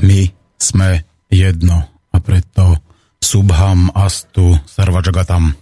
[0.00, 1.76] My sme jedno
[2.08, 2.80] a preto
[3.20, 5.52] Subham Astu Sarvajagatam.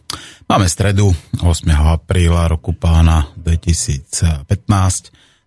[0.46, 1.10] Máme stredu
[1.42, 1.66] 8.
[1.74, 4.46] apríla roku pána 2015.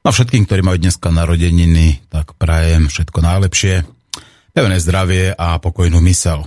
[0.04, 3.88] No všetkým, ktorí majú dneska narodeniny, tak prajem všetko najlepšie,
[4.52, 6.44] pevné zdravie a pokojnú mysel.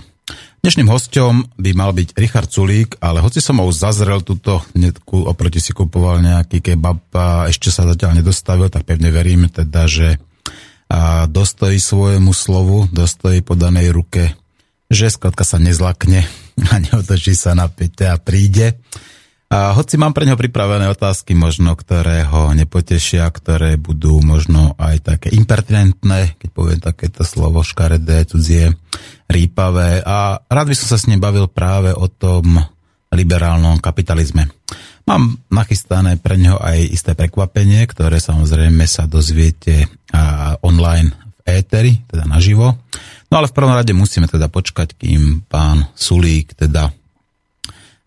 [0.61, 5.57] Dnešným hostom by mal byť Richard Sulík, ale hoci som ho zazrel túto netku, oproti
[5.57, 10.21] si kupoval nejaký kebab a ešte sa zatiaľ nedostavil, tak pevne verím teda, že
[10.95, 14.31] a dostojí svojemu slovu, dostojí podanej ruke,
[14.87, 16.23] že skladka sa nezlakne
[16.71, 18.79] a neotočí sa na pete a príde.
[19.45, 25.15] A hoci mám pre neho pripravené otázky možno, ktoré ho nepotešia, ktoré budú možno aj
[25.15, 28.73] také impertinentné, keď poviem takéto slovo škaredé, cudzie,
[29.29, 32.57] rýpavé a rád by som sa s ním bavil práve o tom
[33.13, 34.49] liberálnom kapitalizme.
[35.05, 39.85] Mám nachystané pre neho aj isté prekvapenie, ktoré samozrejme sa dozviete
[40.65, 41.13] online
[41.45, 42.73] v éteri, teda naživo.
[43.29, 46.89] No ale v prvom rade musíme teda počkať, kým pán Sulík teda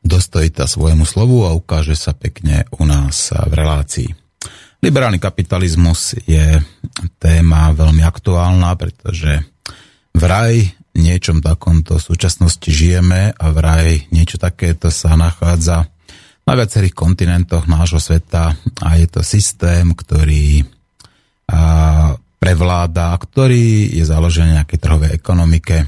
[0.02, 4.08] dostojí tá svojmu slovu a ukáže sa pekne u nás v relácii.
[4.78, 6.58] Liberálny kapitalizmus je
[7.18, 9.42] téma veľmi aktuálna, pretože
[10.14, 15.90] vraj niečom takomto v súčasnosti žijeme a vraj niečo takéto sa nachádza
[16.48, 20.64] na viacerých kontinentoch nášho sveta a je to systém, ktorý
[22.40, 25.84] prevláda, ktorý je založený na nejakej trhovej ekonomike,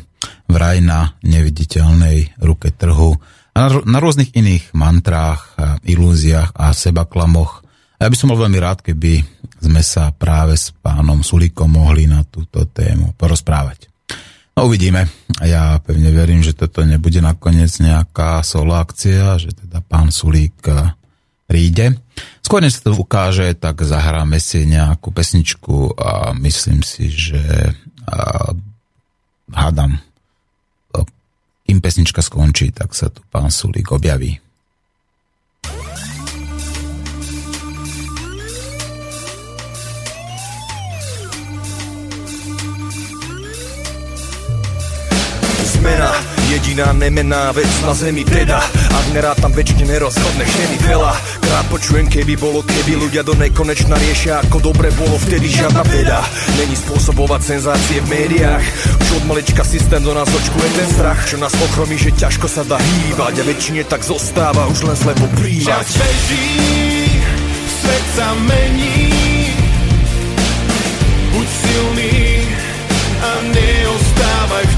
[0.52, 3.16] vraj na neviditeľnej ruke trhu
[3.56, 7.64] a na, rôznych iných mantrách, ilúziách a sebaklamoch.
[7.96, 9.24] A ja by som bol veľmi rád, keby
[9.64, 13.89] sme sa práve s pánom Sulíkom mohli na túto tému porozprávať.
[14.60, 15.08] No uvidíme.
[15.40, 20.92] Ja pevne verím, že toto nebude nakoniec nejaká solo akcia, že teda pán Sulík eh,
[21.48, 21.96] príde.
[22.44, 27.40] Skôr než sa to ukáže, tak zahráme si nejakú pesničku a myslím si, že
[28.04, 28.52] a, eh,
[29.56, 29.96] hádam,
[31.64, 34.44] kým pesnička skončí, tak sa tu pán Sulík objaví.
[45.80, 46.12] Zmena
[46.50, 48.58] Jediná nemená vec na zemi teda.
[48.90, 54.44] Ak nerátam väčšine nerozhodne chemi veľa Krát počujem keby bolo keby Ľudia do nekonečna riešia
[54.44, 56.20] ako dobre bolo vtedy žiadna veda.
[56.60, 58.64] Není spôsobovať senzácie v médiách.
[59.00, 61.20] Už od malička systém do nás očkuje ten strach.
[61.30, 63.40] Čo nás ochromí, že ťažko sa dá hýbať.
[63.40, 66.50] A väčšine tak zostáva už len slepo príjmať Čas beží,
[67.78, 69.06] svet sa mení.
[71.30, 72.29] Buď silný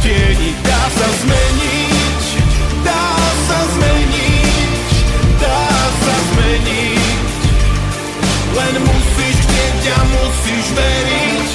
[0.02, 0.50] tieni.
[0.66, 2.24] Dá sa zmeniť,
[2.82, 3.06] dá
[3.46, 4.90] sa zmeniť,
[5.38, 5.64] dá
[6.02, 7.30] sa zmeniť.
[8.52, 11.48] Len musíš chcieť a musíš veriť.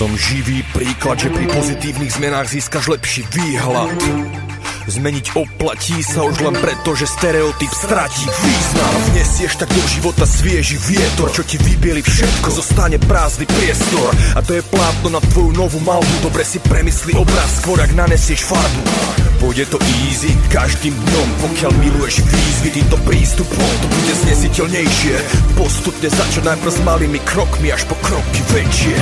[0.00, 4.49] Som živý príklad, že pri pozitívnych zmenách získaš lepší výhľad
[4.90, 8.90] Zmeniť oplatí sa už len preto, že stereotyp stratí význam.
[9.14, 14.10] Vnesieš tak do života svieži vietor, čo ti vybieli všetko Zostane prázdny priestor.
[14.34, 18.42] A to je plátno na tvoju novú malbu Dobre si premysli obraz, skôr ak nanesieš
[18.42, 18.82] farbu.
[19.38, 19.78] Pôjde to
[20.10, 25.14] easy každým dňom Pokiaľ miluješ výzvy týmto prístupom To bude znesiteľnejšie.
[25.54, 28.98] Postupne začať najprv s malými krokmi Až po kroky väčšie.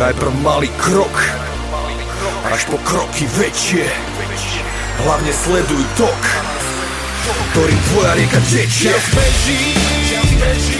[0.00, 1.12] Najprv malý krok
[2.48, 4.13] Až po kroky väčšie
[5.02, 6.22] Hlavne sleduj tok
[7.50, 9.74] Ktorým tvoja rieka tečie Čas beží,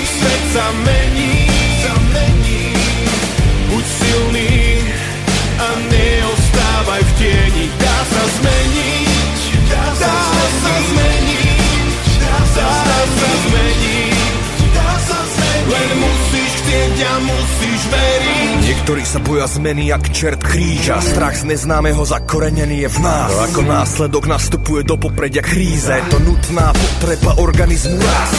[0.04, 0.44] svet
[0.84, 1.48] mení,
[1.82, 2.74] sa mení.
[3.70, 4.54] Buď silný
[5.58, 7.66] a neostávaj v tieni.
[7.78, 9.40] Dá sa zmeniť,
[9.70, 10.12] dá sa
[10.90, 11.13] zmeniť,
[16.94, 18.58] musíš chcieť a musíš veriť.
[18.70, 21.02] Niektorí sa boja zmeny jak čert kríža.
[21.02, 23.30] Strach z neznámeho zakorenený je v nás.
[23.34, 25.90] No ako následok nastupuje do popredia kríze.
[25.90, 28.30] Je to nutná potreba organizmu raz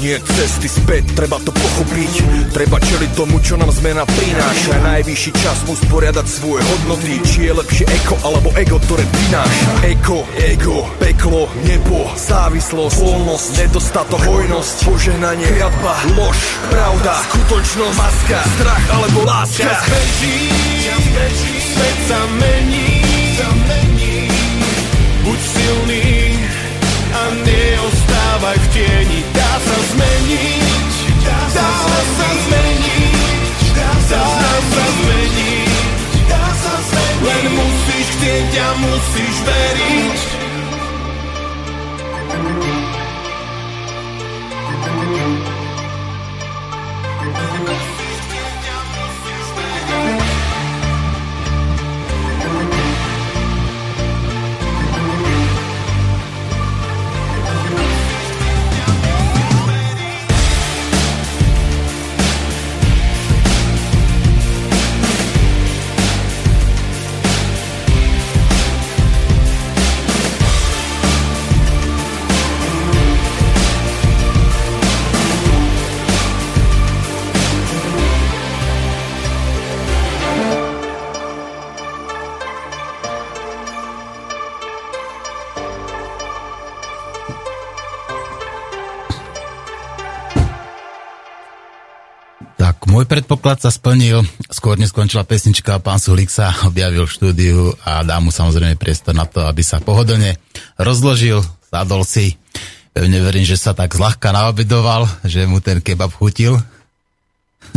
[0.00, 2.12] nie cesty späť, treba to pochopiť.
[2.52, 4.76] Treba čeliť tomu, čo nám zmena prináša.
[4.84, 7.20] Najvyšší čas usporiadať svoje hodnoty.
[7.24, 9.68] Či je lepšie eko alebo ego, ktoré prináša.
[9.86, 16.38] Eko, ego, peklo, nebo Závislosť, voľnosť, nedostatok, hojnosť Požehnanie, kliatba, lož,
[16.70, 19.64] pravda Skutočnosť, maska, strach alebo láska.
[19.64, 22.86] Čas beží, svet sa mení.
[25.26, 26.05] Buď silný
[28.36, 29.20] neostávaj v tieni.
[29.32, 30.94] Dá sa zmeniť,
[31.24, 31.68] dá sa
[32.44, 33.16] zmeniť.
[33.72, 34.20] Dá sa
[35.24, 35.72] zmeniť.
[37.16, 40.36] Len musíš chcieť a musíš veriť
[92.96, 98.16] Môj predpoklad sa splnil, skôr neskončila pesnička, pán Sulík sa objavil v štúdiu a dá
[98.24, 100.40] mu samozrejme priestor na to, aby sa pohodlne
[100.80, 102.40] rozložil, sadol si.
[102.96, 106.56] Pevne verím, že sa tak zľahka naobedoval, že mu ten kebab chutil.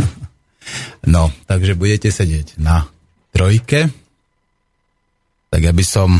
[1.12, 2.88] no, takže budete sedieť na
[3.36, 3.92] trojke.
[5.52, 6.16] Tak ja by som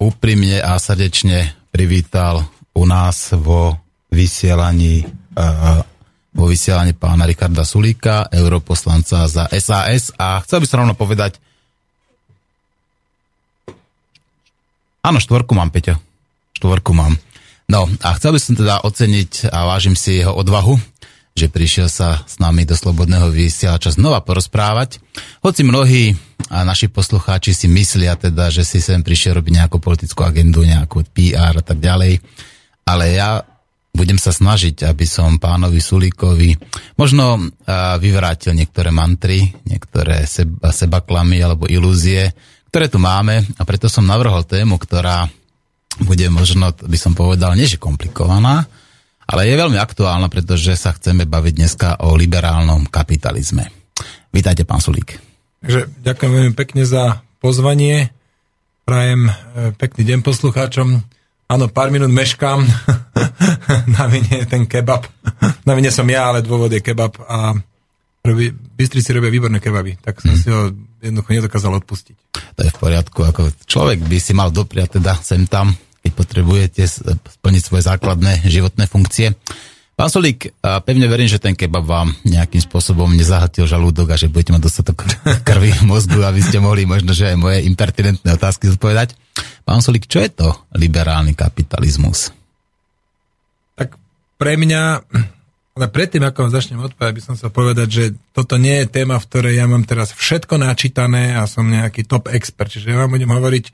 [0.00, 3.76] úprimne a srdečne privítal u nás vo
[4.08, 5.04] vysielaní
[6.32, 11.36] vo vysielaní pána Rikarda Sulíka, europoslanca za SAS a chcel by som rovno povedať
[15.02, 15.98] Áno, štvorku mám, Peťo.
[16.54, 17.18] Štvorku mám.
[17.66, 20.78] No a chcel by som teda oceniť a vážim si jeho odvahu,
[21.34, 25.02] že prišiel sa s nami do Slobodného vysielača znova porozprávať.
[25.42, 26.14] Hoci mnohí
[26.54, 31.02] a naši poslucháči si myslia teda, že si sem prišiel robiť nejakú politickú agendu, nejakú
[31.10, 32.22] PR a tak ďalej.
[32.86, 33.42] Ale ja
[33.92, 36.56] budem sa snažiť, aby som pánovi Sulíkovi
[36.96, 37.52] možno
[38.00, 42.32] vyvrátil niektoré mantry, niektoré seba, seba klamy alebo ilúzie,
[42.72, 45.28] ktoré tu máme a preto som navrhol tému, ktorá
[46.00, 48.64] bude možno, by som povedal, nie že komplikovaná,
[49.28, 53.68] ale je veľmi aktuálna, pretože sa chceme baviť dneska o liberálnom kapitalizme.
[54.32, 55.20] Vítajte, pán Sulík.
[55.60, 58.08] Takže ďakujem veľmi pekne za pozvanie.
[58.88, 59.32] Prajem e,
[59.76, 61.11] pekný deň poslucháčom.
[61.52, 62.64] Áno, pár minút meškám.
[64.00, 65.04] na vine ten kebab.
[65.68, 67.52] na vine som ja, ale dôvod je kebab a
[68.24, 70.40] robí, Bystrici robia výborné kebaby, tak som hmm.
[70.40, 70.72] si ho
[71.04, 72.16] jednoducho nedokázal odpustiť.
[72.56, 76.82] To je v poriadku, ako človek by si mal dopriať teda sem tam, keď potrebujete
[76.88, 79.36] splniť svoje základné životné funkcie.
[79.92, 80.56] Pán Solík,
[80.88, 85.04] pevne verím, že ten kebab vám nejakým spôsobom nezahltil žalúdok a že budete mať dostatok
[85.48, 89.20] krvi v mozgu, aby ste mohli možno, že aj moje impertinentné otázky zodpovedať.
[89.62, 92.34] Pán Solík, čo je to liberálny kapitalizmus?
[93.78, 93.94] Tak
[94.36, 94.82] pre mňa,
[95.78, 98.04] ale predtým, ako vám začnem odpovedať, by som sa povedať, že
[98.34, 102.28] toto nie je téma, v ktorej ja mám teraz všetko načítané a som nejaký top
[102.34, 102.68] expert.
[102.68, 103.64] Čiže ja vám budem hovoriť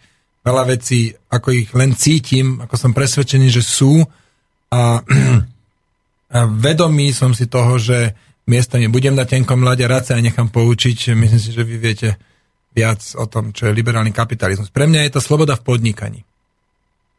[0.44, 4.04] veľa vecí, ako ich len cítim, ako som presvedčený, že sú
[4.68, 5.00] a
[6.64, 8.12] vedomý som si toho, že
[8.48, 11.12] miestami budem na tenkom mlade, rád sa aj nechám poučiť.
[11.12, 12.16] Myslím si, že vy viete
[12.72, 14.72] viac o tom, čo je liberálny kapitalizmus.
[14.72, 16.20] Pre mňa je to sloboda v podnikaní.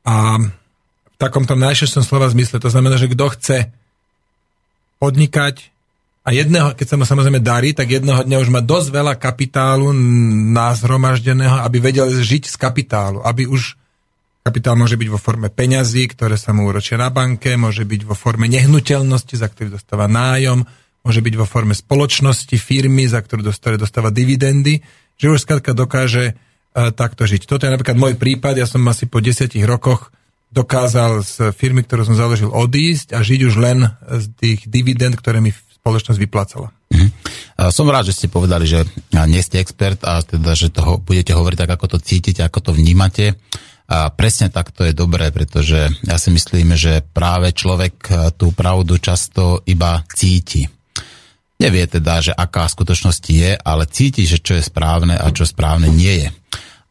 [0.08, 3.58] A v takomto najširšom slova zmysle, to znamená, že kto chce
[5.00, 5.72] podnikať
[6.28, 9.90] a jedného, keď sa mu samozrejme darí, tak jedného dňa už má dosť veľa kapitálu
[10.54, 13.80] nazhromaždeného, aby vedel žiť z kapitálu, aby už
[14.40, 18.16] Kapitál môže byť vo forme peňazí, ktoré sa mu uročia na banke, môže byť vo
[18.16, 20.64] forme nehnuteľnosti, za ktorý dostáva nájom,
[21.04, 24.82] môže byť vo forme spoločnosti, firmy, za ktorú dostáva, dostáva dividendy,
[25.20, 27.46] že už skladka dokáže uh, takto žiť.
[27.46, 30.16] Toto je napríklad môj prípad, ja som asi po desiatich rokoch
[30.50, 35.44] dokázal z firmy, ktorú som založil, odísť a žiť už len z tých dividend, ktoré
[35.44, 36.74] mi spoločnosť vyplácala.
[36.90, 37.10] Mm.
[37.70, 38.88] Som rád, že ste povedali, že
[39.30, 42.72] nie ste expert a teda, že toho budete hovoriť tak, ako to cítite, ako to
[42.74, 43.38] vnímate.
[43.90, 48.54] A presne tak to je dobré, pretože ja si myslím, že práve človek e, tú
[48.54, 50.70] pravdu často iba cíti.
[51.60, 55.44] Nevie teda, že aká v skutočnosti je, ale cíti, že čo je správne a čo
[55.44, 56.30] správne nie je.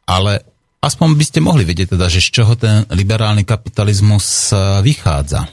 [0.05, 0.45] Ale
[0.85, 5.49] aspoň by ste mohli vedieť teda, že z čoho ten liberálny kapitalizmus e, vychádza.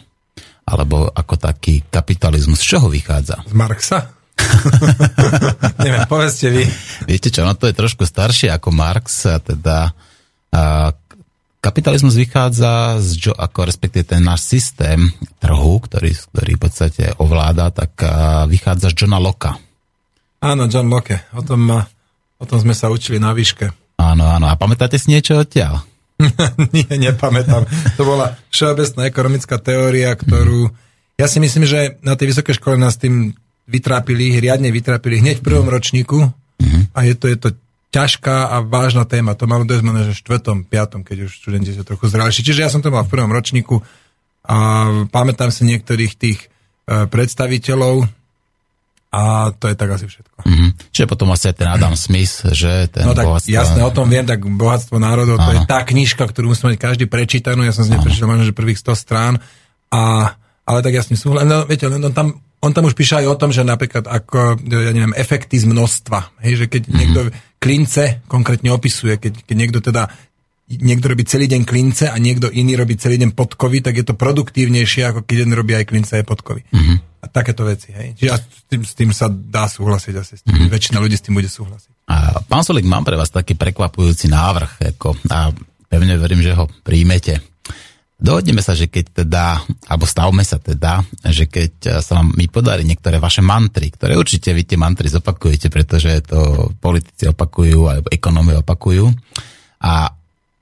[0.68, 2.60] Alebo ako taký kapitalizmus.
[2.60, 3.40] Z čoho vychádza?
[3.48, 4.00] Z Marxa?
[5.86, 6.68] Neviem, povedzte vy.
[7.08, 9.96] Viete čo, no to je trošku staršie ako Marx, a teda
[10.52, 10.92] a,
[11.66, 15.10] kapitalizmus vychádza z, jo, ako respektíve ten náš systém
[15.42, 17.98] trhu, ktorý, ktorý v podstate ovláda, tak
[18.46, 19.58] vychádza z Johna Locke.
[20.46, 21.66] Áno, John Locke, o tom,
[22.38, 23.74] o tom sme sa učili na výške.
[23.98, 25.82] Áno, áno, a pamätáte si niečo odtiaľ?
[26.76, 27.66] Nie, nepamätám.
[27.98, 30.70] To bola všeobecná ekonomická teória, ktorú...
[31.18, 33.34] Ja si myslím, že na tej vysokej škole nás tým
[33.66, 36.30] vytrápili, riadne vytrápili hneď v prvom ročníku
[36.94, 37.50] a je to, je to
[37.96, 39.40] ťažká a vážna téma.
[39.40, 42.44] To malo dojsť možno, že v štvrtom, piatom, keď už študenti sú trochu zrelší.
[42.44, 43.80] Čiže ja som to mal v prvom ročníku
[44.44, 44.58] a
[45.08, 46.48] pamätám si niektorých tých e,
[47.08, 48.06] predstaviteľov
[49.16, 50.44] a to je tak asi všetko.
[50.44, 50.70] Mm-hmm.
[50.92, 53.56] Čiže potom asi aj ten Adam Smith, že ten No tak bohatstvo...
[53.56, 57.06] jasné, o tom viem, tak Bohatstvo národov, to je tá knižka, ktorú musí mať každý
[57.08, 59.34] prečítanú, ja som z nej prečítal možno, že prvých 100 strán,
[59.88, 60.36] a,
[60.68, 63.56] ale tak jasne súhlasím, no, viete, no, tam, on tam už píše aj o tom,
[63.56, 66.98] že napríklad ako, ja neviem, efekty z množstva, hej, že keď mm-hmm.
[67.00, 67.20] niekto
[67.66, 70.06] klince konkrétne opisuje, keď, keď niekto teda
[70.70, 74.18] niekto robí celý deň klince a niekto iný robí celý deň podkovy, tak je to
[74.18, 76.62] produktívnejšie, ako keď jeden robí aj klince aj podkovy.
[76.70, 76.98] Mm-hmm.
[77.22, 77.94] A takéto veci.
[77.94, 78.18] Hej.
[78.22, 80.34] Čiže s tým, s tým sa dá súhlasiť asi.
[80.38, 80.74] S tým, mm-hmm.
[80.74, 82.10] Väčšina ľudí s tým bude súhlasiť.
[82.10, 85.54] A pán Solik, mám pre vás taký prekvapujúci návrh ako, a
[85.90, 87.42] pevne verím, že ho príjmete.
[88.16, 89.60] Dohodneme sa, že keď teda,
[89.92, 94.56] alebo stavme sa teda, že keď sa vám mi podarí niektoré vaše mantry, ktoré určite
[94.56, 99.12] vy tie mantry zopakujete, pretože to politici opakujú, alebo ekonómy opakujú.
[99.84, 100.16] A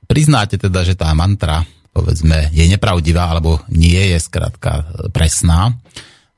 [0.10, 1.62] priznáte teda, že tá mantra,
[1.94, 5.78] povedzme, je nepravdivá, alebo nie je skrátka presná,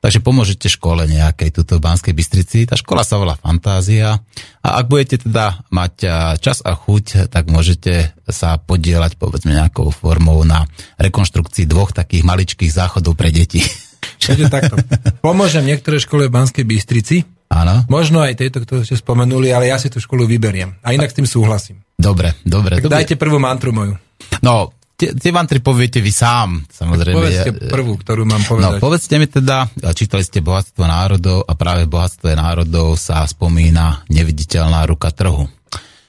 [0.06, 2.62] takže pomôžete škole nejakej tuto v Banskej Bystrici.
[2.62, 4.22] Tá škola sa volá Fantázia
[4.62, 5.94] a ak budete teda mať
[6.38, 10.70] čas a chuť, tak môžete sa podielať povedzme nejakou formou na
[11.02, 13.66] rekonštrukcii dvoch takých maličkých záchodov pre deti.
[14.22, 14.78] Čiže takto.
[15.26, 17.86] Pomôžem niektoré škole v Banskej Bystrici, Áno.
[17.86, 20.82] Možno aj tejto, ktorú ste spomenuli, ale ja si tú školu vyberiem.
[20.82, 21.78] A inak s tým súhlasím.
[21.94, 22.82] Dobre, dobre.
[22.82, 22.96] Tak dobre.
[22.98, 23.94] dajte prvú mantru moju.
[24.42, 27.16] No, tie, tie mantry poviete vy sám, samozrejme.
[27.16, 28.80] Povedzte prvú, ktorú mám No, povedať.
[28.80, 34.82] povedzte mi teda, čítali ste Bohatstvo národov a práve v Bohatstve národov sa spomína neviditeľná
[34.84, 35.46] ruka trhu.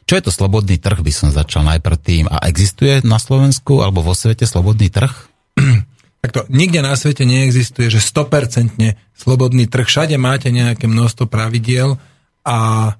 [0.07, 2.25] Čo je to slobodný trh, by som začal najprv tým.
[2.25, 5.11] A existuje na Slovensku alebo vo svete slobodný trh?
[6.23, 8.79] Takto, nikde na svete neexistuje, že 100%
[9.13, 9.83] slobodný trh.
[9.83, 11.99] Všade máte nejaké množstvo pravidiel
[12.41, 12.91] a e,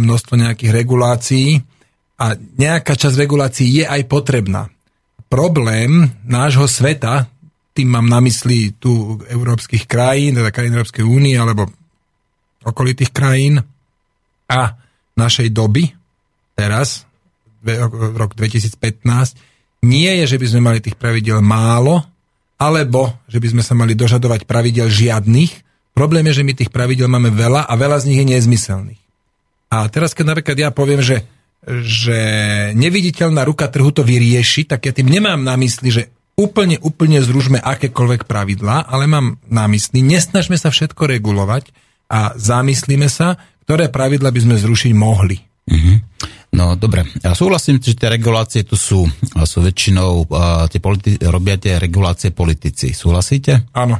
[0.00, 1.60] množstvo nejakých regulácií
[2.16, 4.72] a nejaká časť regulácií je aj potrebná.
[5.26, 7.26] Problém nášho sveta,
[7.76, 11.68] tým mám na mysli tu európskych krajín, teda krajín Európskej únie alebo
[12.64, 13.60] okolitých krajín
[14.48, 14.74] a
[15.18, 15.92] našej doby,
[16.56, 17.04] teraz,
[18.16, 19.36] rok 2015,
[19.84, 22.02] nie je, že by sme mali tých pravidel málo,
[22.56, 25.62] alebo že by sme sa mali dožadovať pravidel žiadnych.
[25.92, 29.02] Problém je, že my tých pravidel máme veľa a veľa z nich je nezmyselných.
[29.68, 31.24] A teraz, keď napríklad ja poviem, že,
[31.66, 32.20] že
[32.76, 36.02] neviditeľná ruka trhu to vyrieši, tak ja tým nemám na mysli, že
[36.36, 41.72] úplne, úplne zružme akékoľvek pravidlá, ale mám na mysli, nesnažme sa všetko regulovať
[42.12, 45.42] a zamyslíme sa, ktoré pravidla by sme zrušiť mohli.
[45.66, 45.96] Mm-hmm.
[46.54, 49.04] No dobre, ja súhlasím, že tie regulácie tu sú.
[49.44, 52.94] Sú väčšinou, uh, tie politi- robia tie regulácie politici.
[52.94, 53.66] Súhlasíte?
[53.74, 53.98] Áno.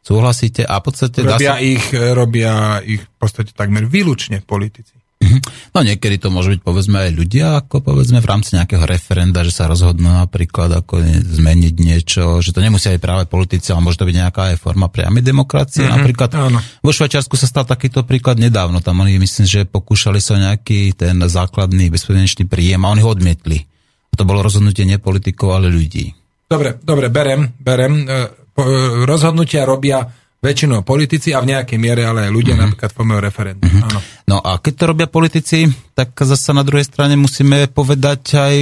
[0.00, 0.64] Súhlasíte?
[0.64, 1.60] A v podstate dá Robia sa...
[1.60, 4.96] ich, robia ich v podstate takmer výlučne politici.
[5.28, 5.38] Mhm.
[5.76, 9.52] No niekedy to môže byť povedzme aj ľudia, ako povedzme v rámci nejakého referenda, že
[9.52, 11.04] sa rozhodnú napríklad ako
[11.38, 14.88] zmeniť niečo, že to nemusia aj práve politici, ale môže to byť nejaká aj forma
[14.88, 15.84] priamej demokracie.
[15.84, 16.58] Mm-hmm, napríklad áno.
[16.80, 18.80] vo Švajčiarsku sa stal takýto príklad nedávno.
[18.80, 23.68] Tam oni myslím, že pokúšali sa nejaký ten základný bezpodmienečný príjem a oni ho odmietli.
[24.08, 26.16] A to bolo rozhodnutie nie politikov, ale ľudí.
[26.48, 28.08] Dobre, dobre, berem, berem.
[28.08, 28.64] E, e,
[29.04, 30.08] rozhodnutia robia
[30.38, 32.70] väčšinou politici a v nejakej miere ale aj ľudia, mm-hmm.
[32.70, 33.66] napríklad formujú referendum.
[33.66, 33.86] Mm-hmm.
[33.90, 34.00] Áno.
[34.30, 35.66] No a keď to robia politici,
[35.98, 38.54] tak zase na druhej strane musíme povedať aj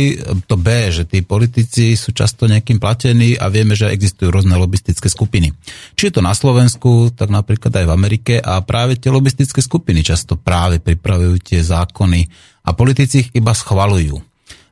[0.49, 5.13] to B, že tí politici sú často nejakým platení a vieme, že existujú rôzne lobistické
[5.13, 5.53] skupiny.
[5.93, 10.01] Či je to na Slovensku, tak napríklad aj v Amerike a práve tie lobistické skupiny
[10.01, 12.25] často práve pripravujú tie zákony
[12.65, 14.17] a politici ich iba schvalujú.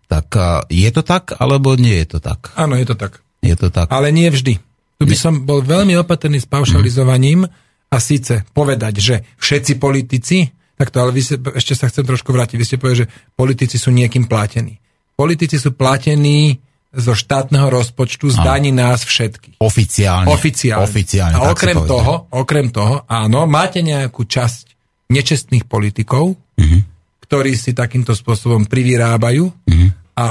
[0.08, 0.26] Tak
[0.72, 2.56] je to tak, alebo nie je to tak?
[2.56, 3.20] Áno, je to tak.
[3.44, 3.92] Je to tak.
[3.92, 4.56] Ale nie vždy.
[4.98, 7.44] Tu by som bol veľmi opatrný s paušalizovaním
[7.90, 12.56] a síce povedať, že všetci politici, takto, ale vy ste, ešte sa chcem trošku vrátiť,
[12.58, 14.78] vy ste povedali, že politici sú niekým platení.
[15.14, 16.58] Politici sú platení
[16.94, 19.58] zo štátneho rozpočtu, z daní nás všetkých.
[19.58, 20.30] Oficiálne.
[20.30, 20.86] Oficiálne.
[20.86, 21.34] Oficiálne.
[21.42, 24.74] A okrem toho, okrem toho, áno, máte nejakú časť
[25.10, 26.80] nečestných politikov, uh-huh.
[27.26, 29.88] ktorí si takýmto spôsobom privyrábajú uh-huh.
[30.14, 30.26] a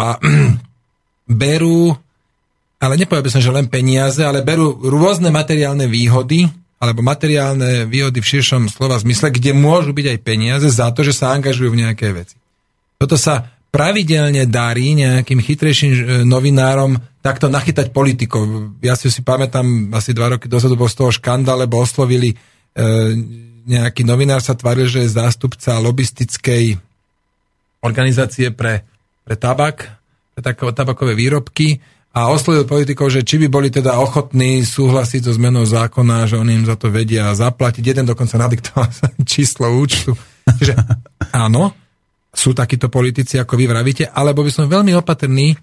[1.44, 1.96] berú
[2.84, 6.52] ale nepovedal by som, že len peniaze, ale berú rôzne materiálne výhody,
[6.84, 11.16] alebo materiálne výhody v širšom slova zmysle, kde môžu byť aj peniaze za to, že
[11.16, 12.36] sa angažujú v nejaké veci.
[13.00, 18.76] Toto sa pravidelne darí nejakým chytrejším e, novinárom takto nachytať politikov.
[18.84, 22.38] Ja si si pamätám, asi dva roky dozadu bol z toho škandál, lebo oslovili e,
[23.64, 26.76] nejaký novinár sa tvaril, že je zástupca lobistickej
[27.80, 28.84] organizácie pre,
[29.24, 29.88] pre tabak,
[30.36, 31.80] pre takové tabakové výrobky
[32.14, 36.62] a oslovil politikov, že či by boli teda ochotní súhlasiť so zmenou zákona, že oni
[36.62, 37.82] im za to vedia zaplatiť.
[37.82, 38.86] Jeden dokonca nadiktoval
[39.26, 40.14] číslo účtu.
[40.46, 40.78] Čiže
[41.46, 41.74] áno,
[42.30, 45.58] sú takíto politici, ako vy vravíte, alebo by som veľmi opatrný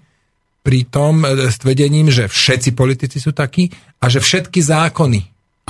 [0.61, 5.19] pri tom e, s tvedením, že všetci politici sú takí a že všetky zákony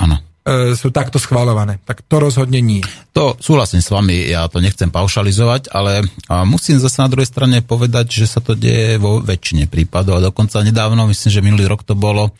[0.02, 0.31] Áno e,
[0.74, 1.78] sú takto schvalované.
[1.86, 2.82] Tak to rozhodne nie.
[3.14, 6.02] To súhlasím s vami, ja to nechcem paušalizovať, ale
[6.42, 10.58] musím zase na druhej strane povedať, že sa to deje vo väčšine prípadov a dokonca
[10.66, 12.34] nedávno, myslím, že minulý rok to bolo,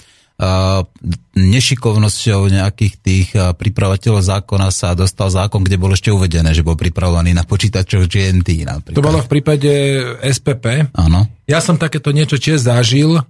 [1.39, 7.31] nešikovnosťou nejakých tých pripravovateľov zákona sa dostal zákon, kde bolo ešte uvedené, že bol pripravovaný
[7.31, 8.99] na počítačov GNT napríklad.
[8.99, 9.71] To bolo v prípade
[10.19, 10.91] SPP.
[10.99, 11.31] Áno.
[11.47, 13.23] Ja som takéto niečo tiež zažil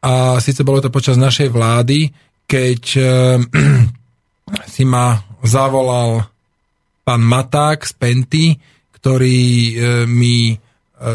[0.00, 2.08] a síce bolo to počas našej vlády,
[2.48, 2.82] keď
[4.68, 6.24] si ma zavolal
[7.04, 8.46] pán Maták z Penty,
[8.96, 9.72] ktorý e,
[10.08, 10.56] mi e,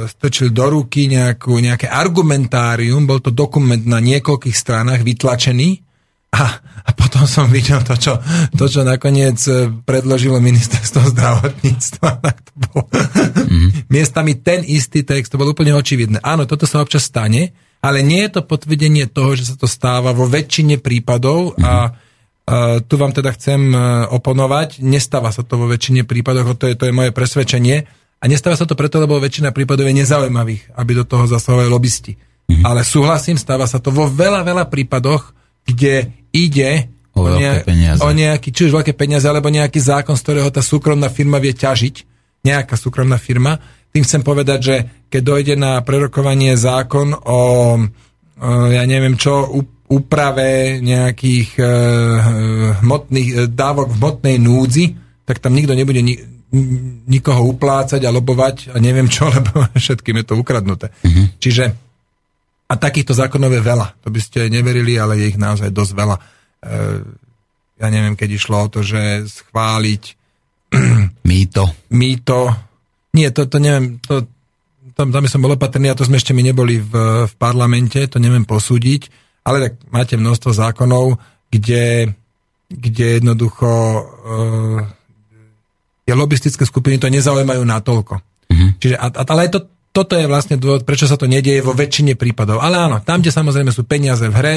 [0.05, 5.81] strčil do ruky nejakú, nejaké argumentárium, bol to dokument na niekoľkých stranách vytlačený
[6.29, 8.21] a, a potom som videl to čo,
[8.53, 12.09] to, čo nakoniec e, predložilo ministerstvo zdravotníctva.
[12.29, 13.89] Tak to bol mm-hmm.
[13.89, 16.21] miestami ten istý text, to bolo úplne očividné.
[16.21, 20.13] Áno, toto sa občas stane, ale nie je to potvrdenie toho, že sa to stáva
[20.13, 21.65] vo väčšine prípadov mm-hmm.
[21.65, 22.08] a Uh,
[22.87, 24.81] tu vám teda chcem uh, oponovať.
[24.81, 27.85] Nestáva sa to vo väčšine prípadoch, to je, to je moje presvedčenie.
[28.19, 32.19] A nestáva sa to preto, lebo väčšina prípadov je nezaujímavých, aby do toho zasahovali lobbysti.
[32.19, 32.65] Mm-hmm.
[32.65, 35.31] Ale súhlasím, stáva sa to vo veľa, veľa prípadoch,
[35.63, 38.01] kde ide o, o, ne- peniaze.
[38.01, 41.55] o nejaký, či už veľké peniaze, alebo nejaký zákon, z ktorého tá súkromná firma vie
[41.55, 41.95] ťažiť.
[42.43, 43.59] Nejaká súkromná firma.
[43.93, 44.75] Tým chcem povedať, že
[45.07, 47.39] keď dojde na prerokovanie zákon o, o
[48.71, 49.47] ja neviem čo,
[49.89, 51.65] úprave nejakých e,
[52.85, 54.85] hmotných, e, dávok v hmotnej núdzi,
[55.25, 56.13] tak tam nikto nebude ni,
[57.09, 60.93] nikoho uplácať a lobovať a neviem čo, lebo všetkým je to ukradnuté.
[60.93, 61.25] Uh-huh.
[61.41, 61.73] Čiže
[62.69, 63.87] a takýchto zákonov je veľa.
[64.05, 66.15] To by ste neverili, ale je ich naozaj dosť veľa.
[66.15, 66.21] E,
[67.81, 70.03] ja neviem, keď išlo o to, že schváliť
[71.33, 71.65] mýto.
[71.89, 72.53] Mýto.
[73.17, 74.29] Nie, to, to neviem, to,
[74.93, 78.21] tam, tam som bol opatrný a to sme ešte my neboli v, v parlamente, to
[78.21, 81.17] neviem posúdiť ale tak máte množstvo zákonov,
[81.49, 82.13] kde,
[82.69, 84.79] kde jednoducho uh,
[86.05, 88.17] tie lobistické skupiny to nezaujímajú natoľko.
[88.19, 88.69] Uh-huh.
[88.81, 92.17] Čiže, a, a, ale to, toto je vlastne dôvod, prečo sa to nedieje vo väčšine
[92.17, 92.61] prípadov.
[92.61, 94.55] Ale áno, tam, kde samozrejme sú peniaze v hre,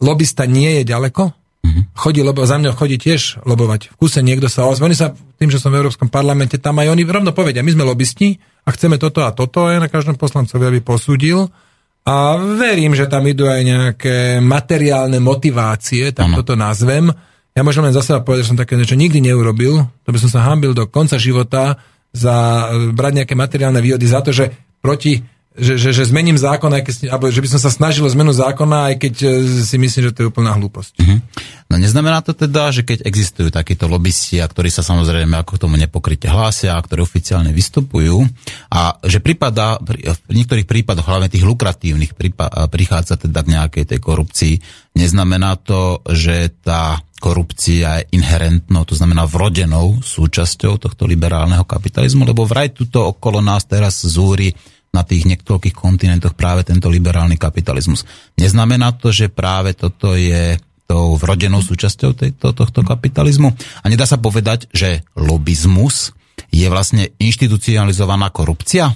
[0.00, 1.82] lobista nie je ďaleko, uh-huh.
[1.96, 3.92] chodí, lobo, za mňa chodí tiež lobovať.
[3.92, 6.92] V kuse niekto sa ozve, oni sa, tým, že som v Európskom parlamente, tam aj
[6.92, 10.16] oni rovno povedia, my sme lobisti a chceme toto a toto, a ja na každom
[10.16, 11.48] poslancovi aby posúdil,
[12.00, 16.40] a verím, že tam idú aj nejaké materiálne motivácie, tak ano.
[16.40, 17.12] toto nazvem.
[17.52, 20.48] Ja môžem len zase povedať, že som také niečo nikdy neurobil, to by som sa
[20.48, 21.76] hambil do konca života
[22.10, 24.48] za e, brať nejaké materiálne výhody za to, že
[24.80, 28.14] proti že, že, že zmením zákon, aj keď, alebo že by som sa snažil o
[28.14, 29.28] zmenu zákona, aj keď e,
[29.66, 30.94] si myslím, že to je úplná hlúposť.
[31.02, 31.18] Mm-hmm.
[31.70, 35.62] No neznamená to teda, že keď existujú takíto lobbysti, a ktorí sa samozrejme ako k
[35.62, 38.26] tomu nepokryte hlásia, a ktorí oficiálne vystupujú,
[38.74, 42.18] a že prípada, v niektorých prípadoch, hlavne tých lukratívnych,
[42.74, 44.54] prichádza teda k nejakej tej korupcii,
[44.98, 52.50] neznamená to, že tá korupcia je inherentnou, to znamená vrodenou súčasťou tohto liberálneho kapitalizmu, lebo
[52.50, 54.50] vraj tuto okolo nás teraz zúri
[54.90, 58.02] na tých niekoľkých kontinentoch práve tento liberálny kapitalizmus.
[58.34, 60.58] Neznamená to, že práve toto je
[60.90, 63.54] tou vrodenou súčasťou tejto, tohto kapitalizmu?
[63.54, 66.10] A nedá sa povedať, že lobizmus
[66.50, 68.90] je vlastne inštitucionalizovaná korupcia?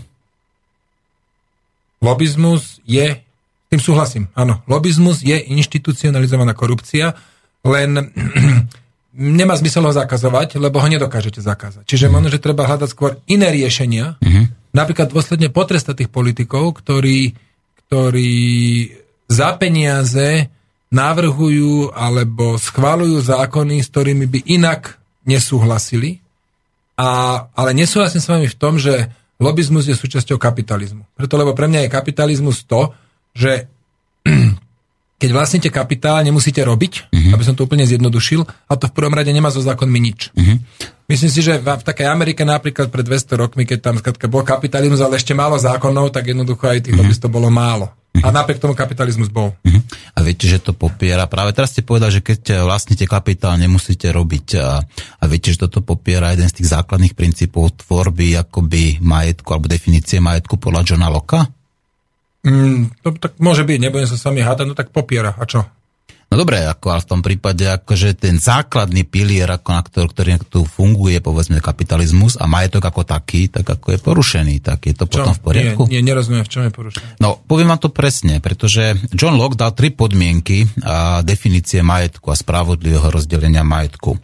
[2.02, 3.22] Lobizmus je,
[3.70, 7.14] tým súhlasím, áno, lobizmus je inštitucionalizovaná korupcia,
[7.62, 8.10] len
[9.38, 11.86] nemá zmysel ho zakazovať, lebo ho nedokážete zakázať.
[11.86, 12.12] Čiže mm.
[12.12, 17.38] možno, že treba hľadať skôr iné riešenia, mm napríklad dôsledne potrestať tých politikov, ktorí,
[17.86, 18.42] ktorí
[19.30, 20.50] za peniaze
[20.94, 26.22] navrhujú alebo schválujú zákony, s ktorými by inak nesúhlasili.
[26.94, 29.10] A, ale nesúhlasím s vami v tom, že
[29.42, 31.02] lobizmus je súčasťou kapitalizmu.
[31.18, 32.94] Preto, lebo pre mňa je kapitalizmus to,
[33.34, 33.66] že
[35.20, 37.34] keď vlastníte kapitál, nemusíte robiť, uh-huh.
[37.34, 40.30] aby som to úplne zjednodušil, a to v prvom rade nemá so zákonmi nič.
[40.30, 40.62] Uh-huh.
[41.10, 45.02] Myslím si, že v, takej Amerike napríklad pred 200 rokmi, keď tam skratka bol kapitalizmus,
[45.02, 47.18] ale ešte málo zákonov, tak jednoducho aj tých uh-huh.
[47.18, 47.90] to bolo málo.
[48.22, 49.58] A napriek tomu kapitalizmus bol.
[49.66, 49.80] Mhm.
[50.14, 51.26] A viete, že to popiera.
[51.26, 54.46] Práve teraz ste povedali, že keď vlastníte kapitál, nemusíte robiť.
[54.62, 54.78] A,
[55.18, 60.22] a viete, že toto popiera jeden z tých základných princípov tvorby akoby majetku alebo definície
[60.22, 61.42] majetku podľa Johna Locke?
[62.44, 65.34] Mm, to tak môže byť, nebudem sa sami hádať, no tak popiera.
[65.34, 65.64] A čo?
[66.32, 70.30] No dobre, ako, ale v tom prípade akože ten základný pilier, ako na ktorý, ktorý
[70.48, 75.06] tu funguje, povedzme kapitalizmus a majetok ako taký, tak ako je porušený, tak je to
[75.06, 75.22] Čo?
[75.22, 75.82] potom v poriadku?
[75.86, 77.22] Nie, nie, nerozumiem, v čom je porušený.
[77.22, 82.36] No, poviem vám to presne, pretože John Locke dal tri podmienky a definície majetku a
[82.36, 84.18] spravodlivého rozdelenia majetku.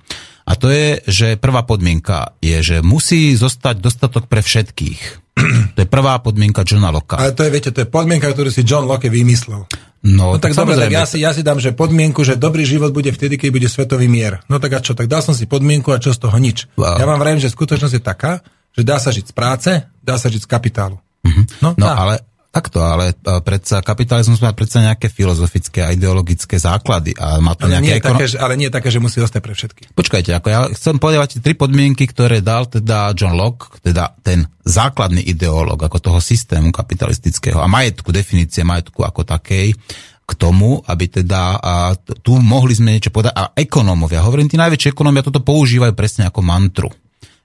[0.51, 5.30] A to je, že prvá podmienka je, že musí zostať dostatok pre všetkých.
[5.77, 7.17] To je prvá podmienka Johna Locke.
[7.17, 9.65] Ale to je, viete, to je podmienka, ktorú si John Locke vymyslel.
[10.01, 12.65] No, no tak, tak dobre, tak ja si, ja si dám, že podmienku, že dobrý
[12.65, 14.41] život bude vtedy, keď bude svetový mier.
[14.49, 16.73] No tak a čo, tak dal som si podmienku a čo z toho nič.
[16.81, 16.97] Wow.
[16.97, 18.41] Ja vám vravím, že skutočnosť je taká,
[18.73, 20.97] že dá sa žiť z práce, dá sa žiť z kapitálu.
[20.97, 21.45] Uh-huh.
[21.61, 27.15] No, no ale Takto, ale e, predsa kapitalizmus má predsa nejaké filozofické a ideologické základy
[27.15, 27.87] a má to ale nejaké...
[27.87, 28.19] Nie ekono...
[28.19, 29.83] také, že, ale nie také, že musí ostať pre všetky.
[29.95, 35.23] Počkajte, ako ja chcem povedať tri podmienky, ktoré dal teda John Locke, teda ten základný
[35.23, 39.79] ideológ ako toho systému kapitalistického a majetku, definície majetku ako takej,
[40.27, 43.35] k tomu, aby teda a tu mohli sme niečo povedať.
[43.35, 46.91] A ekonómovia, hovorím, tí najväčší ekonómovia toto používajú presne ako mantru.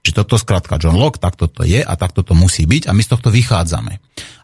[0.05, 3.01] Že toto skrátka John Locke, takto to je a takto to musí byť a my
[3.01, 3.93] z tohto vychádzame.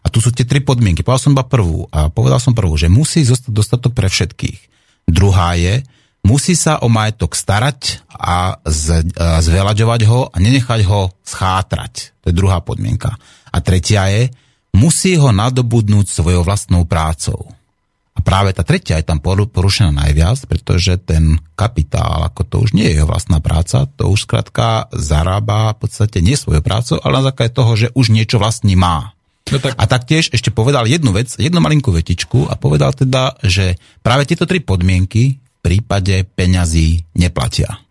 [0.02, 1.06] A tu sú tie tri podmienky.
[1.06, 4.58] Povedal som iba prvú a povedal som prvú, že musí zostať dostatok pre všetkých.
[5.06, 5.86] Druhá je,
[6.26, 12.26] musí sa o majetok starať a, z, a zveľaďovať ho a nenechať ho schátrať.
[12.26, 13.14] To je druhá podmienka.
[13.54, 14.34] A tretia je,
[14.74, 17.54] musí ho nadobudnúť svojou vlastnou prácou.
[18.22, 23.02] Práve tá tretia je tam porušená najviac, pretože ten kapitál, ako to už nie je
[23.02, 27.52] jeho vlastná práca, to už skrátka zarába v podstate nie svojou prácou, ale na základe
[27.52, 29.12] toho, že už niečo vlastní má.
[29.50, 29.74] No tak...
[29.74, 34.46] A taktiež ešte povedal jednu vec, jednu malinkú vetičku a povedal teda, že práve tieto
[34.46, 37.82] tri podmienky v prípade peňazí neplatia.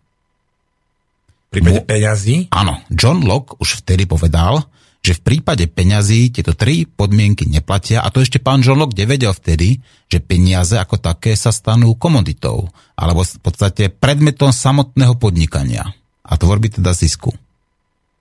[1.52, 2.48] V prípade peňazí?
[2.48, 2.80] Áno.
[2.88, 4.64] John Locke už vtedy povedal,
[5.02, 9.82] že v prípade peňazí tieto tri podmienky neplatia a to ešte pán Locke nevedel vtedy,
[10.06, 15.90] že peniaze ako také sa stanú komoditou alebo v podstate predmetom samotného podnikania
[16.22, 17.34] a tvorby teda zisku.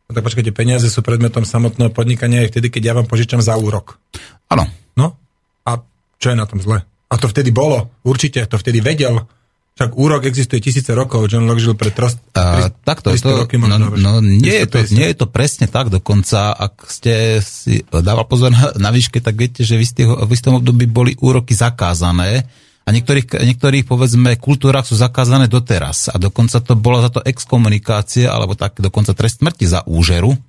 [0.10, 3.56] No tak počkajte, peniaze sú predmetom samotného podnikania aj vtedy, keď ja vám požičam za
[3.56, 4.02] úrok.
[4.50, 4.66] Áno.
[4.98, 5.16] No
[5.64, 5.80] a
[6.18, 6.84] čo je na tom zle?
[6.84, 9.24] A to vtedy bolo, určite, to vtedy vedel.
[9.82, 13.58] Však úrok existuje tisíce rokov, John Locke žil pred trost, uh, takto, 300 to, roky
[13.58, 13.90] možno.
[13.90, 18.30] No, no nie, je to, nie je to presne tak, dokonca ak ste si dával
[18.30, 22.46] pozor na, na výške, tak viete, že v, istých, v istom období boli úroky zakázané
[22.86, 28.30] a niektorých, niektorých povedzme kultúrach sú zakázané doteraz a dokonca to bola za to exkomunikácia
[28.30, 30.38] alebo tak dokonca trest smrti za úžeru.
[30.38, 30.40] E,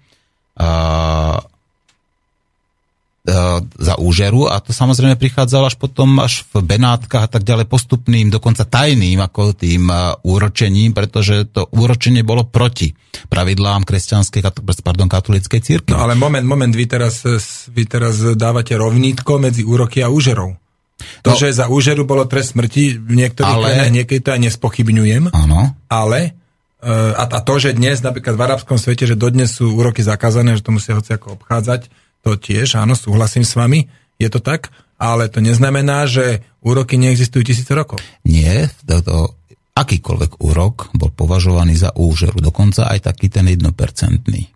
[3.79, 8.35] za úžeru a to samozrejme prichádzalo až potom až v Benátkach a tak ďalej postupným,
[8.35, 12.91] dokonca tajným ako tým e, úročením, pretože to úročenie bolo proti
[13.31, 14.43] pravidlám kresťanskej,
[14.83, 15.95] pardon, katolíckej církvy.
[15.95, 17.23] No ale moment, moment, vy teraz,
[17.71, 20.59] vy teraz dávate rovnítko medzi úroky a úžerou.
[21.23, 24.41] To, no, že za úžeru bolo trest smrti, v niektorých ale, krajinách niekedy to aj
[24.51, 25.71] nespochybňujem, áno.
[25.87, 26.35] ale
[26.83, 30.59] e, a, a to, že dnes napríklad v arabskom svete, že dodnes sú úroky zakázané,
[30.59, 31.87] že to musia hoci ako obchádzať,
[32.23, 34.71] to tiež, áno, súhlasím s vami, je to tak,
[35.03, 37.99] ale to neznamená, že úroky neexistujú tisíce rokov.
[38.23, 39.19] Nie, to, to,
[39.73, 44.53] akýkoľvek úrok bol považovaný za úžeru, dokonca aj taký ten jednopercentný.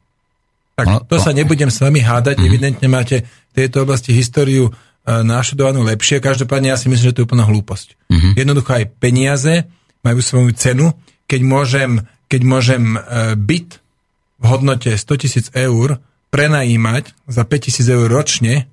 [0.76, 2.44] Tak no, to no, sa nebudem s vami hádať, mm.
[2.44, 4.72] evidentne máte v tejto oblasti históriu e,
[5.24, 7.96] našudovanú lepšie, každopádne ja si myslím, že to je úplná hlúposť.
[8.12, 8.32] Mm-hmm.
[8.36, 9.54] Jednoducho aj peniaze
[10.04, 10.92] majú svoju cenu,
[11.24, 11.90] keď môžem,
[12.28, 12.98] keď môžem e,
[13.40, 13.80] byt
[14.36, 15.96] v hodnote 100 tisíc eur
[16.36, 18.68] prenajímať za 5000 eur ročne,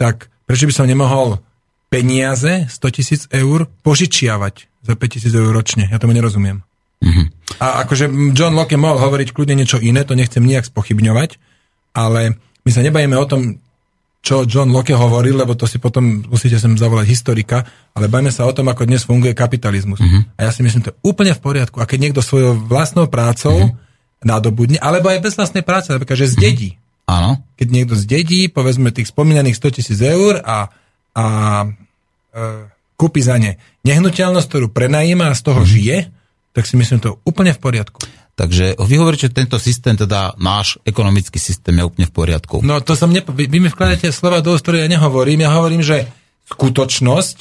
[0.00, 1.44] tak prečo by som nemohol
[1.92, 5.84] peniaze 100 tisíc eur požičiavať za 5000 eur ročne?
[5.92, 6.64] Ja tomu nerozumiem.
[7.04, 7.26] Mm-hmm.
[7.60, 11.36] A akože John Locke mohol hovoriť kľudne niečo iné, to nechcem nejak spochybňovať,
[11.92, 13.60] ale my sa nebajeme o tom,
[14.24, 18.48] čo John Locke hovoril, lebo to si potom musíte sem zavolať historika, ale bajme sa
[18.48, 20.00] o tom, ako dnes funguje kapitalizmus.
[20.00, 20.40] Mm-hmm.
[20.40, 21.76] A ja si myslím, to je úplne v poriadku.
[21.78, 23.84] A keď niekto svojou vlastnou prácou mm-hmm
[24.26, 26.70] nadobudne, alebo aj bez vlastnej práce, napríklad, že zdedí.
[27.06, 27.38] Áno.
[27.54, 30.74] Keď niekto zdedí, povedzme tých spomínaných 100 tisíc eur a,
[31.14, 31.24] a
[31.64, 31.66] e,
[32.98, 35.68] kúpi za ne nehnuteľnosť, ktorú prenajíma a z toho mm.
[35.70, 35.96] žije,
[36.50, 38.00] tak si myslím, to je úplne v poriadku.
[38.36, 42.60] Takže vy hovoríte, že tento systém, teda náš ekonomický systém je úplne v poriadku.
[42.60, 43.32] No to som nepo...
[43.32, 45.48] Vy, mi vkladáte slova do úst, ja nehovorím.
[45.48, 46.04] Ja hovorím, že
[46.52, 47.36] skutočnosť,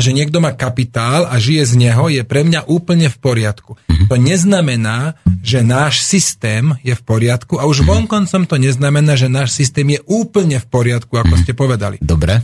[0.00, 3.76] že niekto má kapitál a žije z neho, je pre mňa úplne v poriadku.
[3.76, 4.08] Mm-hmm.
[4.08, 4.98] To neznamená,
[5.44, 8.08] že náš systém je v poriadku a už mm-hmm.
[8.08, 11.44] vonkoncom to neznamená, že náš systém je úplne v poriadku, ako mm-hmm.
[11.44, 11.96] ste povedali.
[12.00, 12.40] Dobre.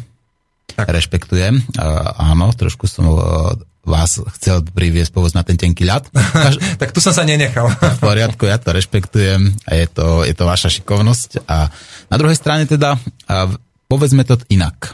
[0.76, 0.92] Tak.
[0.92, 1.64] Rešpektujem.
[1.74, 3.56] Uh, áno, trošku som uh,
[3.88, 6.12] vás chcel priviesť povedzme na ten tenký ľad.
[6.12, 6.60] Kaž...
[6.80, 7.72] tak tu som sa nenechal.
[7.96, 11.48] v poriadku, ja to rešpektujem a je to, je to vaša šikovnosť.
[11.48, 11.72] A
[12.12, 13.56] na druhej strane teda uh,
[13.88, 14.92] povedzme to inak.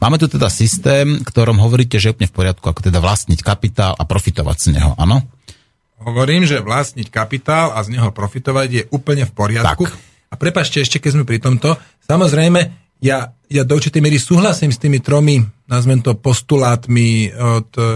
[0.00, 3.92] Máme tu teda systém, ktorom hovoríte, že je úplne v poriadku, ako teda vlastniť kapitál
[3.92, 5.24] a profitovať z neho, áno?
[6.02, 9.86] Hovorím, že vlastniť kapitál a z neho profitovať je úplne v poriadku.
[9.86, 9.94] Tak.
[10.32, 11.76] A prepašte ešte, keď sme pri tomto,
[12.08, 12.60] samozrejme,
[13.02, 17.86] ja, ja do určitej miery súhlasím s tými tromi, nazvem to postulátmi od e,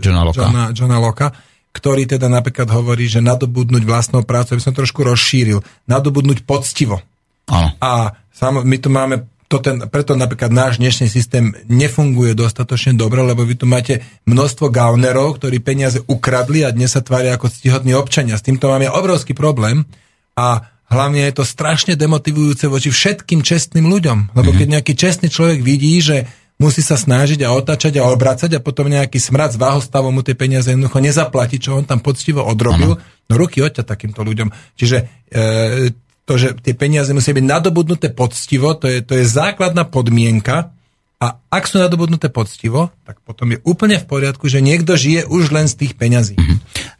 [0.00, 0.40] Johna Locke.
[0.40, 1.28] Johna, Johna Locke,
[1.70, 7.00] ktorý teda napríklad hovorí, že nadobudnúť vlastnou prácu, aby som trošku rozšíril, nadobudnúť poctivo.
[7.48, 7.76] Áno.
[7.78, 13.22] A sam, my tu máme to ten, preto napríklad náš dnešný systém nefunguje dostatočne dobre,
[13.22, 17.94] lebo vy tu máte množstvo gaunerov, ktorí peniaze ukradli a dnes sa tvária ako ctihodní
[17.94, 18.34] občania.
[18.34, 19.86] S týmto máme obrovský problém
[20.34, 24.34] a hlavne je to strašne demotivujúce voči všetkým čestným ľuďom.
[24.34, 26.26] Lebo keď nejaký čestný človek vidí, že
[26.58, 30.34] musí sa snažiť a otáčať a obracať a potom nejaký smrad z váhostavu mu tie
[30.34, 33.02] peniaze jednoducho nezaplatí, čo on tam poctivo odrobil, ano.
[33.30, 34.50] no ruky odťa takýmto ľuďom.
[34.74, 34.98] Čiže
[35.30, 40.72] e, to, že tie peniaze musia byť nadobudnuté poctivo, to je, to je základná podmienka
[41.20, 45.52] a ak sú nadobudnuté poctivo, tak potom je úplne v poriadku, že niekto žije už
[45.52, 46.36] len z tých peňazí.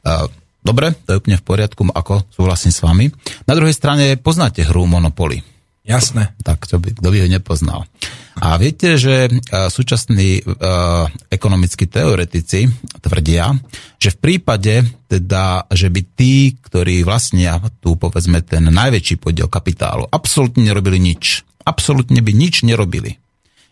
[0.04, 0.28] Uh,
[0.64, 3.06] dobre, to je úplne v poriadku, ako súhlasím s vami.
[3.44, 5.44] Na druhej strane poznáte hru Monopoly.
[5.84, 6.32] Jasné.
[6.40, 7.84] Tak, čo by, kto by ho nepoznal.
[8.34, 12.66] A viete, že uh, súčasní uh, ekonomickí teoretici
[12.98, 13.54] tvrdia,
[14.02, 20.10] že v prípade, teda, že by tí, ktorí vlastnia tu, povedzme, ten najväčší podiel kapitálu,
[20.10, 21.46] absolútne nerobili nič.
[21.62, 23.16] Absolútne by nič nerobili.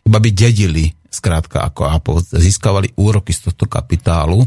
[0.06, 4.46] Iba by dedili, skrátka, ako Apple, získavali úroky z tohto kapitálu,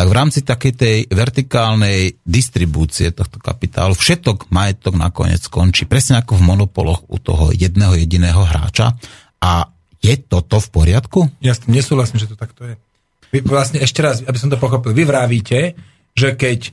[0.00, 6.40] tak v rámci takej tej vertikálnej distribúcie tohto kapitálu všetok majetok nakoniec skončí presne ako
[6.40, 8.96] v monopoloch u toho jedného jediného hráča.
[9.40, 11.20] A je toto v poriadku?
[11.40, 12.74] Ja s tým nesúhlasím, že to takto je.
[13.30, 15.78] Vy vlastne ešte raz, aby som to pochopil, vy vravíte,
[16.16, 16.70] že keď e,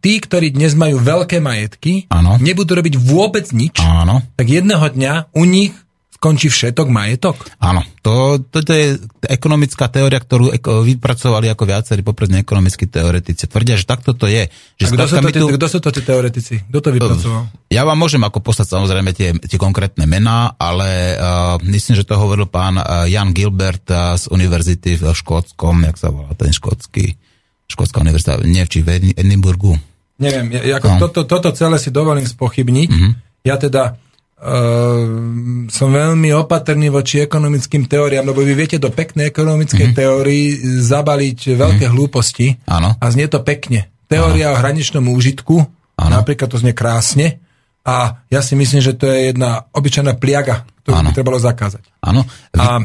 [0.00, 2.40] tí, ktorí dnes majú veľké majetky, ano.
[2.40, 4.24] nebudú robiť vôbec nič, ano.
[4.34, 5.76] tak jedného dňa u nich
[6.22, 7.34] končí všetok majetok?
[7.58, 8.94] Áno, to, to, to je
[9.26, 10.54] ekonomická teória, ktorú
[10.86, 13.50] vypracovali ako viacerí poprední ekonomickí teoretici.
[13.50, 14.46] Tvrdia, že takto to je.
[14.78, 15.46] Že kto, sú to, tu...
[15.58, 16.62] kto sú to tí teoretici?
[16.70, 17.50] Kto to vypracoval?
[17.74, 22.14] Ja vám môžem ako poslať samozrejme tie, tie konkrétne mená, ale uh, myslím, že to
[22.14, 27.18] hovoril pán uh, Jan Gilbert uh, z univerzity v Škótskom, jak sa volá ten škótsky,
[27.66, 29.74] škótska univerzita, nie, či v Edinburgu.
[30.22, 30.98] Neviem, ja, ako no.
[31.02, 32.88] toto, toto celé si dovolím spochybniť.
[32.94, 33.12] Mm-hmm.
[33.42, 33.98] Ja teda
[34.42, 40.00] Uh, som veľmi opatrný voči ekonomickým teóriám, lebo vy viete do peknej ekonomickej mm-hmm.
[40.02, 41.94] teórii zabaliť veľké mm-hmm.
[41.94, 42.98] hlúposti ano.
[42.98, 43.86] a znie to pekne.
[44.10, 44.58] Teória ano.
[44.58, 45.62] o hraničnom úžitku,
[45.94, 46.10] ano.
[46.10, 47.38] napríklad to znie krásne
[47.86, 51.08] a ja si myslím, že to je jedna obyčajná pliaga, ktorú ano.
[51.10, 51.86] by trebalo zakázať.
[52.02, 52.26] Áno.
[52.50, 52.58] Vy...
[52.58, 52.82] A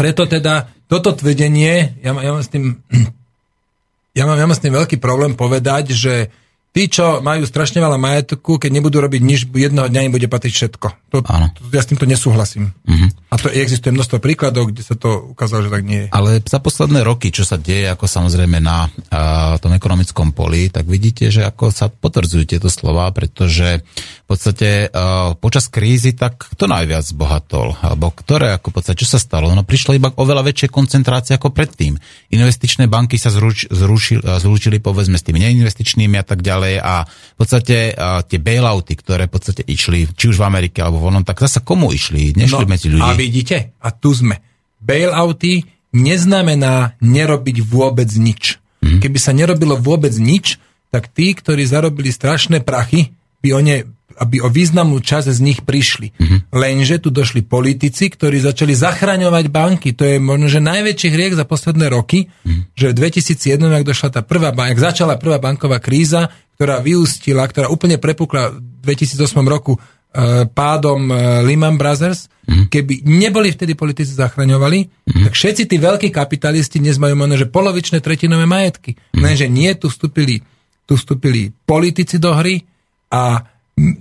[0.00, 2.80] preto teda toto tvrdenie, ja, ja mám s tým
[4.18, 6.32] ja mám, ja mám s tým veľký problém povedať, že
[6.74, 10.52] tí, čo majú strašne veľa majetku, keď nebudú robiť nič, jedného dňa im bude patriť
[10.52, 10.88] všetko.
[11.14, 12.74] To, to, ja s týmto nesúhlasím.
[12.82, 13.06] Uh-huh.
[13.30, 16.08] A to existuje množstvo príkladov, kde sa to ukázalo, že tak nie je.
[16.10, 20.90] Ale za posledné roky, čo sa deje, ako samozrejme na a, tom ekonomickom poli, tak
[20.90, 26.66] vidíte, že ako sa potvrdzujú tieto slova, pretože v podstate a, počas krízy, tak kto
[26.66, 27.78] najviac zbohatol?
[27.86, 29.54] Alebo ktoré, ako v podstate, čo sa stalo?
[29.54, 31.94] No prišlo iba oveľa väčšie koncentrácie ako predtým.
[32.34, 36.94] Investičné banky sa zruč, zrušili, zručili povedzme s tými neinvestičnými a tak ďalej ďalej a
[37.04, 41.12] v podstate a tie bailouty, ktoré v podstate išli, či už v Amerike alebo v
[41.12, 42.32] onom, tak zase komu išli?
[42.32, 43.04] Nešli no, medzi ľudí.
[43.04, 44.40] A vidíte, a tu sme.
[44.80, 48.58] Bailouty neznamená nerobiť vôbec nič.
[48.80, 49.00] Mm-hmm.
[49.00, 50.56] Keby sa nerobilo vôbec nič,
[50.88, 53.12] tak tí, ktorí zarobili strašné prachy,
[53.44, 53.76] by o ne
[54.14, 56.14] aby o významnú časť z nich prišli.
[56.14, 56.38] Mm-hmm.
[56.54, 59.90] Lenže tu došli politici, ktorí začali zachraňovať banky.
[59.98, 62.78] To je možno, že najväčší hriech za posledné roky, mm-hmm.
[62.78, 67.68] že v 2001, ak došla tá prvá, ak začala prvá banková kríza, ktorá vyústila, ktorá
[67.68, 69.80] úplne prepukla v 2008 roku e,
[70.46, 72.66] pádom e, Lehman Brothers, mm-hmm.
[72.70, 75.24] keby neboli vtedy politici zachraňovali, mm-hmm.
[75.28, 78.94] tak všetci tí veľkí kapitalisti dnes majú možno, že polovičné tretinové majetky.
[78.94, 79.22] Mm-hmm.
[79.22, 80.40] Lenže nie, tu vstúpili,
[80.86, 82.62] tu vstúpili politici do hry
[83.10, 83.42] a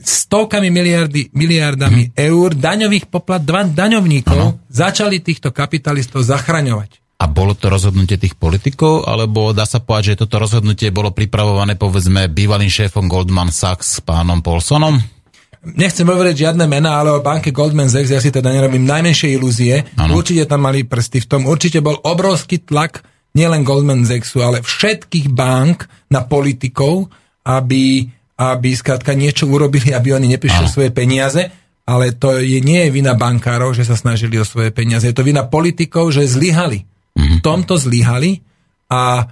[0.02, 3.42] stovkami miliardy, miliardami eur daňových poplat,
[3.74, 4.62] daňovníkov ano.
[4.70, 7.03] začali týchto kapitalistov zachraňovať.
[7.24, 11.80] A bolo to rozhodnutie tých politikov, alebo dá sa povedať, že toto rozhodnutie bolo pripravované
[11.80, 15.00] povedzme bývalým šéfom Goldman Sachs pánom Paulsonom?
[15.64, 19.88] Nechcem hovoriť žiadne mená, ale o banke Goldman Sachs ja si teda nerobím najmenšie ilúzie.
[19.96, 20.20] Ano.
[20.20, 21.42] Určite tam mali prsty v tom.
[21.48, 23.08] Určite bol obrovský tlak
[23.40, 27.08] nielen Goldman Sachsu, ale všetkých bank na politikov,
[27.48, 31.54] aby aby skrátka niečo urobili, aby oni neprišli svoje peniaze.
[31.84, 35.04] ale to je, nie je vina bankárov, že sa snažili o svoje peniaze.
[35.04, 36.88] Je to vina politikov, že zlyhali.
[37.14, 38.42] V tomto zlyhali
[38.90, 39.24] a e,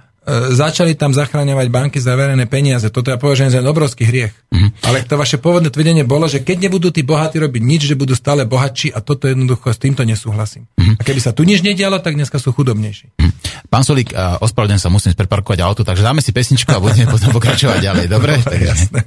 [0.54, 2.90] začali tam zachráňovať banky za verejné peniaze.
[2.90, 4.34] Toto ja považujem za obrovský hriech.
[4.82, 8.14] Ale to vaše pôvodné tvrdenie bolo, že keď nebudú tí bohatí robiť nič, že budú
[8.14, 10.66] stále bohatší a toto jednoducho s týmto nesúhlasím.
[10.78, 13.14] A keby sa tu nič nedialo, tak dneska sú chudobnejší.
[13.72, 17.30] Pán Solík, a ospravedlňujem sa, musím spreparkovať auto, takže dáme si pesničku a budeme potom
[17.34, 18.38] pokračovať ďalej, dobre?
[18.42, 18.66] Takže...
[18.68, 19.00] Jasné.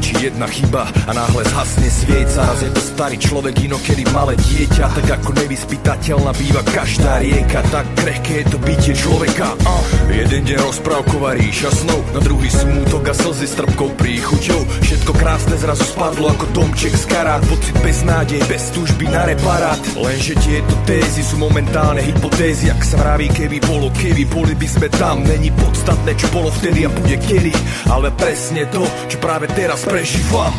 [0.00, 4.96] Stačí jedna chyba a náhle zhasne svieca Raz je to starý človek, inokedy malé dieťa.
[4.96, 7.60] Tak ako nevyspytateľná býva každá rieka.
[7.68, 9.52] Tak krehké je to bytie človeka.
[9.60, 9.84] Uh.
[10.08, 12.00] Jeden deň rozprávková ríša snov.
[12.16, 14.64] Na druhý smútok a slzy s trpkou príchuťou.
[14.88, 17.44] Všetko krásne zrazu spadlo ako domček z karát.
[17.44, 19.84] Pocit bez nádej, bez túžby na reparát.
[20.00, 22.72] Lenže tieto tézy sú momentálne hypotézy.
[22.72, 25.28] Ak sa vraví, keby bolo, keby boli by sme tam.
[25.28, 27.52] Není podstatné, čo bolo vtedy a bude kedy.
[27.92, 28.80] Ale presne to,
[29.12, 30.54] čo práve teraz prežívam.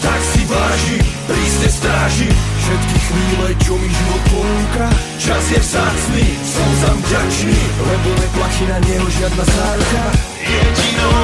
[0.00, 0.96] Tak si váži,
[1.28, 4.88] prísne stráži Všetky chvíle, čo mi život ponúka
[5.20, 10.04] Čas je vzácný, som za vďačný Lebo neplatí na neho žiadna záruka.
[10.40, 11.20] Jedinou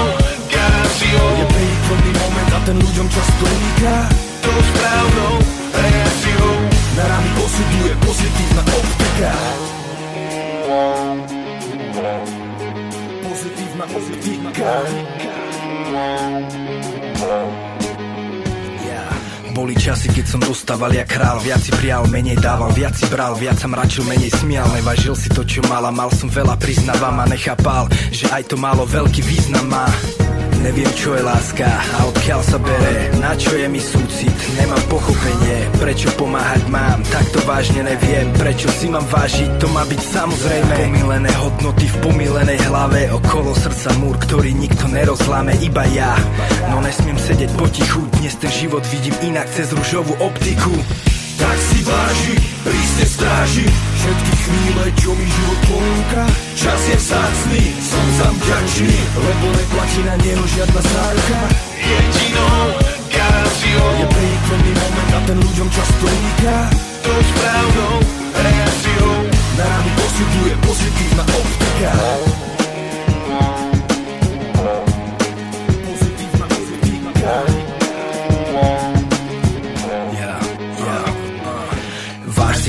[0.53, 3.97] garanciou Je príkladný moment a ten ľuďom často uniká.
[4.45, 5.35] Tou správnou
[5.73, 6.53] reakciou
[7.01, 9.33] Na rany posuduje pozitívna optika.
[13.25, 14.73] Pozitívna optika
[19.56, 21.40] boli časy, keď som dostával jak král.
[21.40, 23.32] Viac si prial, menej dával, viac si bral.
[23.34, 27.26] Viac sa mračil, menej smial Nevažil si to, čo mala, mal som veľa, priznávam a
[27.26, 29.88] nechápal Že aj to málo veľký význam má
[30.66, 33.14] Neviem, čo je láska a odkiaľ sa bere.
[33.22, 35.62] Na čo je mi súcit, nemám pochopenie.
[35.79, 38.35] Prečo pomáhať mám, tak to vážne neviem.
[38.35, 40.74] Prečo si mám vážiť, to má byť samozrejme.
[40.90, 43.14] Pomilené hodnoty v pomilenej hlave.
[43.14, 46.18] Okolo srdca múr, ktorý nikto nerozláme, iba ja.
[46.74, 50.74] No nesmiem sedieť potichu, dnes ten život vidím inak cez rúžovú optiku
[51.46, 52.35] tak si váži,
[52.66, 53.66] prísne stráži.
[54.02, 56.24] Všetky chvíle, čo mi život ponúka.
[56.59, 61.40] Čas je vzácný, som za vďačný Lebo neplatí na neho žiadna záruka
[61.78, 62.64] Jedinou
[63.12, 66.56] garanciou Je príkladný moment a ten ľuďom často uniká
[67.06, 67.94] Tou správnou
[68.35, 69.14] reakciou.
[69.56, 71.92] Rany posuduje pozitívna optika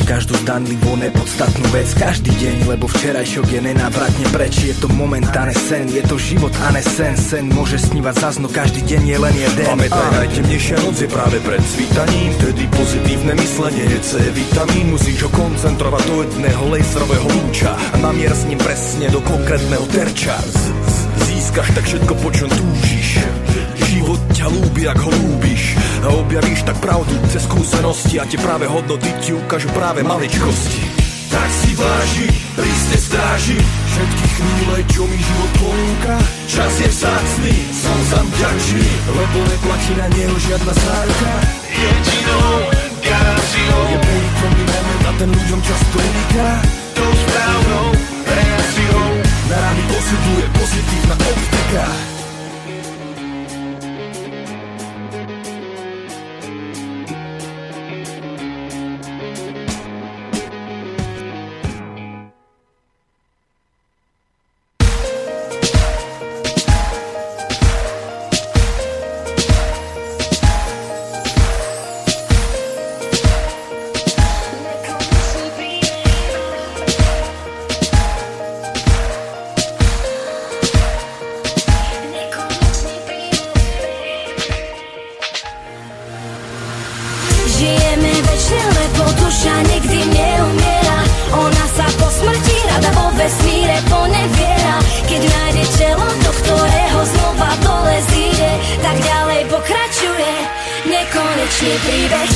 [0.07, 4.63] každú zdanlivú nepodstatnú vec Každý deň, lebo včerajšok je nenávratne preč.
[4.63, 7.13] Je to momentálne sen, je to život a ne sen.
[7.19, 9.67] Sen môže snívať zazno, každý deň je len jeden.
[9.67, 14.95] Pamätaj, najtemnejšia noc je práve pred svítaním Vtedy pozitívne myslenie je C vitamín.
[14.95, 20.39] Musíš ho koncentrovať do jedného laserového lúča A namier s ním presne do konkrétneho terča.
[21.27, 23.46] Získaš tak všetko, po čom túžiš
[24.07, 28.63] Život ťa ľúbi, ak ho ľúbiš A objavíš tak pravdu cez skúsenosti A tie práve
[28.63, 30.79] hodnoty ti ukážu práve maličkosti.
[31.27, 36.15] Tak si váži, prísne stráži Všetky chvíle, čo mi život ponúka
[36.47, 41.33] Čas je vzácný, som za vďačný Lebo neplatí na neho žiadna záruka
[41.67, 42.55] Jedinou
[43.03, 46.49] garanciou Je príkladný moment a ten ľuďom často uniká
[46.95, 47.87] Tou správnou
[48.23, 49.07] reakciou
[49.51, 52.16] Na rany posuduje pozitívna optika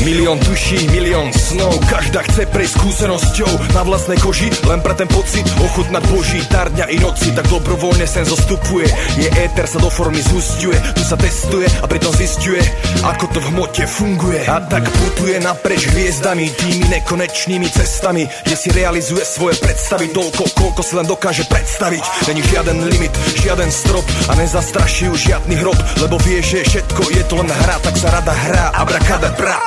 [0.02, 3.78] Milión duší, milión snov Každá chce prejsť skúsenosťou.
[3.78, 8.10] Na vlastnej koži, len pre ten pocit Ochutnať Boží dar dňa i noci Tak dobrovoľne
[8.10, 8.90] sen zostupuje.
[9.22, 12.66] Je éter sa do formy zústiuje Tu sa testuje a pritom zistuje
[13.06, 14.42] Ako to v hmote funguje.
[14.50, 20.10] A tak putuje napreč hviezdami Tými nekonečnými cestami Kde si realizuje svoje predstavy.
[20.18, 22.26] Toľko, koľko si len dokáže predstaviť.
[22.26, 27.22] Není žiaden limit, žiaden strop A nezastraší ju žiadny hrob Lebo vie, že všetko je
[27.30, 28.74] to len hra Tak sa rada hrá
[29.12, 29.60] abracadabra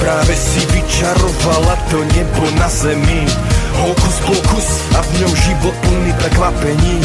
[0.00, 3.24] Práve si vyčarovala to nebo na zemi.
[3.72, 6.96] Hokus pokus a v ňom život plný prekvapení.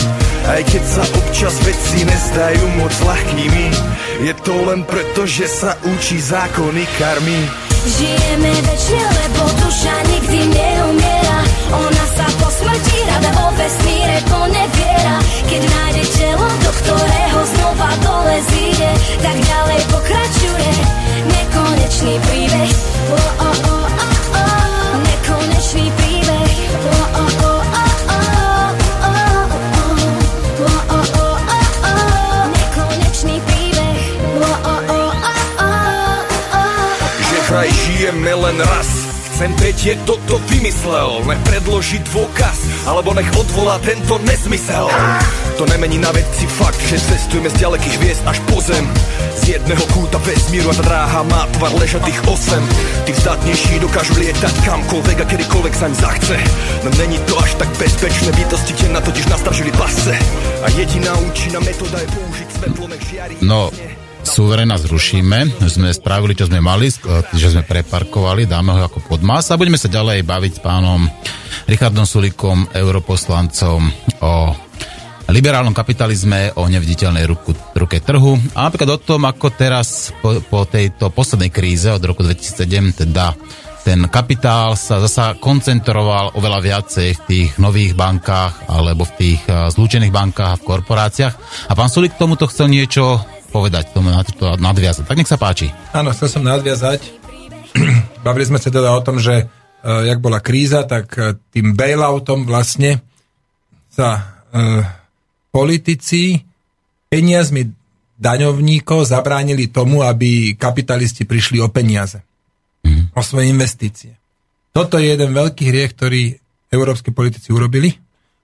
[0.47, 3.65] Aj keď sa občas veci nezdajú moc ľahkými
[4.23, 7.39] Je to len preto, že sa učí zákony karmy.
[7.87, 10.76] Žijeme večne, lebo duša nikdy po
[12.57, 15.17] smrti rada o vesmíre poneviera
[15.49, 18.91] Keď nájde telo, do ktorého znova dole zíde
[19.21, 20.71] Tak ďalej pokračuje
[21.29, 22.71] nekonečný príbeh
[23.13, 23.85] oh, oh, oh.
[25.05, 26.51] Nekonečný príbeh
[26.81, 27.37] oh, oh,
[38.47, 38.89] len raz
[39.33, 42.26] Chcem teď je toto vymyslel Len predložiť dvo
[42.87, 44.87] alebo nech odvolá tento nezmysel.
[45.59, 48.87] To nemení na veci fakt Že cestujeme z ďalekých hviezd až po zem.
[49.35, 52.63] Z jedného kúta vesmíru a tá dráha má tvar ležatých osem.
[53.03, 56.35] Tí vzdatnejší dokážu lietať kamkoľvek a kedykoľvek sa im zachce.
[56.87, 60.15] No není to až tak bezpečné Bytosti na totiž nastražili pasce
[60.63, 63.67] A jediná účinná metóda je použiť svetlo nech žiari No,
[64.27, 66.91] suverena zrušíme, sme spravili, čo sme mali,
[67.31, 71.07] že sme preparkovali, dáme ho ako podmas a budeme sa ďalej baviť s pánom
[71.63, 73.79] Richardom Sulikom, europoslancom
[74.19, 74.51] o
[75.31, 80.67] liberálnom kapitalizme, o neviditeľnej ruku, ruke trhu a napríklad o tom, ako teraz po, po
[80.67, 83.31] tejto poslednej kríze od roku 2007 teda
[83.87, 89.71] ten kapitál sa zasa koncentroval oveľa viacej v tých nových bankách alebo v tých eh,
[89.71, 91.33] zlúčených bankách a v korporáciách.
[91.71, 95.07] A pán Sulik k tomuto chcel niečo povedať, tomu na to nadviazať.
[95.07, 95.71] Tak nech sa páči.
[95.95, 97.01] Áno, chcel som nadviazať.
[98.25, 102.45] Bavili sme sa teda o tom, že uh, jak bola kríza, tak uh, tým bailoutom
[102.45, 103.01] vlastne
[103.89, 104.83] sa uh,
[105.49, 106.43] politici
[107.07, 107.65] peniazmi
[108.17, 112.25] daňovníkov zabránili tomu, aby kapitalisti prišli o peniaze.
[112.83, 113.13] Mm.
[113.13, 114.17] O svoje investície.
[114.73, 116.21] Toto je jeden veľký hriech, ktorý
[116.69, 117.93] európske politici urobili.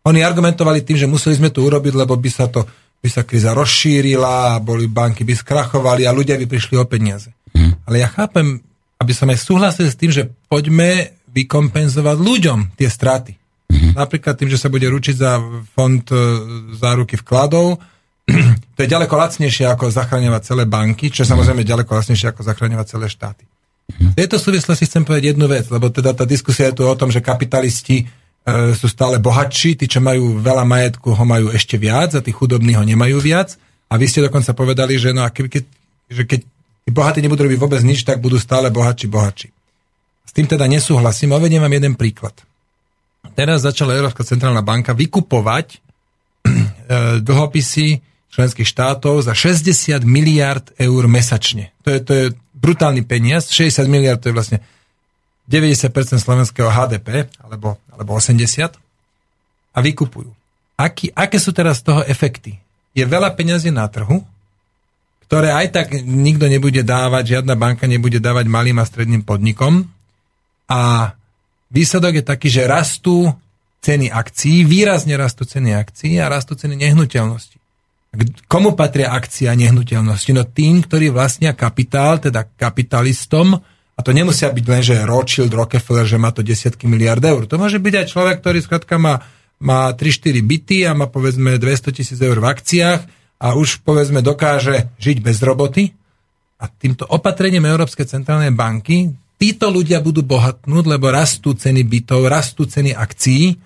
[0.04, 2.66] Oni argumentovali tým, že museli sme to urobiť, lebo by sa to
[3.04, 7.36] by sa kríza rozšírila, boli banky by skrachovali a ľudia by prišli o peniaze.
[7.52, 7.76] Hmm.
[7.84, 8.64] Ale ja chápem,
[8.96, 13.36] aby som aj súhlasil s tým, že poďme vykompenzovať ľuďom tie straty.
[13.68, 13.92] Hmm.
[14.00, 15.36] Napríklad tým, že sa bude ručiť za
[15.76, 16.16] fond e,
[16.80, 17.84] záruky vkladov,
[18.76, 22.88] to je ďaleko lacnejšie ako zachraňovať celé banky, čo je samozrejme ďaleko lacnejšie ako zachraňovať
[22.88, 23.44] celé štáty.
[23.84, 27.12] V tejto súvislosti chcem povedať jednu vec, lebo teda tá diskusia je tu o tom,
[27.12, 28.08] že kapitalisti
[28.76, 32.76] sú stále bohatší, tí, čo majú veľa majetku, ho majú ešte viac a tí chudobní
[32.76, 33.56] ho nemajú viac.
[33.88, 35.64] A vy ste dokonca povedali, že, no a keď, keď,
[36.12, 36.40] že keď
[36.84, 39.48] tí bohatí nebudú robiť vôbec nič, tak budú stále bohatší, bohatší.
[40.28, 41.32] S tým teda nesúhlasím.
[41.32, 42.36] Uvediem vám jeden príklad.
[43.32, 45.68] Teraz začala Európska centrálna banka vykupovať
[46.44, 46.52] e,
[47.24, 51.72] dlhopisy členských štátov za 60 miliard eur mesačne.
[51.86, 52.26] To je, to je
[52.58, 53.48] brutálny peniaz.
[53.54, 54.60] 60 miliard to je vlastne
[55.50, 58.74] 90% slovenského HDP, alebo, alebo 80,
[59.74, 60.32] a vykupujú.
[60.80, 62.58] Aký, aké sú teraz z toho efekty?
[62.94, 64.22] Je veľa peňazí na trhu,
[65.28, 69.90] ktoré aj tak nikto nebude dávať, žiadna banka nebude dávať malým a stredným podnikom
[70.70, 71.14] a
[71.74, 73.34] výsledok je taký, že rastú
[73.82, 77.58] ceny akcií, výrazne rastú ceny akcií a rastú ceny nehnuteľnosti.
[78.46, 80.32] Komu patria akcie a nehnuteľnosti?
[80.38, 83.58] No tým, ktorí vlastnia kapitál, teda kapitalistom,
[83.94, 87.46] a to nemusia byť len, že Rothschild, Rockefeller, že má to desiatky miliard eur.
[87.46, 89.22] To môže byť aj človek, ktorý skrátka má,
[89.62, 93.02] má 3-4 byty a má povedzme 200 tisíc eur v akciách
[93.38, 95.94] a už povedzme dokáže žiť bez roboty.
[96.58, 102.64] A týmto opatrením Európskej centrálnej banky títo ľudia budú bohatnúť, lebo rastú ceny bytov, rastú
[102.64, 103.60] ceny akcií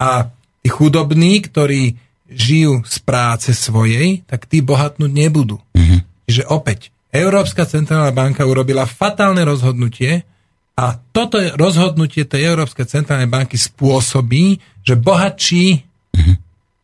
[0.00, 0.32] a
[0.64, 1.94] tí chudobní, ktorí
[2.30, 5.60] žijú z práce svojej, tak tí bohatnúť nebudú.
[5.76, 6.00] Mm-hmm.
[6.24, 10.22] Čiže opäť, Európska centrálna banka urobila fatálne rozhodnutie
[10.78, 16.36] a toto rozhodnutie tej Európskej centrálnej banky spôsobí, že bohatší, mm-hmm.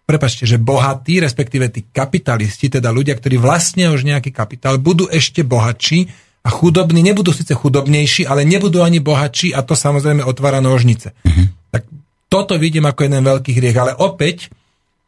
[0.04, 5.46] prepačte, že bohatí, respektíve tí kapitalisti, teda ľudia, ktorí vlastnia už nejaký kapitál, budú ešte
[5.46, 6.12] bohatší
[6.44, 11.14] a chudobní nebudú síce chudobnejší, ale nebudú ani bohatší a to samozrejme otvára nožnice.
[11.22, 11.46] Mm-hmm.
[11.70, 11.82] Tak
[12.26, 14.50] toto vidím ako jeden veľký hriech, ale opäť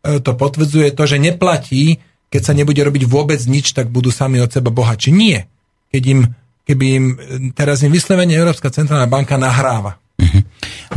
[0.07, 1.99] e, to potvrdzuje to, že neplatí,
[2.29, 5.11] keď sa nebude robiť vôbec nič, tak budú sami od seba bohatší.
[5.13, 5.49] Nie.
[5.89, 6.21] Keď im,
[6.69, 7.07] keby im,
[7.57, 9.97] teraz im vyslovene Európska centrálna banka nahráva.
[10.19, 10.41] Mhm.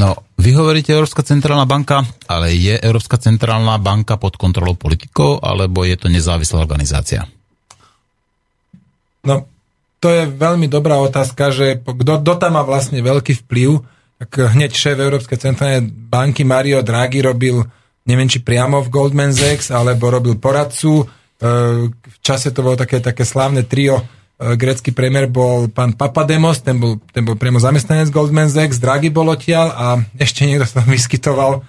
[0.02, 5.86] No, vy hovoríte Európska centrálna banka, ale je Európska centrálna banka pod kontrolou politikov, alebo
[5.86, 7.30] je to nezávislá organizácia?
[9.22, 9.46] No,
[10.02, 13.86] to je veľmi dobrá otázka, že kto tam má vlastne veľký vplyv,
[14.18, 17.62] tak hneď šéf Európskej centrálnej banky Mario Draghi robil,
[18.10, 21.06] neviem či priamo v Goldman Sachs, alebo robil poradcu,
[21.42, 24.06] v čase to bolo také, také slávne trio
[24.42, 29.30] grecký premiér bol pán Papademos, ten bol, ten bol priamo zamestnanec Goldman Sachs, Draghi bol
[29.30, 29.86] odtiaľ a
[30.18, 31.62] ešte niekto sa tam vyskytoval.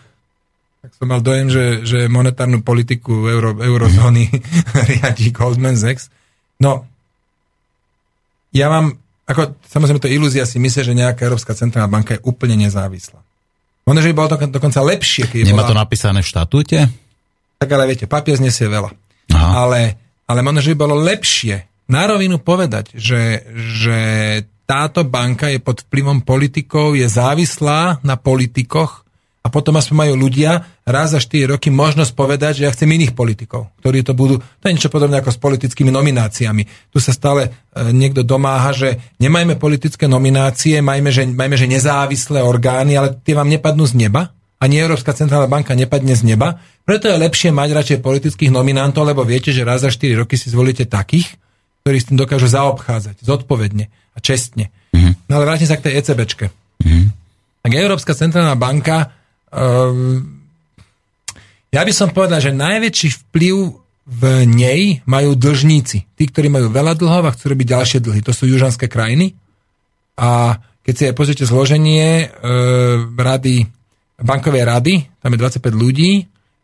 [0.82, 4.32] Tak som mal dojem, že, že monetárnu politiku euro, eurozóny
[4.88, 6.08] riadi Goldman Sachs.
[6.58, 6.88] No,
[8.56, 8.96] ja mám,
[9.28, 13.20] ako samozrejme to ilúzia si myslí, že nejaká Európska centrálna banka je úplne nezávislá.
[13.82, 15.70] Možno, že by bolo to dokonca lepšie, keď Nemá bola...
[15.74, 16.78] to napísané v štatúte?
[17.58, 18.90] Tak ale viete, papier znesie veľa.
[19.32, 19.66] Aha.
[19.66, 19.80] Ale,
[20.28, 23.98] ale možno, že by bolo lepšie na rovinu povedať, že, že
[24.64, 29.02] táto banka je pod vplyvom politikov, je závislá na politikoch
[29.42, 33.12] a potom aspoň majú ľudia raz za 4 roky možnosť povedať, že ja chcem iných
[33.12, 36.94] politikov, ktorí to budú, to je niečo podobné ako s politickými nomináciami.
[36.94, 42.38] Tu sa stále e, niekto domáha, že nemajme politické nominácie, majme že, majme, že nezávislé
[42.38, 44.30] orgány, ale tie vám nepadnú z neba,
[44.62, 49.22] ani Európska centrálna banka nepadne z neba, preto je lepšie mať radšej politických nominantov, lebo
[49.22, 51.38] viete, že raz za 4 roky si zvolíte takých,
[51.82, 54.74] ktorí s tým dokážu zaobchádzať zodpovedne a čestne.
[54.90, 55.30] Mm-hmm.
[55.30, 56.50] No ale vrátim sa k tej ECBčke.
[56.82, 57.06] Mm-hmm.
[57.62, 59.14] Tak Európska centrálna banka,
[59.54, 60.42] um,
[61.70, 63.56] ja by som povedal, že najväčší vplyv
[64.02, 66.18] v nej majú dlžníci.
[66.18, 68.20] Tí, ktorí majú veľa dlhov a chcú robiť ďalšie dlhy.
[68.26, 69.38] To sú južanské krajiny.
[70.18, 72.36] A keď si aj pozrite zloženie e,
[73.14, 73.62] rady,
[74.18, 76.12] bankovej rady, tam je 25 ľudí,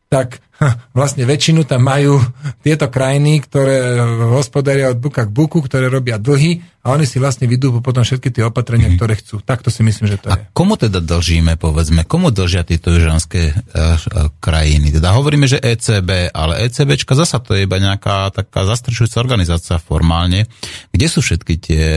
[0.08, 0.40] tak
[0.98, 2.18] vlastne väčšinu tam majú
[2.64, 4.00] tieto krajiny, ktoré
[4.32, 8.32] hospodária od buka k buku, ktoré robia dlhy a oni si vlastne vydúpu potom všetky
[8.32, 8.96] tie opatrenia, mm.
[8.96, 9.44] ktoré chcú.
[9.44, 10.48] Takto si myslím, že to A je.
[10.56, 14.00] komu teda dlžíme, povedzme, komu dlžia tieto južanské uh,
[14.40, 14.90] krajiny?
[14.90, 20.48] Teda hovoríme, že ECB, ale ECBčka zasa to je iba nejaká taká zastrešujúca organizácia formálne.
[20.90, 21.88] Kde sú všetky tie,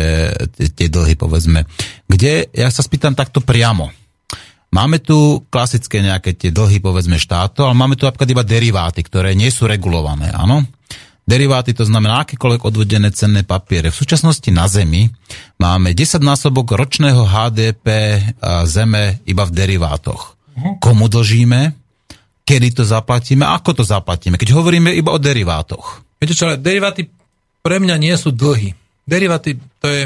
[0.53, 1.65] tie, tie dlhy, povedzme?
[2.05, 3.95] Kde, ja sa spýtam takto priamo,
[4.71, 9.35] Máme tu klasické nejaké tie dlhy, povedzme, štátov, ale máme tu napríklad iba deriváty, ktoré
[9.35, 10.63] nie sú regulované, áno?
[11.21, 13.91] Deriváty to znamená akékoľvek odvodené cenné papiere.
[13.91, 15.11] V súčasnosti na Zemi
[15.59, 17.87] máme 10 násobok ročného HDP
[18.63, 20.39] Zeme iba v derivátoch.
[20.79, 21.75] Komu dlžíme?
[22.47, 23.43] Kedy to zaplatíme?
[23.47, 24.35] Ako to zaplatíme?
[24.35, 26.03] Keď hovoríme iba o derivátoch.
[26.19, 27.07] Viete čo, ale deriváty
[27.61, 28.73] pre mňa nie sú dlhy.
[29.05, 30.01] Deriváty to je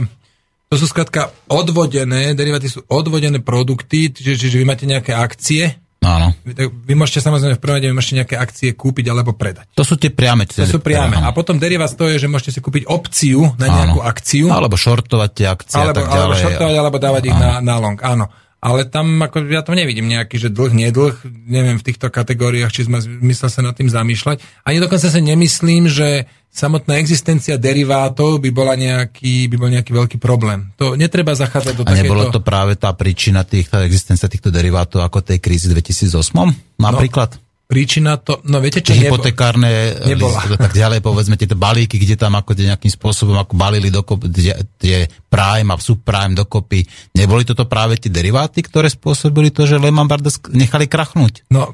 [0.65, 5.77] to sú skrátka odvodené, deriváty sú odvodené produkty, čiže, čiže vy máte nejaké akcie.
[6.05, 6.37] Áno.
[6.85, 9.73] Vy, môžete samozrejme v prvom rade môžete nejaké akcie kúpiť alebo predať.
[9.73, 10.45] To sú tie priame.
[10.45, 11.17] To sú priame.
[11.17, 14.09] A potom derivát to je, že môžete si kúpiť opciu na nejakú Áno.
[14.09, 14.45] akciu.
[14.53, 16.21] Alebo shortovať tie akcie alebo, a tak ďalej.
[16.21, 17.97] alebo shortovať, alebo dávať ich na, na long.
[18.05, 18.29] Áno.
[18.65, 21.13] Ale tam ako, ja to nevidím nejaký, že dlh, nedlh,
[21.45, 22.97] neviem v týchto kategóriách, či sme
[23.29, 24.41] myslel sa nad tým zamýšľať.
[24.65, 30.17] Ani dokonca sa nemyslím, že samotná existencia derivátov by bola nejaký, by bol nejaký veľký
[30.17, 30.73] problém.
[30.81, 32.41] To netreba zachádzať do A nebolo takéto...
[32.41, 37.37] to práve tá príčina týchto, existencia týchto derivátov ako tej krízy 2008 napríklad?
[37.65, 40.37] Príčina to, no viete čo, hypotekárne nebola.
[40.37, 44.29] listy, tak ďalej, povedzme, tieto balíky, kde tam ako nejakým spôsobom ako balili dokopy
[44.77, 46.85] tie, prime a subprime dokopy.
[47.17, 51.49] Neboli toto práve tie deriváty, ktoré spôsobili to, že Lehman Brothers nechali krachnúť?
[51.49, 51.73] No,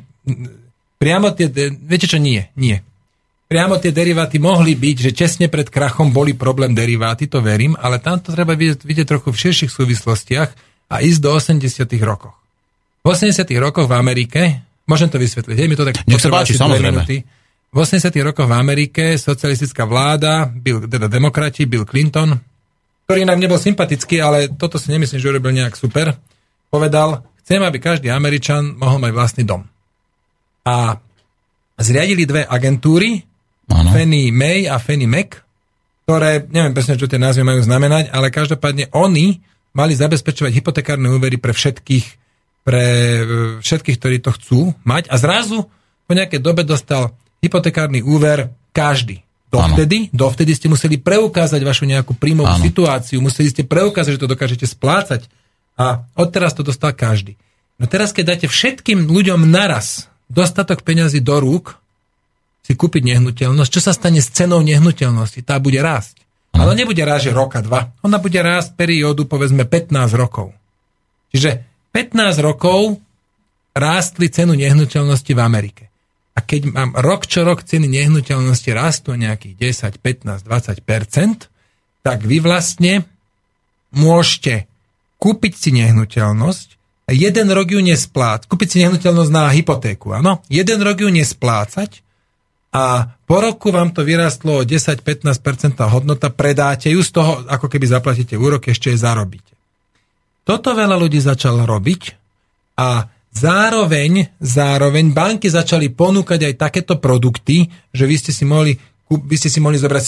[0.95, 2.79] priamo tie, viete čo, nie, nie.
[3.51, 7.99] Priamo tie deriváty mohli byť, že česne pred krachom boli problém deriváty, to verím, ale
[7.99, 10.49] tam to treba vidieť, vidieť trochu v širších súvislostiach
[10.87, 12.31] a ísť do 80 rokov.
[13.03, 16.59] V 80 rokoch v Amerike, môžem to vysvetliť, hej, mi to tak Nech sa páči,
[16.59, 17.07] samozrejme.
[17.07, 17.23] minúty.
[17.71, 22.35] V 80 rokoch v Amerike socialistická vláda, Bill, teda demokrati, Bill Clinton,
[23.07, 26.15] ktorý nám nebol sympatický, ale toto si nemyslím, že urobil nejak super,
[26.67, 29.63] povedal, chcem, aby každý Američan mohol mať vlastný dom.
[30.67, 30.99] A
[31.79, 33.23] zriadili dve agentúry,
[33.71, 33.91] Áno.
[33.91, 35.39] Fannie Mae a Fannie Mac,
[36.03, 39.39] ktoré, neviem presne, čo tie názvy majú znamenať, ale každopádne oni
[39.71, 42.20] mali zabezpečovať hypotekárne úvery pre všetkých,
[42.62, 43.22] pre e,
[43.62, 45.68] všetkých, ktorí to chcú mať a zrazu
[46.05, 49.26] po nejakej dobe dostal hypotekárny úver každý.
[49.51, 54.64] Dovtedy, dovtedy ste museli preukázať vašu nejakú príjmovú situáciu, museli ste preukázať, že to dokážete
[54.64, 55.28] splácať
[55.76, 57.36] a odteraz to dostal každý.
[57.76, 61.76] No teraz, keď dáte všetkým ľuďom naraz dostatok peňazí do rúk,
[62.64, 65.43] si kúpiť nehnuteľnosť, čo sa stane s cenou nehnuteľnosti?
[65.43, 66.24] Tá bude rásť.
[66.55, 67.91] Ale nebude rásť, že roka, dva.
[68.05, 70.53] Ona bude rásť periódu, povedzme, 15 rokov.
[71.34, 72.99] Čiže 15 rokov
[73.75, 75.83] rástli cenu nehnuteľnosti v Amerike.
[76.35, 81.51] A keď mám rok čo rok ceny nehnuteľnosti rastú nejakých 10, 15, 20%
[82.01, 83.05] tak vy vlastne
[83.93, 84.65] môžete
[85.21, 86.81] kúpiť si nehnuteľnosť
[87.11, 88.47] jeden rok ju nesplácať.
[88.47, 90.39] Kúpiť si nehnuteľnosť na hypotéku, áno?
[90.47, 92.01] Jeden rok ju nesplácať
[92.71, 97.83] a po roku vám to vyrastlo o 10-15% hodnota, predáte ju, z toho ako keby
[97.83, 99.51] zaplatíte úrok, ešte je zarobíte.
[100.52, 102.02] Toto veľa ľudí začalo robiť
[102.76, 108.76] a zároveň, zároveň banky začali ponúkať aj takéto produkty, že vy ste si mohli
[109.12, 110.04] by ste si mohli zobrať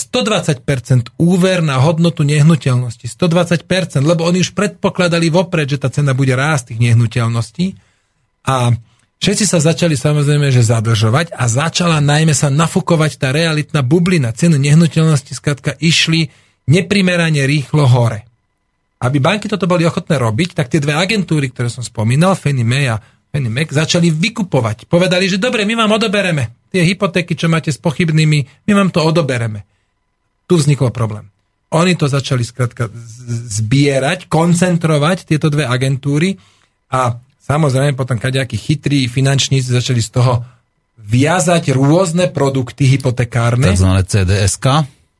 [0.67, 3.07] 120% úver na hodnotu nehnuteľnosti.
[3.07, 7.79] 120%, lebo oni už predpokladali vopred, že tá cena bude rásť tých nehnuteľností.
[8.47, 8.71] A
[9.19, 14.31] všetci sa začali samozrejme, že zadržovať a začala najmä sa nafukovať tá realitná bublina.
[14.31, 16.31] Ceny nehnuteľnosti skrátka išli
[16.67, 18.32] neprimerane rýchlo hore.
[19.03, 22.87] Aby banky toto boli ochotné robiť, tak tie dve agentúry, ktoré som spomínal, Fannie Mae
[22.87, 24.87] a Fannie Mac, začali vykupovať.
[24.87, 29.05] Povedali, že dobre, my vám odobereme tie hypotéky, čo máte s pochybnými, my vám to
[29.05, 29.61] odobereme.
[30.49, 31.29] Tu vznikol problém.
[31.73, 32.89] Oni to začali skrátka
[33.61, 36.37] zbierať, koncentrovať tieto dve agentúry
[36.89, 40.33] a samozrejme potom kadejakí chytrí finančníci začali z toho
[41.01, 43.73] viazať rôzne produkty hypotekárne.
[43.73, 44.65] Takzvané CDSK.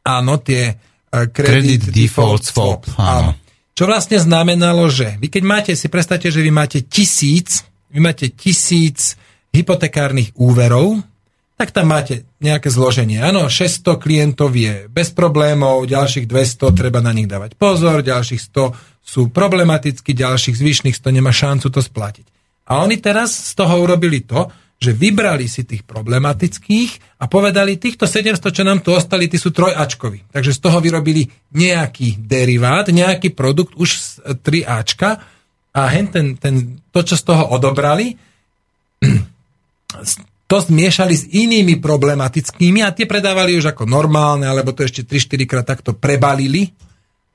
[0.06, 3.43] Áno, tie uh, Credit Default Swap, áno.
[3.74, 8.30] Čo vlastne znamenalo, že vy keď máte, si predstavte, že vy máte tisíc, vy máte
[8.30, 9.18] tisíc
[9.50, 11.02] hypotekárnych úverov,
[11.58, 13.22] tak tam máte nejaké zloženie.
[13.22, 19.04] Áno, 600 klientov je bez problémov, ďalších 200 treba na nich dávať pozor, ďalších 100
[19.04, 22.26] sú problematicky, ďalších zvyšných 100 nemá šancu to splatiť.
[22.70, 24.50] A oni teraz z toho urobili to,
[24.84, 29.56] že vybrali si tých problematických a povedali, týchto 700, čo nám tu ostali, tí sú
[29.56, 30.28] trojačkoví.
[30.36, 34.08] Takže z toho vyrobili nejaký derivát, nejaký produkt už z
[34.44, 35.24] 3Ačka
[35.72, 38.20] a hen ten, ten, to, čo z toho odobrali,
[40.52, 45.50] to zmiešali s inými problematickými a tie predávali už ako normálne, alebo to ešte 3-4
[45.50, 46.76] krát takto prebalili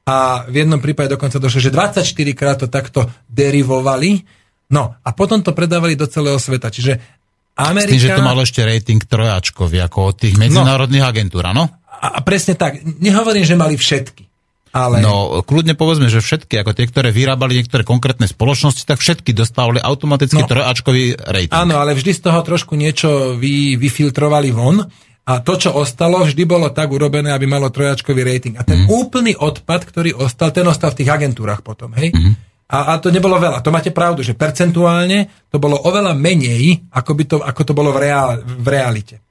[0.09, 2.01] a v jednom prípade dokonca došlo, že 24
[2.33, 4.25] krát to takto derivovali.
[4.73, 6.73] No a potom to predávali do celého sveta.
[6.73, 7.18] Čiže
[7.59, 7.91] S Amerika...
[7.91, 11.67] tým, že to malo ešte rating trojačkový, ako od tých medzinárodných agentúr, áno?
[11.99, 12.79] A a presne tak.
[13.03, 14.31] Nehovorím, že mali všetky.
[14.69, 15.01] Ale...
[15.01, 19.81] No, kľudne povedzme, že všetky, ako tie, ktoré vyrábali niektoré konkrétne spoločnosti, tak všetky dostávali
[19.81, 20.47] automaticky No.
[20.47, 21.57] trojačkový rating.
[21.57, 24.85] Áno, ale vždy z toho trošku niečo vy, vyfiltrovali von
[25.29, 28.55] a to, čo ostalo, vždy bolo tak urobené, aby malo trojačkový rating.
[28.61, 28.89] A ten mm.
[28.93, 32.13] úplný odpad, ktorý ostal, ten ostal v tých agentúrach potom, hej?
[32.13, 32.37] Mm.
[32.69, 33.65] A, a to nebolo veľa.
[33.65, 37.97] To máte pravdu, že percentuálne to bolo oveľa menej, ako, by to, ako to bolo
[37.97, 39.25] v, reál, v realite.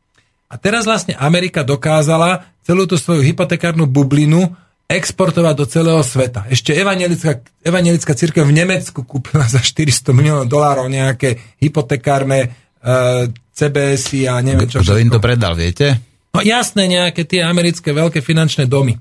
[0.49, 4.57] A teraz vlastne Amerika dokázala celú tú svoju hypotekárnu bublinu
[4.87, 6.47] exportovať do celého sveta.
[6.47, 14.15] Ešte evangelická, evangelická církev v Nemecku kúpila za 400 miliónov dolárov nejaké hypotekárne uh, CBS
[14.31, 14.79] a neviem čo.
[14.79, 15.99] Kto im to predal, viete?
[16.31, 18.95] No jasné, nejaké tie americké veľké finančné domy.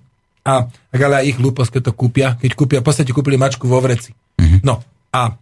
[0.46, 3.66] A tak ale aj ich hlúposť, keď to kúpia, keď kúpia, v podstate kúpili mačku
[3.66, 4.14] vo vreci.
[4.14, 4.62] Mm-hmm.
[4.62, 4.78] No
[5.10, 5.34] a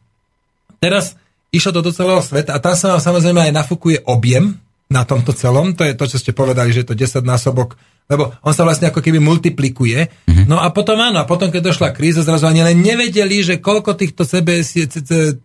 [0.80, 1.20] teraz
[1.52, 4.56] išlo to do celého sveta a tam sa vám samozrejme aj nafúkuje objem
[4.88, 8.36] na tomto celom, to je to, čo ste povedali, že je to 10 násobok, lebo
[8.44, 10.28] on sa vlastne ako keby multiplikuje.
[10.28, 10.44] Mm-hmm.
[10.44, 13.96] No a potom áno, a potom keď došla kríza, zrazu ani len nevedeli, že koľko
[13.96, 14.76] týchto CBS,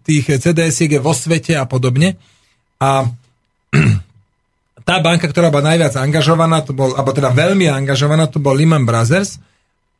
[0.03, 2.19] tých CDS je vo svete a podobne.
[2.83, 3.07] A
[4.87, 8.83] tá banka, ktorá bola najviac angažovaná, to bol, alebo teda veľmi angažovaná, to bol Lehman
[8.83, 9.39] Brothers.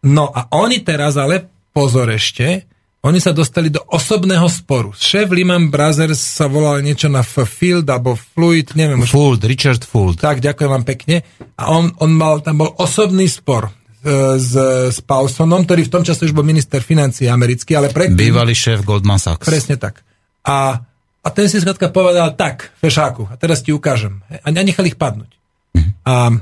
[0.05, 1.43] No a oni teraz ale,
[1.75, 2.69] pozor ešte,
[2.99, 4.91] oni sa dostali do osobného sporu.
[4.91, 9.15] Šéf Lehman Brothers sa volal niečo na Field alebo Fluid, neviem už.
[9.15, 10.19] Fuld, Richard Fuld.
[10.19, 11.23] Tak, ďakujem vám pekne.
[11.55, 13.71] A on, on mal, tam bol osobný spor
[14.03, 14.51] e, s,
[14.91, 18.19] s Paulsonom, ktorý v tom čase už bol minister financí americký, ale predtým...
[18.19, 19.47] Bývalý šéf Goldman Sachs.
[19.47, 20.03] Presne tak.
[20.43, 20.83] A,
[21.23, 24.19] a ten si skladka povedal tak, fešáku, a teraz ti ukážem.
[24.43, 25.31] A nechal ich padnúť.
[26.03, 26.35] A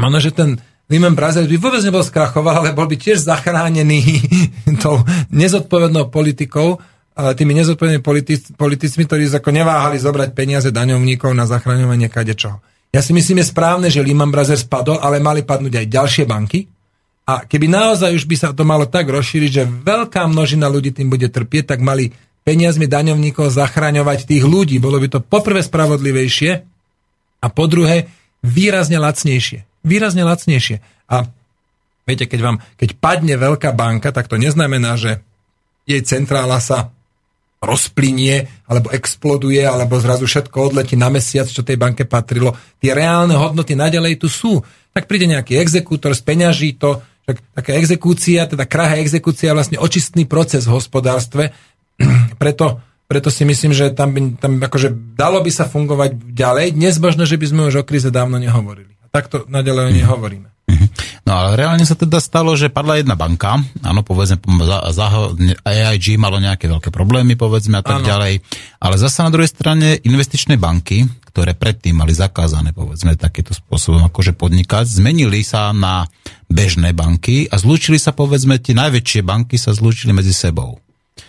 [0.00, 4.00] možno, že ten Lehman Brothers by vôbec nebol skrachoval, ale bol by tiež zachránený
[4.82, 6.80] tou nezodpovednou politikou,
[7.36, 12.64] tými nezodpovednými politic, politicmi, ktorí ako neváhali zobrať peniaze daňovníkov na zachraňovanie kadečoho.
[12.88, 16.64] Ja si myslím, je správne, že Lehman Brothers padol, ale mali padnúť aj ďalšie banky.
[17.28, 21.12] A keby naozaj už by sa to malo tak rozšíriť, že veľká množina ľudí tým
[21.12, 22.08] bude trpieť, tak mali
[22.48, 24.80] peniazmi daňovníkov zachraňovať tých ľudí.
[24.80, 26.50] Bolo by to poprvé spravodlivejšie
[27.44, 28.08] a po druhé
[28.40, 29.67] výrazne lacnejšie.
[29.82, 30.82] Výrazne lacnejšie.
[31.08, 31.28] A
[32.04, 35.22] viete, keď vám, keď padne veľká banka, tak to neznamená, že
[35.88, 36.92] jej centrála sa
[37.58, 42.54] rozplynie, alebo exploduje, alebo zrazu všetko odletí na mesiac, čo tej banke patrilo.
[42.78, 44.62] Tie reálne hodnoty nadalej tu sú.
[44.94, 50.24] Tak príde nejaký exekútor, speňaží to, tak, taká exekúcia, teda krahá exekúcia je vlastne očistný
[50.24, 51.52] proces v hospodárstve,
[52.42, 56.78] preto, preto si myslím, že tam, by, tam akože dalo by sa fungovať ďalej.
[56.78, 58.87] Dnes možno, že by sme už o kríze dávno nehovorili.
[59.08, 60.48] A takto naďalej o nej hovoríme.
[61.28, 65.06] No ale reálne sa teda stalo, že padla jedna banka, áno, povedzme, za, za,
[65.60, 68.08] AIG malo nejaké veľké problémy, povedzme, a tak Áno.
[68.08, 68.40] ďalej.
[68.80, 74.32] Ale zasa na druhej strane investičné banky, ktoré predtým mali zakázané, povedzme, takýmto spôsobom akože
[74.40, 76.08] podnikať, zmenili sa na
[76.48, 80.80] bežné banky a zlúčili sa, povedzme, tie najväčšie banky sa zlúčili medzi sebou.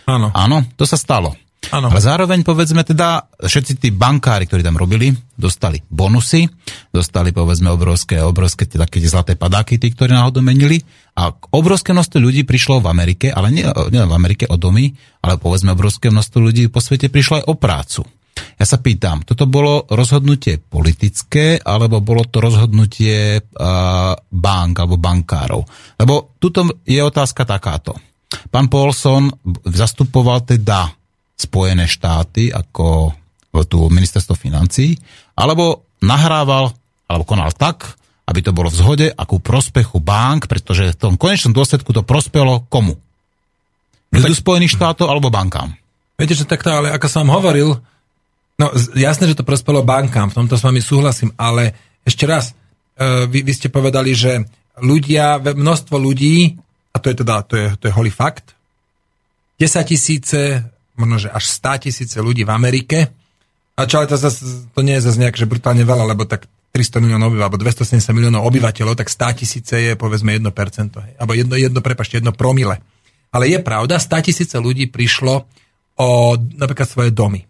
[0.08, 0.32] Áno.
[0.32, 1.36] Áno, to sa stalo.
[1.68, 1.92] Áno.
[1.92, 6.48] Ale zároveň povedzme teda, všetci tí bankári, ktorí tam robili, dostali bonusy,
[6.88, 10.80] dostali povedzme obrovské, obrovské tie také zlaté padáky, tí, ktorí náhodou menili.
[11.20, 14.88] A obrovské množstvo ľudí prišlo v Amerike, ale nie, nie v Amerike o domy,
[15.20, 18.02] ale povedzme obrovské množstvo ľudí po svete prišlo aj o prácu.
[18.56, 25.60] Ja sa pýtam, toto bolo rozhodnutie politické, alebo bolo to rozhodnutie uh, bank alebo bankárov?
[26.00, 27.96] Lebo tuto je otázka takáto.
[28.48, 29.28] Pán Paulson
[29.66, 30.99] zastupoval teda
[31.40, 33.16] Spojené štáty ako
[33.66, 34.94] tu ministerstvo financí,
[35.34, 36.70] alebo nahrával,
[37.08, 37.96] alebo konal tak,
[38.30, 42.62] aby to bolo v zhode ako prospechu bank, pretože v tom konečnom dôsledku to prospelo
[42.70, 42.94] komu?
[44.14, 44.42] Ľudu tak...
[44.42, 45.74] Spojených štátov alebo bankám?
[46.14, 47.74] Viete, že takto, ale ako som hovoril,
[48.60, 51.74] no jasné, že to prospelo bankám, v tomto s vami súhlasím, ale
[52.06, 54.46] ešte raz, uh, vy, vy ste povedali, že
[54.78, 56.54] ľudia, množstvo ľudí,
[56.94, 58.54] a to je teda, to je, to je holý fakt,
[59.58, 60.64] 10 tisíce
[61.00, 62.98] možno, že až 100 tisíce ľudí v Amerike.
[63.74, 66.44] A čo ale to, zase, to nie je zase nejak, že brutálne veľa, lebo tak
[66.76, 70.44] 300 miliónov obyvateľov, alebo 270 miliónov obyvateľov, tak 100 tisíce je povedzme 1%,
[71.00, 72.78] hej, alebo jedno, jedno, prepašte, jedno promile.
[73.32, 75.48] Ale je pravda, 100 tisíce ľudí prišlo
[75.98, 77.42] o napríklad svoje domy.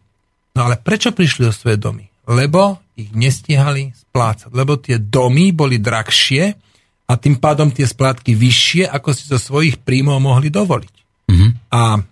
[0.56, 2.10] No ale prečo prišli o svoje domy?
[2.28, 4.50] Lebo ich nestihali splácať.
[4.52, 6.52] Lebo tie domy boli drahšie
[7.10, 10.94] a tým pádom tie splátky vyššie, ako si zo svojich príjmov mohli dovoliť.
[11.30, 11.50] Mm-hmm.
[11.74, 12.02] A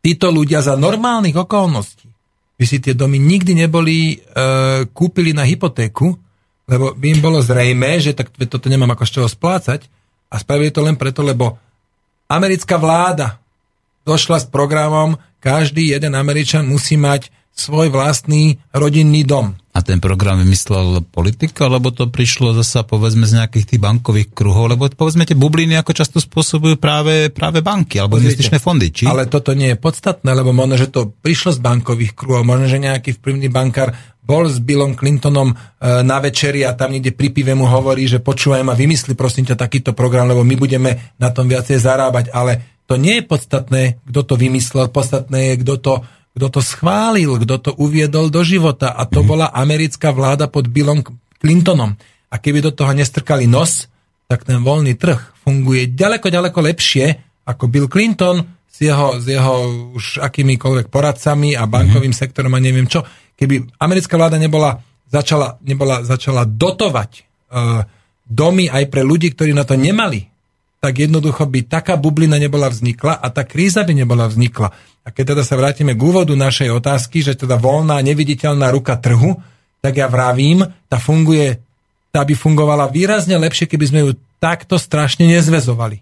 [0.00, 2.10] títo ľudia za normálnych okolností
[2.60, 4.16] by si tie domy nikdy neboli e,
[4.92, 6.12] kúpili na hypotéku,
[6.68, 9.88] lebo by im bolo zrejme, že tak toto nemám ako z čoho splácať.
[10.30, 11.56] A spravili to len preto, lebo
[12.28, 13.40] americká vláda
[14.04, 19.52] došla s programom, každý jeden Američan musí mať svoj vlastný rodinný dom.
[19.70, 24.66] A ten program vymyslel politika, alebo to prišlo zasa povedzme z nejakých tých bankových kruhov,
[24.66, 29.06] lebo povedzme tie bubliny ako často spôsobujú práve, práve banky alebo investičné fondy, či?
[29.06, 32.82] Ale toto nie je podstatné, lebo možno, že to prišlo z bankových kruhov, možno, že
[32.82, 33.94] nejaký vplyvný bankár
[34.26, 35.54] bol s Billom Clintonom e,
[36.02, 39.58] na večeri a tam niekde pri pive mu hovorí, že počúvaj ma, vymysli prosím ťa
[39.58, 44.20] takýto program, lebo my budeme na tom viacej zarábať, ale to nie je podstatné, kto
[44.26, 45.92] to vymyslel, podstatné je, kto to
[46.40, 51.04] kto to schválil, kto to uviedol do života a to bola americká vláda pod Billom
[51.36, 52.00] Clintonom.
[52.32, 53.92] A keby do toho nestrkali nos,
[54.24, 57.06] tak ten voľný trh funguje ďaleko, ďaleko lepšie
[57.44, 59.54] ako Bill Clinton s jeho, s jeho
[59.92, 62.24] už akýmikoľvek poradcami a bankovým mm-hmm.
[62.24, 63.04] sektorom a neviem čo.
[63.36, 64.80] Keby americká vláda nebola
[65.12, 67.10] začala, nebola, začala dotovať
[67.52, 67.84] uh,
[68.24, 70.24] domy aj pre ľudí, ktorí na to nemali,
[70.80, 74.72] tak jednoducho by taká bublina nebola vznikla a tá kríza by nebola vznikla.
[75.04, 79.36] A keď teda sa vrátime k úvodu našej otázky, že teda voľná, neviditeľná ruka trhu,
[79.84, 81.60] tak ja vravím, tá funguje,
[82.08, 84.10] tá by fungovala výrazne lepšie, keby sme ju
[84.40, 86.00] takto strašne nezvezovali.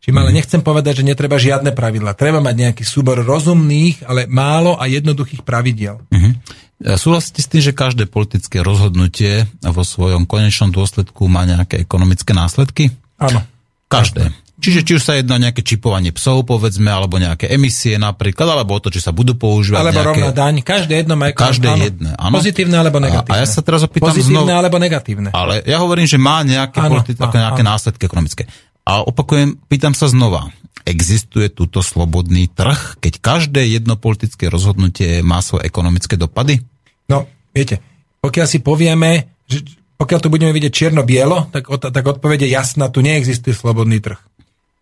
[0.00, 0.36] Čím ale mhm.
[0.40, 2.16] nechcem povedať, že netreba žiadne pravidla.
[2.16, 6.00] Treba mať nejaký súbor rozumných, ale málo a jednoduchých pravidiel.
[6.08, 6.32] Uh-huh.
[6.80, 12.96] Súhlasíte s tým, že každé politické rozhodnutie vo svojom konečnom dôsledku má nejaké ekonomické následky?
[13.20, 13.44] Áno.
[13.90, 14.30] Každé.
[14.60, 18.92] Čiže či už sa jedná nejaké čipovanie psov, povedzme, alebo nejaké emisie napríklad, alebo to,
[18.92, 20.20] či sa budú používať Alebo nejaké...
[20.20, 22.34] rovná daň, každé jedno má Každé áno, jedné, áno.
[22.36, 23.40] Pozitívne alebo negatívne.
[23.40, 25.32] A, a ja sa teraz opýtam Pozitívne znovu, alebo negatívne.
[25.32, 27.70] Ale ja hovorím, že má nejaké, áno, politi- áno, nejaké áno.
[27.72, 28.44] následky ekonomické.
[28.84, 30.52] A opakujem, pýtam sa znova.
[30.84, 36.60] Existuje túto slobodný trh, keď každé jedno politické rozhodnutie má svoje ekonomické dopady?
[37.08, 37.24] No,
[37.56, 37.80] viete,
[38.20, 39.64] pokiaľ si povieme, že
[40.00, 44.16] pokiaľ tu budeme vidieť čierno-bielo, tak, tak odpovede jasná, tu neexistuje slobodný trh.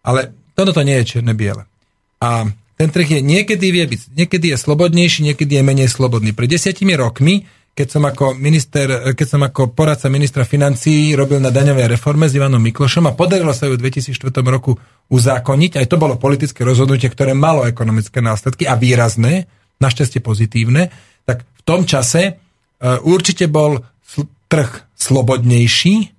[0.07, 1.67] Ale toto to nie je čierne-biele.
[2.23, 2.47] A
[2.79, 6.31] ten trh je niekedy, vie byť, niekedy je slobodnejší, niekedy je menej slobodný.
[6.31, 7.43] Pred desiatimi rokmi,
[7.75, 12.39] keď som ako, minister, keď som ako poradca ministra financií robil na daňovej reforme s
[12.39, 14.79] Ivanom Miklošom a podarilo sa ju v 2004 roku
[15.11, 19.51] uzákoniť, aj to bolo politické rozhodnutie, ktoré malo ekonomické následky a výrazné,
[19.83, 20.91] našťastie pozitívne,
[21.23, 23.83] tak v tom čase uh, určite bol
[24.49, 26.11] trh slobodnejší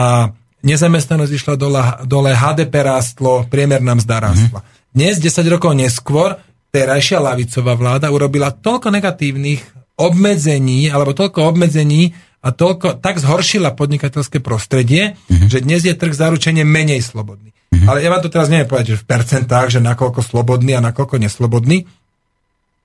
[0.00, 0.32] a
[0.64, 4.60] nezamestnanosť išla dole, dole HDP rástlo, priemerná mzda rástla.
[4.64, 4.92] Mm-hmm.
[4.96, 6.40] Dnes, 10 rokov neskôr,
[6.72, 9.62] terajšia lavicová vláda urobila toľko negatívnych
[9.94, 15.48] obmedzení, alebo toľko obmedzení a toľko, tak zhoršila podnikateľské prostredie, mm-hmm.
[15.52, 17.54] že dnes je trh zaručenie menej slobodný.
[17.70, 17.86] Mm-hmm.
[17.86, 21.20] Ale ja vám to teraz neviem povedať, že v percentách, že nakoľko slobodný a nakoľko
[21.20, 21.86] neslobodný,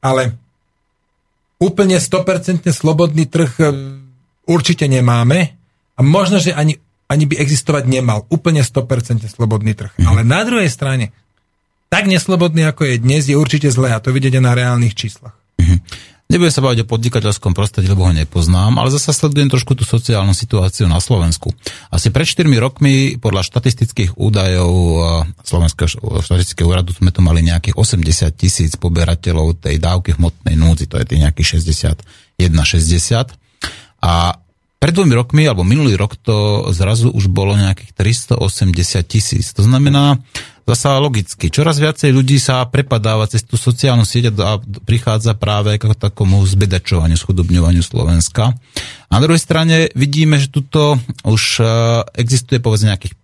[0.03, 0.37] ale
[1.59, 3.51] úplne 100% slobodný trh
[4.49, 5.53] určite nemáme
[5.93, 8.25] a možno, že ani, ani by existovať nemal.
[8.33, 9.93] Úplne 100% slobodný trh.
[10.01, 10.07] Mm.
[10.09, 11.13] Ale na druhej strane,
[11.93, 15.37] tak neslobodný ako je dnes, je určite zlé a to vidieť na reálnych číslach.
[15.61, 15.85] Mm.
[16.29, 20.37] Nebudem sa baviť o podnikateľskom prostredí, lebo ho nepoznám, ale zase sledujem trošku tú sociálnu
[20.37, 21.49] situáciu na Slovensku.
[21.89, 24.69] Asi pred 4 rokmi podľa štatistických údajov
[25.41, 25.89] Slovenského
[26.21, 31.05] štatistického úradu sme tu mali nejakých 80 tisíc poberateľov tej dávky hmotnej núdzi, to je
[31.09, 32.05] tých nejakých 61,
[32.45, 33.38] 60.
[33.99, 34.39] A
[34.79, 37.91] pred dvomi rokmi, alebo minulý rok to zrazu už bolo nejakých
[38.31, 39.51] 380 tisíc.
[39.51, 40.23] To znamená,
[40.63, 41.51] zasa logicky.
[41.51, 44.55] Čoraz viacej ľudí sa prepadáva cez tú sociálnu sieť a
[44.87, 48.55] prichádza práve k takomu zbedačovaniu, schudobňovaniu Slovenska.
[49.09, 50.95] A na druhej strane vidíme, že tuto
[51.25, 51.63] už e,
[52.15, 53.19] existuje povedzme nejakých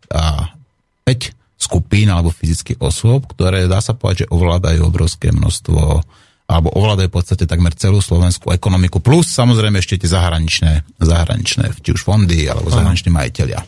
[1.08, 6.04] 5 skupín alebo fyzických osôb, ktoré dá sa povedať, že ovládajú obrovské množstvo
[6.46, 11.90] alebo ovládajú v podstate takmer celú slovenskú ekonomiku, plus samozrejme ešte tie zahraničné, zahraničné či
[11.90, 13.66] už fondy alebo zahraniční majiteľia.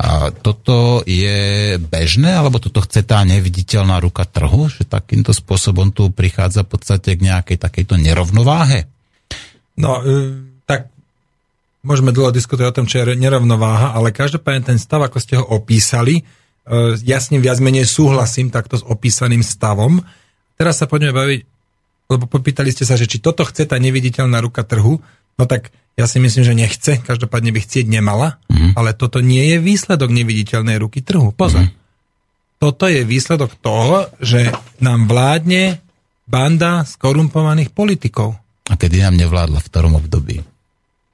[0.00, 6.08] A toto je bežné, alebo toto chce tá neviditeľná ruka trhu, že takýmto spôsobom tu
[6.08, 8.88] prichádza v podstate k nejakej takejto nerovnováhe?
[9.76, 10.32] No, e,
[10.64, 10.88] tak
[11.84, 15.44] môžeme dlho diskutovať o tom, čo je nerovnováha, ale každopádne ten stav, ako ste ho
[15.44, 16.22] opísali, e,
[17.04, 20.00] ja s ním viac menej súhlasím takto s opísaným stavom.
[20.56, 21.57] Teraz sa poďme baviť
[22.08, 25.00] lebo popýtali ste sa, že či toto chce tá neviditeľná ruka trhu,
[25.36, 28.78] no tak ja si myslím, že nechce, každopádne by chcieť nemala, mm.
[28.78, 31.34] ale toto nie je výsledok neviditeľnej ruky trhu.
[31.34, 31.66] Pozor.
[31.66, 31.74] Mm.
[32.58, 34.50] Toto je výsledok toho, že
[34.82, 35.78] nám vládne
[36.26, 38.34] banda skorumpovaných politikov.
[38.68, 40.42] A kedy nám nevládla v ktorom období?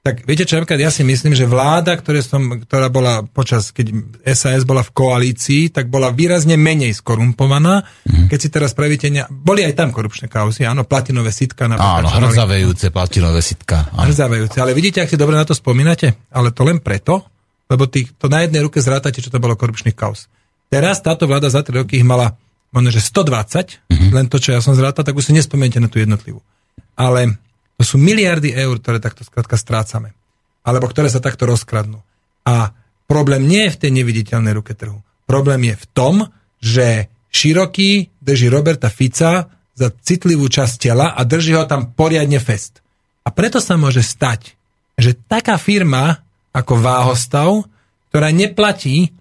[0.05, 3.89] Tak viete čo, ja si myslím, že vláda, ktoré som, ktorá bola počas, keď
[4.37, 7.81] SAS bola v koalícii, tak bola výrazne menej skorumpovaná.
[8.05, 8.29] Mm.
[8.29, 9.25] Keď si teraz pravíte, ne...
[9.25, 11.65] boli aj tam korupčné kauzy, áno, platinové sitka.
[11.65, 13.89] Áno, hrzavejúce platinové sitka.
[13.97, 14.05] Áno.
[14.05, 16.29] Hrzavejúce, ale vidíte, ak si dobre na to spomínate?
[16.29, 17.25] Ale to len preto,
[17.65, 20.29] lebo tých, to na jednej ruke zrátate, čo to bolo korupčných kauz.
[20.69, 22.37] Teraz táto vláda za 3 roky ich mala
[22.69, 24.09] možno, že 120, mm-hmm.
[24.13, 26.45] len to, čo ja som zrátal, tak už si nespomiente na tú jednotlivú.
[26.93, 27.41] Ale
[27.75, 30.15] to sú miliardy eur, ktoré takto skrátka strácame.
[30.63, 31.99] Alebo ktoré sa takto rozkradnú.
[32.47, 32.71] A
[33.05, 35.03] problém nie je v tej neviditeľnej ruke trhu.
[35.27, 36.15] Problém je v tom,
[36.63, 42.79] že široký drží Roberta Fica za citlivú časť tela a drží ho tam poriadne fest.
[43.27, 44.55] A preto sa môže stať,
[44.95, 46.23] že taká firma
[46.55, 47.67] ako Váhostav,
[48.09, 49.11] ktorá neplatí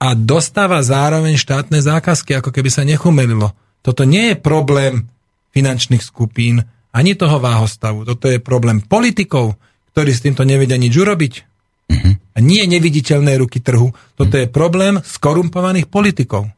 [0.00, 3.52] a dostáva zároveň štátne zákazky, ako keby sa nechumelilo.
[3.84, 5.10] Toto nie je problém
[5.52, 8.04] finančných skupín, ani toho váhostavu.
[8.08, 9.56] Toto je problém politikov,
[9.92, 11.34] ktorí s týmto nevedia nič urobiť.
[11.88, 12.12] Uh-huh.
[12.16, 13.92] A nie neviditeľné ruky trhu.
[14.14, 14.44] Toto uh-huh.
[14.44, 16.48] je problém skorumpovaných politikov.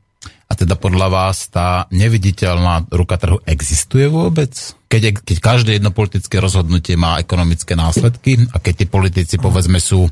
[0.50, 4.50] A teda podľa vás tá neviditeľná ruka trhu existuje vôbec?
[4.90, 10.10] Keď, keď každé jedno politické rozhodnutie má ekonomické následky a keď tí politici povedzme sú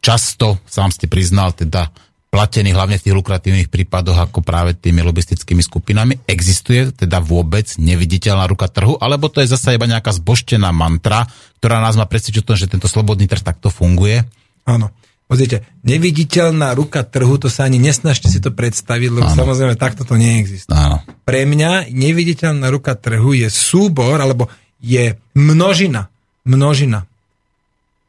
[0.00, 1.92] často, sám ste priznal, teda
[2.34, 6.26] platený hlavne v tých lukratívnych prípadoch ako práve tými lobistickými skupinami.
[6.26, 11.30] Existuje teda vôbec neviditeľná ruka trhu, alebo to je zase iba nejaká zboštená mantra,
[11.62, 14.26] ktorá nás má presvedčiť o tom, že tento slobodný trh takto funguje?
[14.66, 14.90] Áno.
[15.24, 19.38] Pozrite, neviditeľná ruka trhu, to sa ani nesnažte si to predstaviť, lebo Áno.
[19.38, 20.74] samozrejme takto to neexistuje.
[20.74, 21.00] Áno.
[21.24, 24.52] Pre mňa neviditeľná ruka trhu je súbor, alebo
[24.84, 26.12] je množina,
[26.44, 27.08] množina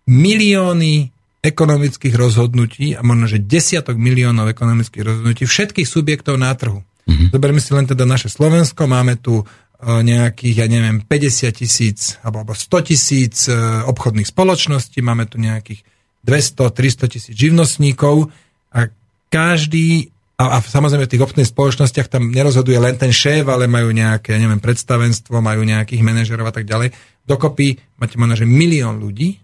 [0.09, 1.14] milióny
[1.46, 6.82] ekonomických rozhodnutí a možno, že desiatok miliónov ekonomických rozhodnutí všetkých subjektov na trhu.
[7.06, 7.30] Mm-hmm.
[7.30, 9.46] Zoberme si len teda naše Slovensko, máme tu e,
[9.86, 13.54] nejakých, ja neviem, 50 tisíc alebo 100 tisíc e,
[13.86, 15.86] obchodných spoločností, máme tu nejakých
[16.26, 18.34] 200-300 tisíc živnostníkov
[18.74, 18.89] a
[19.30, 20.10] každý,
[20.41, 24.34] a, a samozrejme v tých obchodných spoločnostiach tam nerozhoduje len ten šéf, ale majú nejaké,
[24.34, 26.89] ja neviem, predstavenstvo, majú nejakých manažerov a tak ďalej.
[27.22, 29.38] Dokopy máte možno, že milión ľudí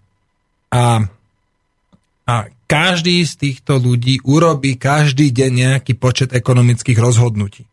[0.74, 1.06] a
[2.28, 7.68] a každý z týchto ľudí urobí každý deň nejaký počet ekonomických rozhodnutí.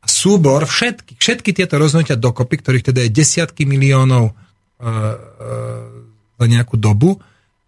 [0.00, 4.32] A súbor, všetky, všetky tieto rozhodnutia dokopy, ktorých teda je desiatky miliónov e,
[6.40, 7.20] e, nejakú dobu,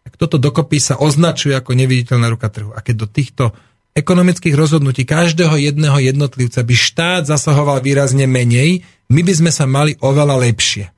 [0.03, 2.73] tak toto dokopy sa označuje ako neviditeľná ruka trhu.
[2.73, 3.45] A keď do týchto
[3.93, 8.81] ekonomických rozhodnutí každého jedného jednotlivca by štát zasahoval výrazne menej,
[9.12, 10.89] my by sme sa mali oveľa lepšie.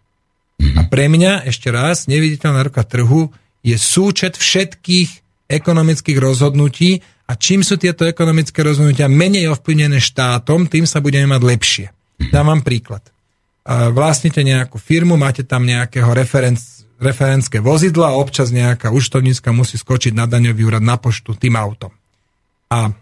[0.78, 3.34] A pre mňa, ešte raz, neviditeľná ruka trhu
[3.64, 10.84] je súčet všetkých ekonomických rozhodnutí a čím sú tieto ekonomické rozhodnutia menej ovplyvnené štátom, tým
[10.84, 11.86] sa budeme mať lepšie.
[12.28, 13.00] Dám vám príklad.
[13.96, 16.60] Vlastnite nejakú firmu, máte tam nejakého referenc,
[17.00, 21.88] referenské vozidla občas nejaká účtovnícka musí skočiť na daňový úrad na poštu tým autom.
[22.68, 22.92] A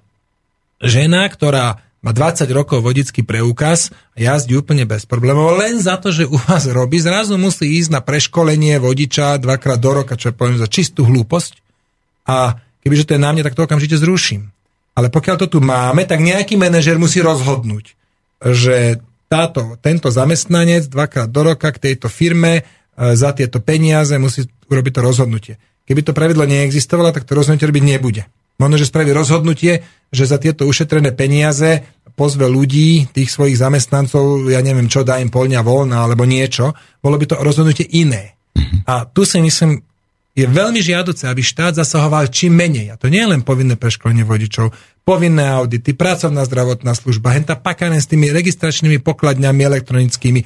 [0.79, 6.11] žena, ktorá má 20 rokov vodický preukaz a jazdí úplne bez problémov, len za to,
[6.11, 10.37] že u vás robí, zrazu musí ísť na preškolenie vodiča dvakrát do roka, čo je
[10.37, 11.63] poviem za čistú hlúposť.
[12.27, 14.51] A kebyže to je na mne, tak to okamžite zruším.
[14.99, 17.95] Ale pokiaľ to tu máme, tak nejaký manažer musí rozhodnúť,
[18.43, 19.01] že
[19.31, 22.63] táto, tento zamestnanec dvakrát do roka k tejto firme e,
[23.17, 25.55] za tieto peniaze musí urobiť to rozhodnutie.
[25.89, 28.23] Keby to pravidlo neexistovalo, tak to rozhodnutie robiť nebude.
[28.63, 29.83] Možno, že spraví rozhodnutie,
[30.15, 31.83] že za tieto ušetrené peniaze
[32.15, 36.71] pozve ľudí, tých svojich zamestnancov, ja neviem čo, dá im polňa voľna alebo niečo,
[37.03, 38.39] bolo by to rozhodnutie iné.
[38.87, 39.83] A tu si myslím,
[40.33, 42.95] je veľmi žiaduce, aby štát zasahoval čím menej.
[42.95, 47.99] A to nie je len povinné preškolenie vodičov, povinné audity, pracovná zdravotná služba, henta pakané
[47.99, 50.41] s tými registračnými pokladňami elektronickými.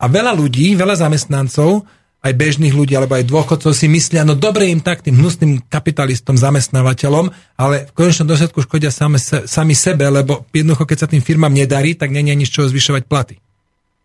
[0.00, 1.84] A veľa ľudí, veľa zamestnancov,
[2.26, 6.34] aj bežných ľudí, alebo aj dôchodcov si myslia, no dobre im tak, tým hnusným kapitalistom,
[6.34, 11.54] zamestnávateľom, ale v konečnom dôsledku škodia sami, sami sebe, lebo jednoducho, keď sa tým firmám
[11.54, 13.38] nedarí, tak není ani z čoho zvyšovať platy.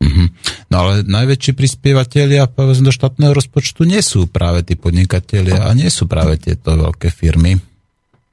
[0.01, 0.27] Mm-hmm.
[0.73, 5.93] No ale najväčší prispievateľia povedzme do štátneho rozpočtu nie sú práve tí podnikatelia a nie
[5.93, 7.61] sú práve tieto veľké firmy.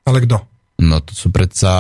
[0.09, 0.58] Ale kto?
[0.79, 1.73] No to sú predsa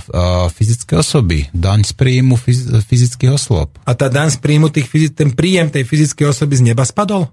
[0.00, 1.44] uh, fyzické osoby.
[1.52, 3.68] Daň z príjmu fyz- fyzických osôb.
[3.84, 7.28] A tá daň z príjmu, tých fyz- ten príjem tej fyzickej osoby z neba spadol?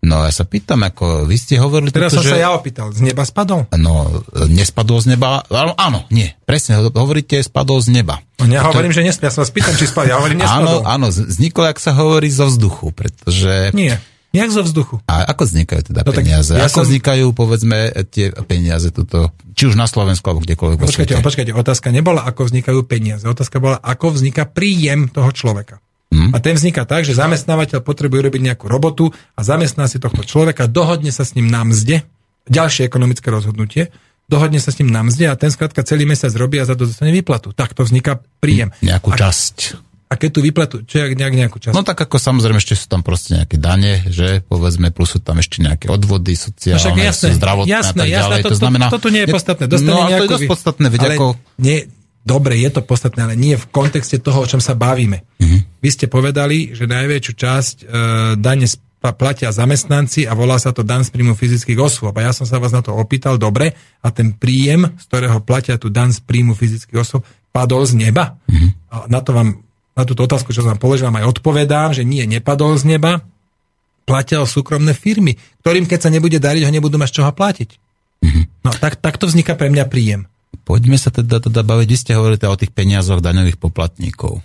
[0.00, 1.92] No ja sa pýtam, ako vy ste hovorili...
[1.92, 2.32] Teraz toto, som že...
[2.34, 3.68] sa ja opýtal, z neba spadol?
[3.76, 8.24] No, nespadol z neba, áno, áno, nie, presne, hovoríte, spadol z neba.
[8.40, 8.74] No, ja toto...
[8.74, 10.82] hovorím, že nespadol, ja sa vás pýtam, či spadol, ja hovorím, nespadol.
[10.82, 13.70] Áno, áno, vznikol, ak sa hovorí, zo vzduchu, pretože...
[13.76, 14.00] Nie,
[14.32, 14.96] Jak zo vzduchu.
[15.12, 16.56] A ako vznikajú teda no, peniaze?
[16.56, 16.88] Ja ako som...
[16.88, 21.92] vznikajú, povedzme, tie peniaze tuto, či už na Slovensku, alebo kdekoľvek vo počkajte, počkajte, otázka
[21.92, 23.28] nebola, ako vznikajú peniaze.
[23.28, 25.84] Otázka bola, ako vzniká príjem toho človeka.
[26.12, 26.32] Hmm.
[26.32, 30.68] A ten vzniká tak, že zamestnávateľ potrebuje robiť nejakú robotu a zamestná si tohto človeka,
[30.68, 32.04] dohodne sa s ním na mzde,
[32.48, 33.92] ďalšie ekonomické rozhodnutie,
[34.32, 36.88] dohodne sa s ním na mzde a ten skrátka celý mesiac robí a za to
[36.88, 37.52] dostane výplatu.
[37.52, 38.72] Tak to vzniká príjem.
[38.80, 39.91] Nejakú časť.
[40.12, 41.72] A keď tu vyplatu, čo je nejak, nejakú časť?
[41.72, 45.40] No tak ako samozrejme ešte sú tam proste nejaké dane, že povedzme, plus sú tam
[45.40, 48.20] ešte nejaké odvody sociálne, no jasné, zdravotné jasné, a tak ďalej.
[48.20, 48.86] Jasné, to, to, znamená...
[48.92, 49.64] To, to, nie je podstatné.
[49.72, 51.26] Dostane no a to je dosť podstatné, veď ale ako...
[51.64, 51.78] Nie,
[52.28, 55.24] dobre, je to podstatné, ale nie v kontexte toho, o čom sa bavíme.
[55.40, 55.64] Uh-huh.
[55.80, 57.84] Vy ste povedali, že najväčšiu časť e,
[58.36, 58.68] dane
[59.00, 62.12] platia zamestnanci a volá sa to dan z príjmu fyzických osôb.
[62.20, 63.72] A ja som sa vás na to opýtal, dobre,
[64.04, 68.36] a ten príjem, z ktorého platia tu dan z príjmu fyzických osôb, padol z neba?
[68.44, 68.68] Uh-huh.
[68.92, 72.02] A na to vám na túto otázku, čo som vám položil, vám aj odpovedám, že
[72.06, 73.20] nie, nepadol z neba,
[74.08, 77.70] platia súkromné firmy, ktorým keď sa nebude dariť, ho nebudú mať z čoho platiť.
[78.22, 78.44] Mm-hmm.
[78.64, 80.30] No tak, takto vzniká pre mňa príjem.
[80.62, 84.44] Poďme sa teda, teda baviť, vy ste hovorili teda o tých peniazoch daňových poplatníkov.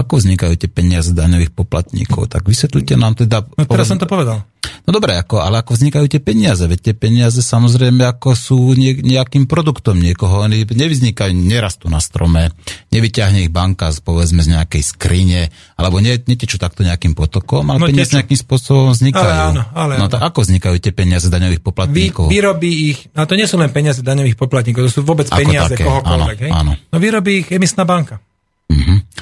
[0.00, 2.32] Ako vznikajú tie peniaze daňových poplatníkov?
[2.32, 3.44] Tak vysvetlite nám teda...
[3.44, 3.90] No teraz poved...
[3.92, 4.48] som to povedal.
[4.88, 6.64] No dobre, ako, ale ako vznikajú tie peniaze?
[6.64, 10.40] Veď tie peniaze samozrejme ako sú nejakým produktom niekoho.
[10.44, 12.52] Oni nevyznikajú, nerastú na strome,
[12.92, 15.40] nevyťahne ich banka z, povedzme z nejakej skrine,
[15.76, 19.20] alebo ne, netečú takto nejakým potokom, ale no, peniaze nejakým spôsobom vznikajú.
[19.20, 22.28] Ale áno, ale no tak ako vznikajú tie peniaze daňových poplatníkov?
[22.28, 25.38] Vy, vyrobí ich, a to nie sú len peniaze daňových poplatníkov, to sú vôbec ako
[25.38, 26.38] peniaze také, kohokoľvek.
[26.40, 26.50] Áno, hej?
[26.50, 26.72] áno.
[26.88, 28.20] No vyrobí ich emisná banka.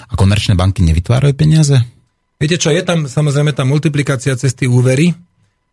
[0.08, 1.80] A komerčné banky nevytvárajú peniaze?
[2.38, 5.10] Viete čo, je tam samozrejme tá multiplikácia cez tie úvery,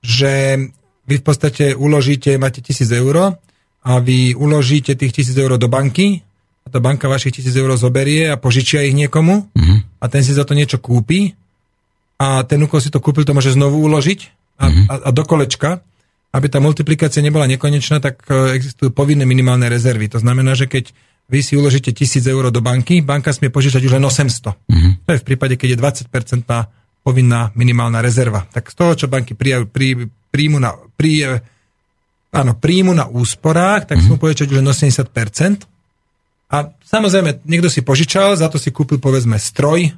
[0.02, 0.58] že
[1.06, 3.38] vy v podstate uložíte, máte 1000 eur
[3.86, 6.26] a vy uložíte tých 1000 eur do banky
[6.66, 9.78] a tá banka vašich 1000 eur zoberie a požičia ich niekomu uh-huh.
[10.02, 11.38] a ten si za to niečo kúpi
[12.18, 14.20] a ten, úkol si to kúpil, to môže znovu uložiť
[14.58, 14.86] a, uh-huh.
[14.90, 15.86] a, a do kolečka,
[16.34, 20.12] aby tá multiplikácia nebola nekonečná, tak e, existujú povinné minimálne rezervy.
[20.12, 20.92] To znamená, že keď
[21.26, 24.46] vy si uložíte 1000 eur do banky, banka smie požičať už len 800.
[24.46, 24.94] Uh-huh.
[25.06, 26.46] To je v prípade, keď je 20%
[27.02, 28.46] povinná minimálna rezerva.
[28.50, 31.42] Tak z toho, čo banky pri, pri, príjmu na, pri,
[32.30, 34.14] áno, príjmu na úsporách, tak uh-huh.
[34.14, 35.66] smú požičať už len 80%.
[36.46, 39.90] A samozrejme, niekto si požičal, za to si kúpil povedzme stroj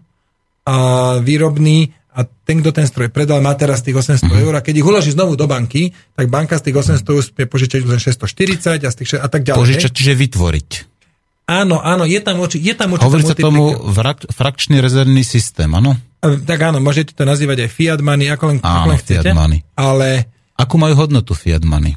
[0.64, 0.76] a
[1.20, 4.42] výrobný a ten, kto ten stroj predal, má teraz tých 800 uh-huh.
[4.48, 7.80] eur a keď ich uloží znovu do banky, tak banka z tých 800 eur požičať
[7.84, 9.60] už len 640 a, z tých, a tak ďalej.
[9.60, 10.97] Požičať, čiže vytvoriť.
[11.48, 15.72] Áno, áno, je tam, oči, je tam určitá Hovorí sa tomu frak, frakčný rezervný systém,
[15.72, 15.96] áno?
[16.20, 19.32] Tak áno, môžete to nazývať aj fiat money, ako len, áno, ako len chcete.
[19.32, 19.60] Fiat money.
[19.80, 20.28] Ale...
[20.60, 21.96] Akú majú hodnotu fiat money?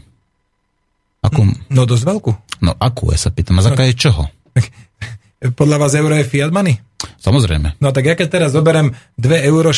[1.18, 1.50] Akú...
[1.66, 2.30] No dosť veľkú.
[2.62, 4.22] No akú, ja sa pýtam, a základe no, čoho?
[5.58, 6.78] Podľa vás euro je fiat money?
[7.18, 7.82] Samozrejme.
[7.82, 9.70] No tak ja keď teraz zoberiem 2,69 euro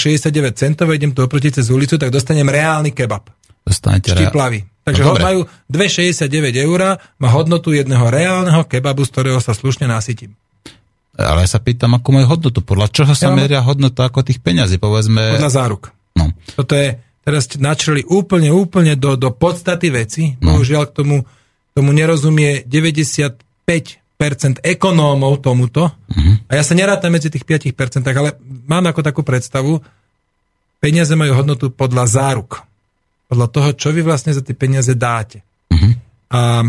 [0.52, 3.30] centov, idem tu oproti cez ulicu, tak dostanem reálny kebab.
[3.62, 4.66] Dostanete Štiplavý.
[4.82, 5.40] Takže no, majú
[5.70, 6.26] 2,69
[6.58, 10.34] eur, má hodnotu jedného reálneho kebabu, z ktorého sa slušne nasytím.
[11.14, 12.58] Ale ja sa pýtam, ako majú hodnotu.
[12.66, 15.38] Podľa čoho sa ja, meria hodnota ako tých peňazí, povedzme...
[15.38, 15.94] Podľa záruk.
[16.18, 16.34] No.
[16.58, 20.34] Toto je, teraz načreli úplne, úplne do, do podstaty veci.
[20.42, 20.58] No.
[20.58, 21.16] Bohužiaľ k tomu,
[21.78, 23.38] tomu nerozumie 95%
[24.66, 25.94] ekonómov tomuto.
[25.94, 26.34] Uh-huh.
[26.50, 28.34] A ja sa nerátam medzi tých 5%, ale
[28.66, 29.78] mám ako takú predstavu,
[30.82, 32.66] peniaze majú hodnotu podľa záruk
[33.32, 35.40] podľa toho, čo vy vlastne za tie peniaze dáte.
[35.72, 35.96] Uh-huh.
[36.36, 36.68] A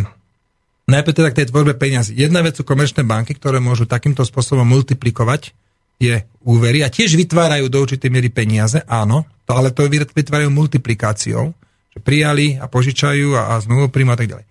[0.87, 2.15] najprv teda k tej tvorbe peniazy.
[2.15, 5.51] Jedna vec sú komerčné banky, ktoré môžu takýmto spôsobom multiplikovať
[5.99, 11.51] tie úvery a tiež vytvárajú do určitej miery peniaze, áno, to, ale to vytvárajú multiplikáciou,
[11.91, 14.47] že prijali a požičajú a, a znovu príjmu a tak ďalej.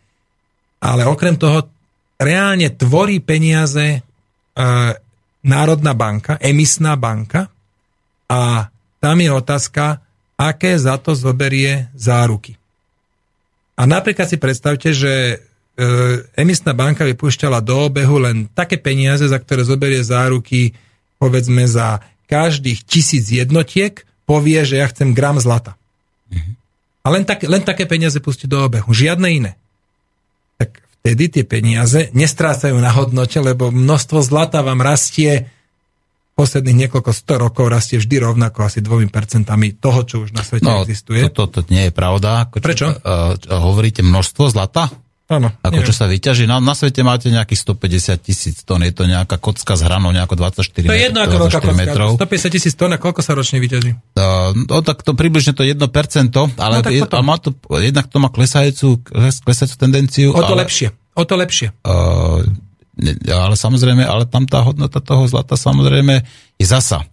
[0.85, 1.65] Ale okrem toho
[2.21, 4.01] reálne tvorí peniaze e,
[5.49, 7.49] Národná banka, emisná banka
[8.29, 8.69] a
[9.01, 12.57] tam je otázka, aké za to zoberie záruky.
[13.79, 15.37] A napríklad si predstavte, že e,
[16.37, 20.77] emisná banka vypúšťala do obehu len také peniaze, za ktoré zoberie záruky
[21.17, 25.77] povedzme za každých tisíc jednotiek povie, že ja chcem gram zlata.
[27.03, 29.53] A len, tak, len také peniaze pustí do obehu, žiadne iné.
[30.57, 35.51] Tak vtedy tie peniaze nestrácajú na hodnote, lebo množstvo zlata vám rastie
[36.33, 40.65] posledných niekoľko sto rokov rastie vždy rovnako asi dvomi percentami toho, čo už na svete
[40.65, 41.29] no, existuje.
[41.29, 42.49] To, to, to nie je pravda.
[42.49, 42.89] Ako, Prečo?
[42.89, 44.89] Uh, hovoríte množstvo zlata?
[45.33, 45.49] Áno.
[45.65, 45.89] Ako neviem.
[45.89, 46.45] čo sa vyťaží?
[46.45, 50.37] Na, na svete máte nejakých 150 tisíc tón, je to nejaká kocka s hranou, nejako
[50.37, 51.73] 24 To je jedno ako veľká kocka.
[51.73, 52.11] Metrov.
[52.21, 53.97] 150 tisíc tón, a koľko sa ročne vyťaží?
[54.19, 58.17] Uh, no tak to približne to 1%, ale, no, je, a má to, jednak to
[58.21, 59.01] má klesajúcu,
[59.47, 60.29] klesajúcu tendenciu.
[60.37, 60.93] O to ale, lepšie.
[61.17, 61.73] O to lepšie.
[61.81, 62.45] Uh,
[63.29, 66.23] ale samozrejme, ale tam tá hodnota toho zlata samozrejme
[66.61, 67.09] je zasa.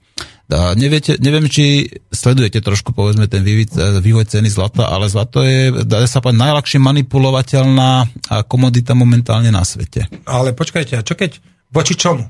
[0.49, 5.86] A neviete, neviem, či sledujete trošku, povedzme, ten vývoj, vývoj ceny zlata, ale zlato je,
[5.86, 8.09] dá sa povedať, najľahšie manipulovateľná
[8.49, 10.09] komodita momentálne na svete.
[10.25, 11.38] Ale počkajte, a čo keď,
[11.69, 12.25] voči čomu?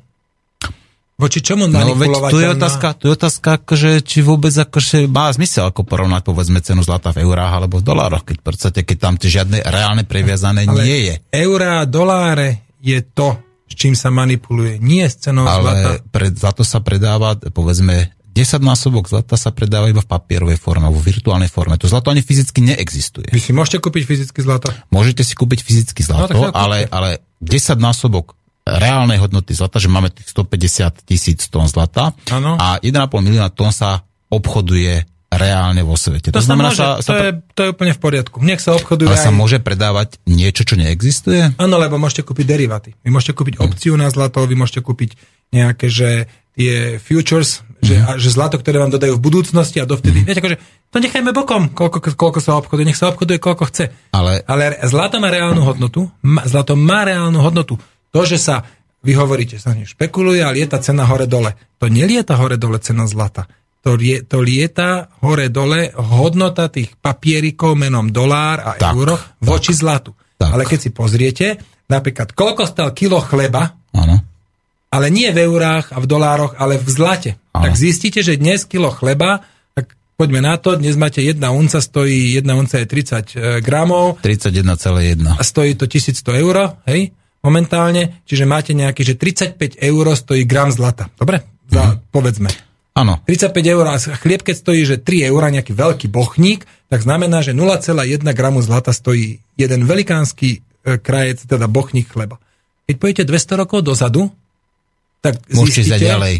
[1.20, 5.28] Voči čomu no, veď tu je otázka, tu je otázka akože, či vôbec akože má
[5.36, 9.16] zmysel ako porovnať povedzme cenu zlata v eurách alebo v dolároch, keď podstate, keď tam
[9.20, 11.16] žiadne reálne previazané Ale nie je.
[11.36, 13.38] Eurá, doláre je to,
[13.70, 15.90] s čím sa manipuluje, nie s cenou Ale zlata.
[16.10, 21.02] Ale zlato sa predáva, povedzme, 10 násobok zlata sa predáva iba v papierovej forme, vo
[21.04, 21.76] virtuálnej forme.
[21.76, 23.28] To zlato ani fyzicky neexistuje.
[23.36, 24.72] Vy si môžete kúpiť fyzicky zlato?
[24.96, 30.14] Môžete si kúpiť fyzicky zlato, no, ale, ale 10 násobok reálnej hodnoty zlata, že máme
[30.14, 32.54] tých 150 tisíc tón zlata ano.
[32.56, 36.34] a 1,5 milióna tón sa obchoduje reálne vo svete.
[36.34, 38.38] To, to znamená, môže, sa, to, sa, je, to je úplne v poriadku.
[38.42, 39.26] Nech sa obchoduje Ale aj...
[39.30, 41.54] sa môže predávať niečo, čo neexistuje?
[41.62, 42.90] Áno, lebo môžete kúpiť deriváty.
[43.06, 43.62] Vy môžete kúpiť hm.
[43.62, 45.14] opciu na zlato, vy môžete kúpiť
[45.54, 48.04] nejaké, že tie futures, že, mm.
[48.04, 50.22] a, že zlato, ktoré vám dodajú v budúcnosti a dovtedy.
[50.22, 50.26] Mm.
[50.28, 50.58] Viete, akože
[50.92, 54.12] to nechajme bokom, koľko, koľko sa obchoduje, nech sa obchoduje, koľko chce.
[54.12, 56.12] Ale, Ale zlato má reálnu hodnotu,
[56.44, 57.80] zlato má reálnu hodnotu.
[58.12, 58.68] To, že sa,
[59.00, 61.56] vy hovoríte, sa špekuluje a lieta cena hore-dole.
[61.80, 63.48] To nelieta hore-dole cena zlata
[63.80, 69.80] to, lie, to lieta hore-dole hodnota tých papierikov menom dolár a tak, euro voči tak,
[69.80, 70.12] zlatu.
[70.40, 70.50] Tak.
[70.56, 71.48] Ale keď si pozriete,
[71.88, 74.16] napríklad, koľko stal kilo chleba, ano.
[74.92, 77.68] ale nie v eurách a v dolároch, ale v zlate, ano.
[77.68, 82.36] tak zistíte, že dnes kilo chleba, tak poďme na to, dnes máte jedna unca, stojí,
[82.36, 84.20] jedna unca je 30 e, gramov.
[84.20, 85.40] 31,1.
[85.40, 86.56] A stojí to 1100 eur,
[86.88, 91.08] hej, momentálne, čiže máte nejaký, že 35 eur stojí gram zlata.
[91.16, 91.48] Dobre?
[91.72, 92.12] Za, mhm.
[92.12, 92.69] povedzme.
[93.00, 93.24] Áno.
[93.24, 97.56] 35 eur a chlieb, keď stojí, že 3 eur, nejaký veľký bochník, tak znamená, že
[97.56, 97.96] 0,1
[98.36, 102.36] gramu zlata stojí jeden velikánsky e, krajec, teda bochník chleba.
[102.92, 104.28] Keď pojete 200 rokov dozadu,
[105.24, 106.36] tak Môžete zistíte, ďalej.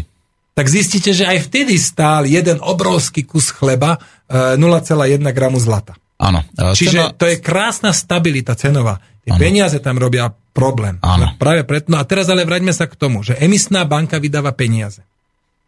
[0.52, 3.96] tak zistíte, že aj vtedy stál jeden obrovský kus chleba
[4.28, 5.96] e, 0,1 gramu zlata.
[6.20, 6.44] Áno.
[6.52, 7.16] E, Čiže cena...
[7.16, 9.00] to je krásna stabilita cenová.
[9.24, 9.40] Tie ano.
[9.40, 11.00] peniaze tam robia problém.
[11.00, 11.36] Áno.
[11.40, 11.92] Práve preto.
[11.92, 15.04] No a teraz ale vraťme sa k tomu, že emisná banka vydáva peniaze.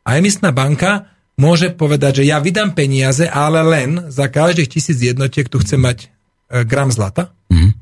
[0.03, 5.49] A emisná banka môže povedať, že ja vydám peniaze, ale len za každých tisíc jednotiek
[5.49, 7.31] tu chcem mať e, gram zlata.
[7.49, 7.75] Mm.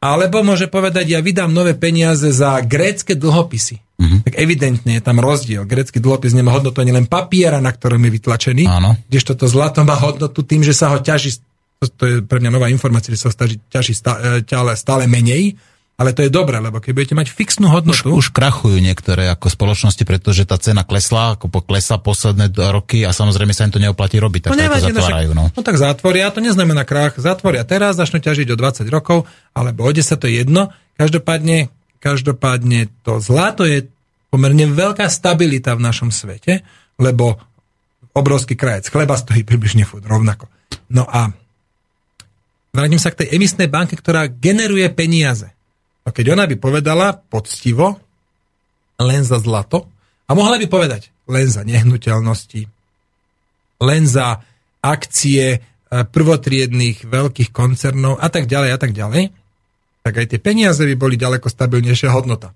[0.00, 3.76] Alebo môže povedať, ja vydám nové peniaze za grécke dlhopisy.
[4.00, 4.20] Mm-hmm.
[4.24, 5.68] Tak evidentne je tam rozdiel.
[5.68, 8.64] Grécky dlhopis nemá hodnotu ani len papiera, na ktorom je vytlačený.
[8.64, 8.96] Áno.
[9.12, 11.36] Kdežto to zlato má hodnotu tým, že sa ho ťaží,
[11.76, 13.36] to, to je pre mňa nová informácia, že sa ho
[13.68, 15.60] ťaží stále, stále menej
[16.00, 18.08] ale to je dobré, lebo keď budete mať fixnú hodnotu...
[18.08, 23.12] Už, už krachujú niektoré ako spoločnosti, pretože tá cena klesla, ako poklesla posledné roky a
[23.12, 25.30] samozrejme sa im to neoplatí robiť, tak no, nevadí, to zatvárajú.
[25.36, 25.52] No.
[25.52, 29.92] no tak zatvoria, to neznamená krach, zatvoria teraz, začnú ťažiť o 20 rokov, alebo o
[29.92, 30.72] 10 to je jedno.
[30.96, 31.68] Každopádne,
[32.00, 33.84] každopádne to zlato je
[34.32, 36.64] pomerne veľká stabilita v našom svete,
[36.96, 37.36] lebo
[38.16, 40.48] obrovský krajec chleba stojí približne furt rovnako.
[40.88, 41.28] No a
[42.72, 45.52] vrátim sa k tej emisnej banke, ktorá generuje peniaze.
[46.10, 47.94] A keď ona by povedala poctivo,
[48.98, 49.86] len za zlato,
[50.26, 52.66] a mohla by povedať len za nehnuteľnosti,
[53.86, 54.42] len za
[54.82, 55.58] akcie e,
[56.02, 59.30] prvotriedných veľkých koncernov a tak ďalej a tak ďalej,
[60.02, 62.50] tak aj tie peniaze by boli ďaleko stabilnejšia hodnota.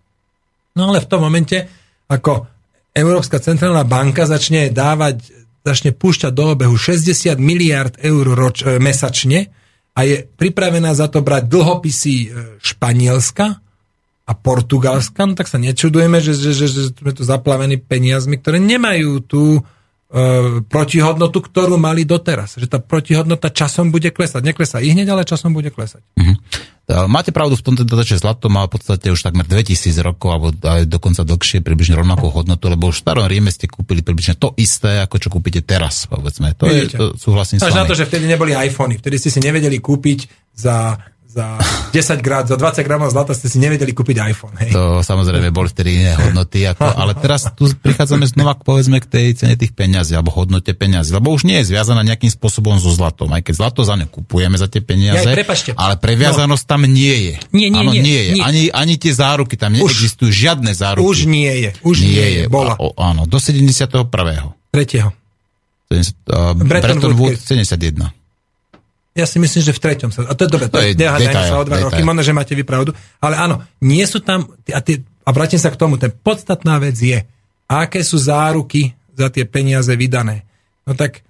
[0.75, 1.71] No ale v tom momente,
[2.11, 2.51] ako
[2.91, 5.31] Európska centrálna banka začne dávať,
[5.63, 9.55] začne púšťať do obehu 60 miliard eur roč, e, mesačne,
[9.95, 13.65] a je pripravená za to brať dlhopisy e, Španielska,
[14.25, 18.57] a Portugalska, no tak sa nečudujeme, že, že, že, že sme tu zaplavení peniazmi, ktoré
[18.57, 19.61] nemajú tú
[20.70, 22.55] protihodnotu, ktorú mali doteraz.
[22.55, 24.47] Že tá protihodnota časom bude klesať.
[24.47, 26.07] Neklesá i hneď, ale časom bude klesať.
[26.15, 26.35] Mhm.
[26.85, 30.47] Máte pravdu v tom, teda, že zlato má v podstate už takmer 2000 rokov, alebo
[30.53, 34.53] aj dokonca dlhšie, približne rovnakú hodnotu, lebo už v starom Ríme ste kúpili približne to
[34.61, 36.53] isté, ako čo kúpite teraz, povedzme.
[36.61, 39.81] To, je, to súhlasím s na to, že vtedy neboli iPhony, vtedy ste si nevedeli
[39.81, 41.01] kúpiť za
[41.35, 41.59] za
[41.90, 44.55] 10 grát, za 20 gramov zlata ste si nevedeli kúpiť iPhone.
[44.62, 44.70] Hej.
[44.70, 49.27] To samozrejme boli vtedy iné hodnoty, ako, ale teraz tu prichádzame znova povedzme k tej
[49.35, 53.35] cene tých peňazí, alebo hodnote peňazí, lebo už nie je zviazaná nejakým spôsobom so zlatom,
[53.35, 56.70] aj keď zlato za ne kupujeme za tie peniaze, ja, ale previazanosť no.
[56.70, 57.35] tam nie je.
[57.51, 58.32] Nie, nie, Áno, nie, nie je.
[58.39, 58.43] Nie.
[58.47, 61.02] Ani, ani tie záruky tam neexistujú, už, žiadne záruky.
[61.02, 61.70] Už nie je.
[61.82, 62.44] Už nie, nie je.
[62.47, 62.78] Bola.
[62.78, 63.90] O, áno, do 71.
[64.70, 65.11] Tretieho.
[65.90, 68.24] 70, uh, Bretton, Bretton Woods 71.
[69.15, 70.27] Ja si myslím, že v treťom sa...
[70.27, 72.59] A to je dobre, to, to je detail, sa o dva roky, možno, že máte
[72.59, 72.91] vy pravdu.
[73.23, 74.51] Ale áno, nie sú tam...
[74.74, 77.23] A, tie, a vrátim sa k tomu, ten podstatná vec je,
[77.70, 80.43] aké sú záruky za tie peniaze vydané.
[80.82, 81.23] No tak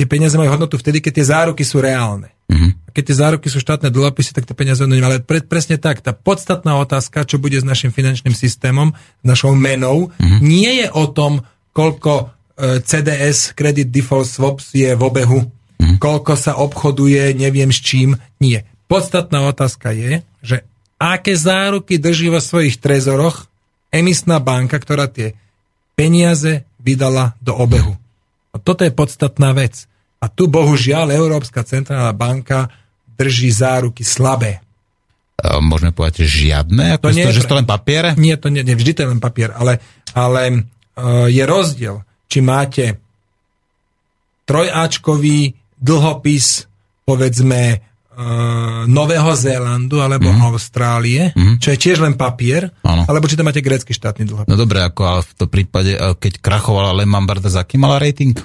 [0.00, 2.32] tie peniaze majú hodnotu vtedy, keď tie záruky sú reálne.
[2.48, 2.88] Mm-hmm.
[2.88, 6.00] A keď tie záruky sú štátne dlhopisy, tak tie peniaze hodnotu Ale pre, presne tak,
[6.00, 10.40] tá podstatná otázka, čo bude s našim finančným systémom, s našou menou, mm-hmm.
[10.40, 11.44] nie je o tom,
[11.76, 12.12] koľko
[12.56, 15.59] e, CDS, Credit Default Swaps, je v obehu.
[16.00, 18.16] Koľko sa obchoduje, neviem s čím.
[18.40, 18.64] Nie.
[18.88, 20.64] Podstatná otázka je, že
[20.96, 23.46] aké záruky drží vo svojich trezoroch
[23.92, 25.36] emisná banka, ktorá tie
[25.92, 27.94] peniaze vydala do obehu.
[28.50, 29.84] A toto je podstatná vec.
[30.18, 32.72] A tu bohužiaľ Európska centrálna banka
[33.20, 34.64] drží záruky slabé.
[35.40, 37.00] Môžeme povedať, že žiadne?
[37.00, 38.12] Ako to nie to, že to len papier?
[38.20, 39.80] Nie, to nie, nie, vždy to je len papier, ale,
[40.12, 43.00] ale uh, je rozdiel, či máte
[44.44, 46.68] trojáčkový dlhopis,
[47.08, 50.40] povedzme, uh, Nového Zélandu alebo mm.
[50.52, 51.56] Austrálie, mm.
[51.58, 53.08] čo je tiež len papier, ano.
[53.08, 54.50] alebo či tam máte grécky štátny dlhopis.
[54.52, 58.36] No dobre, ako ale v tom prípade, keď krachovala Lehman Brothers, aký mala rating?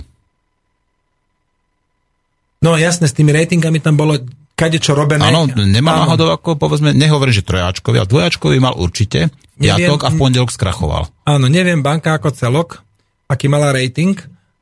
[2.63, 4.17] No jasne, s tými ratingami tam bolo
[4.55, 5.27] kade čo robené.
[5.27, 9.29] Áno, nemá náhodou ako, povedzme, nehovorím, že trojáčkový, ale dvojačkový mal určite
[9.59, 11.11] piatok a v pondelok skrachoval.
[11.27, 12.81] Áno, neviem, banka ako celok,
[13.27, 14.15] aký mala rating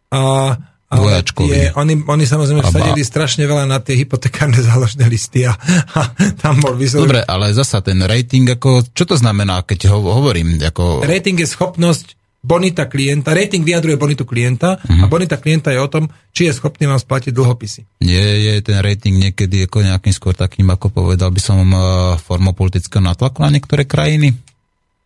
[0.09, 0.57] a
[0.97, 1.49] dvojačkový.
[1.49, 5.53] Je, oni, oni samozrejme vsadili strašne veľa na tie hypotekárne záložné listy a,
[5.97, 5.99] a
[6.37, 7.05] tam bol vysok.
[7.05, 10.59] Dobre, ale zasa ten rating, ako, čo to znamená, keď ho hovorím?
[10.59, 11.03] Ako...
[11.03, 15.03] Rating je schopnosť bonita klienta, rating vyjadruje bonitu klienta uh-huh.
[15.03, 18.03] a bonita klienta je o tom, či je schopný vám splatiť dlhopisy.
[18.03, 22.51] Nie je ten rating niekedy ako nejakým skôr takým, ako povedal by som, uh, formou
[22.51, 24.35] politického natlaku na niektoré krajiny?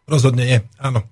[0.09, 1.05] Rozhodne nie, áno.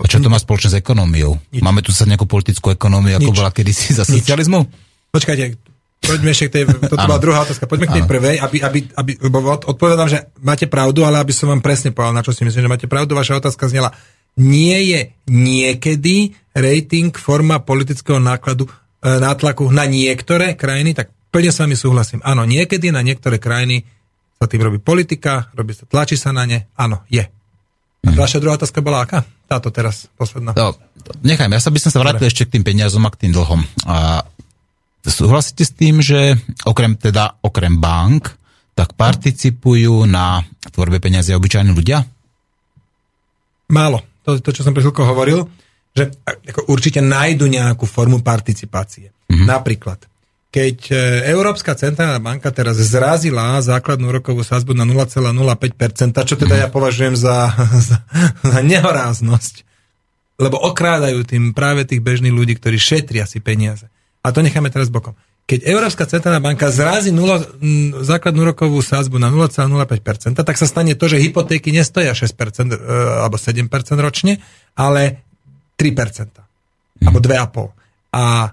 [0.00, 1.36] A čo to má spoločné s ekonómiou?
[1.52, 1.60] Nič.
[1.60, 3.38] Máme tu sa nejakú politickú ekonómiu, ako Nič.
[3.38, 4.64] bola kedysi za socializmu?
[5.12, 5.60] Počkajte,
[6.00, 8.10] poďme ešte k tej, toto bola druhá otázka, poďme k tej ano.
[8.10, 12.16] prvej, aby, aby, aby, lebo odpovedám, že máte pravdu, ale aby som vám presne povedal,
[12.16, 13.92] na čo si myslím, že máte pravdu, vaša otázka znela,
[14.40, 18.70] nie je niekedy rating forma politického nákladu, e,
[19.04, 22.20] nátlaku na niektoré krajiny, tak plne s vami súhlasím.
[22.24, 23.84] Áno, niekedy na niektoré krajiny
[24.40, 27.26] sa tým robí politika, robí sa, tlačí sa na ne, áno, je.
[28.00, 28.16] A mhm.
[28.16, 29.28] vaša druhá otázka bola aká?
[29.44, 30.56] Táto teraz, posledná.
[30.56, 30.72] No,
[31.20, 33.60] nechajme, ja sa by som sa vrátil ešte k tým peniazom a k tým dlhom.
[33.84, 34.24] A
[35.04, 38.40] súhlasíte s tým, že okrem teda, okrem bank,
[38.72, 40.40] tak participujú na
[40.72, 42.00] tvorbe peniazy obyčajní ľudia?
[43.68, 44.00] Málo.
[44.24, 45.44] To, to čo som pre hovoril,
[45.92, 49.10] že ako určite nájdu nejakú formu participácie.
[49.28, 49.46] Mm-hmm.
[49.46, 49.98] Napríklad,
[50.50, 50.94] keď e,
[51.30, 57.54] Európska centrálna banka teraz zrazila základnú rokovú sázbu na 0,05%, čo teda ja považujem za,
[57.88, 58.02] za,
[58.42, 59.62] za nehoráznosť,
[60.42, 63.86] lebo okrádajú tým práve tých bežných ľudí, ktorí šetria si peniaze.
[64.26, 65.14] A to necháme teraz bokom.
[65.46, 71.10] Keď Európska centrálna banka zrazí 0, základnú rokovú sázbu na 0,05%, tak sa stane to,
[71.10, 72.78] že hypotéky nestoja 6% e,
[73.22, 73.66] alebo 7%
[73.98, 74.42] ročne,
[74.74, 75.22] ale
[75.78, 77.78] 3% alebo 2,5%.
[78.10, 78.50] A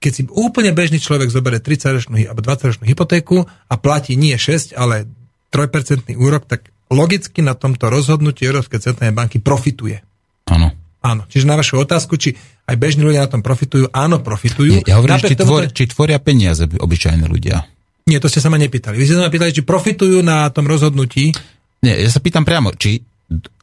[0.00, 5.04] keď si úplne bežný človek zoberie 30-ročnú alebo 20-ročnú hypotéku a platí nie 6, ale
[5.52, 10.00] 3% úrok, tak logicky na tomto rozhodnutí Európskej centrálnej banky profituje.
[10.48, 10.72] Áno.
[11.04, 11.22] Áno.
[11.28, 12.32] Čiže na vašu otázku, či
[12.64, 14.80] aj bežní ľudia na tom profitujú, áno, profitujú.
[14.80, 17.68] Nie, ja hovorím, či, tvor, či tvoria peniaze obyčajní ľudia.
[18.08, 18.96] Nie, to ste sa ma nepýtali.
[18.96, 21.36] Vy ste sa ma pýtali, či profitujú na tom rozhodnutí.
[21.84, 23.04] Nie, ja sa pýtam priamo, či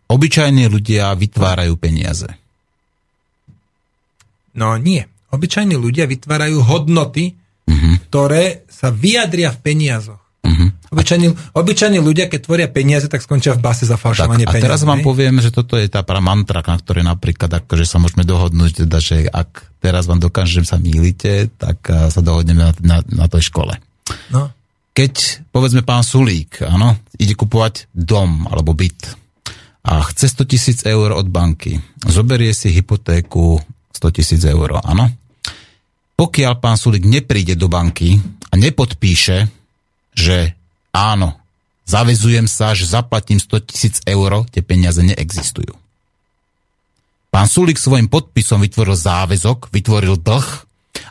[0.05, 2.29] obyčajní ľudia vytvárajú peniaze.
[4.57, 7.35] No nie obyčajní ľudia vytvárajú hodnoty,
[7.67, 7.93] uh-huh.
[8.07, 10.21] ktoré sa vyjadria v peniazoch.
[10.47, 10.71] Uh-huh.
[10.95, 14.63] Obyčajní, obyčajní ľudia, keď tvoria peniaze, tak skončia v base za falšovanie peniazy.
[14.63, 18.23] A teraz vám poviem, že toto je tá mantra, na ktorej napríklad, akože sa môžeme
[18.23, 22.97] dohodnúť, teda, že ak teraz vám dokážem, že sa mýlite, tak sa dohodneme na, na,
[23.03, 23.75] na tej škole.
[24.31, 24.55] No.
[24.95, 29.27] keď, povedzme, pán Sulík, áno, ide kupovať dom alebo byt
[29.87, 33.55] a chce 100 tisíc eur od banky, zoberie si hypotéku
[33.97, 35.09] 100 tisíc eur, áno.
[36.17, 38.17] Pokiaľ pán Sulík nepríde do banky
[38.49, 39.49] a nepodpíše,
[40.17, 40.57] že
[40.93, 41.37] áno,
[41.85, 45.73] zavezujem sa, že zaplatím 100 tisíc eur, tie peniaze neexistujú.
[47.29, 50.47] Pán Sulík svojim podpisom vytvoril záväzok, vytvoril dlh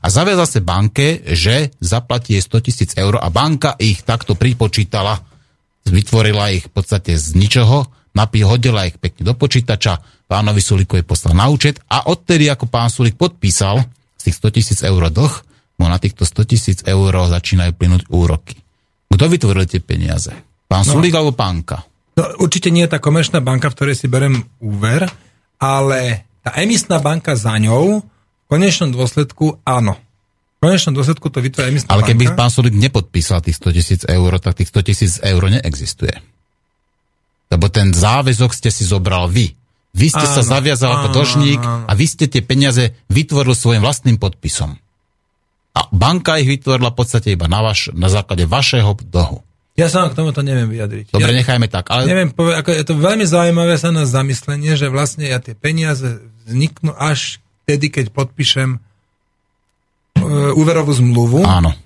[0.03, 5.23] a zaviazal sa banke, že zaplatí 100 tisíc eur a banka ich takto pripočítala,
[5.87, 11.39] vytvorila ich v podstate z ničoho, napí, hodila ich pekne do počítača, pánovi Sulíkovi poslal
[11.39, 13.83] na účet a odtedy, ako pán Sulík podpísal
[14.19, 15.35] z tých 100 tisíc eur dlh,
[15.79, 18.59] mu na týchto 100 tisíc eur začínajú plynúť úroky.
[19.07, 20.35] Kto vytvoril tie peniaze?
[20.67, 21.87] Pán no, Sulík alebo banka?
[22.19, 25.07] No, určite nie je tá komerčná banka, v ktorej si berem úver,
[25.63, 29.95] ale tá emisná banka za ňou v konečnom dôsledku áno.
[30.57, 32.39] V konečnom dôsledku to vytvorí emisná Ale keby banka.
[32.41, 36.17] pán Sulik nepodpísal tých 100 tisíc eur, tak tých 100 tisíc eur neexistuje.
[37.53, 39.53] Lebo ten záväzok ste si zobral vy.
[39.97, 44.21] Vy ste áno, sa zaviazal ako dlžník a vy ste tie peniaze vytvoril svojim vlastným
[44.21, 44.77] podpisom.
[45.73, 49.41] A banka ich vytvorila v podstate iba na, vaš, na základe vašeho dlhu.
[49.77, 51.13] Ja sa k tomuto neviem vyjadriť.
[51.13, 51.93] Dobre, ja, nechajme tak.
[51.93, 52.09] Ale...
[52.09, 56.97] Neviem, ako je to veľmi zaujímavé sa na zamyslenie, že vlastne ja tie peniaze vzniknú
[56.97, 61.45] až vtedy, keď podpíšem uh, úverovú zmluvu.
[61.45, 61.77] Áno.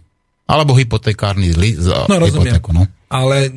[0.47, 2.59] Alebo hypotekárny li, za no, rozumiem.
[2.59, 2.71] hypotéku.
[2.75, 2.87] No.
[3.11, 3.51] Ale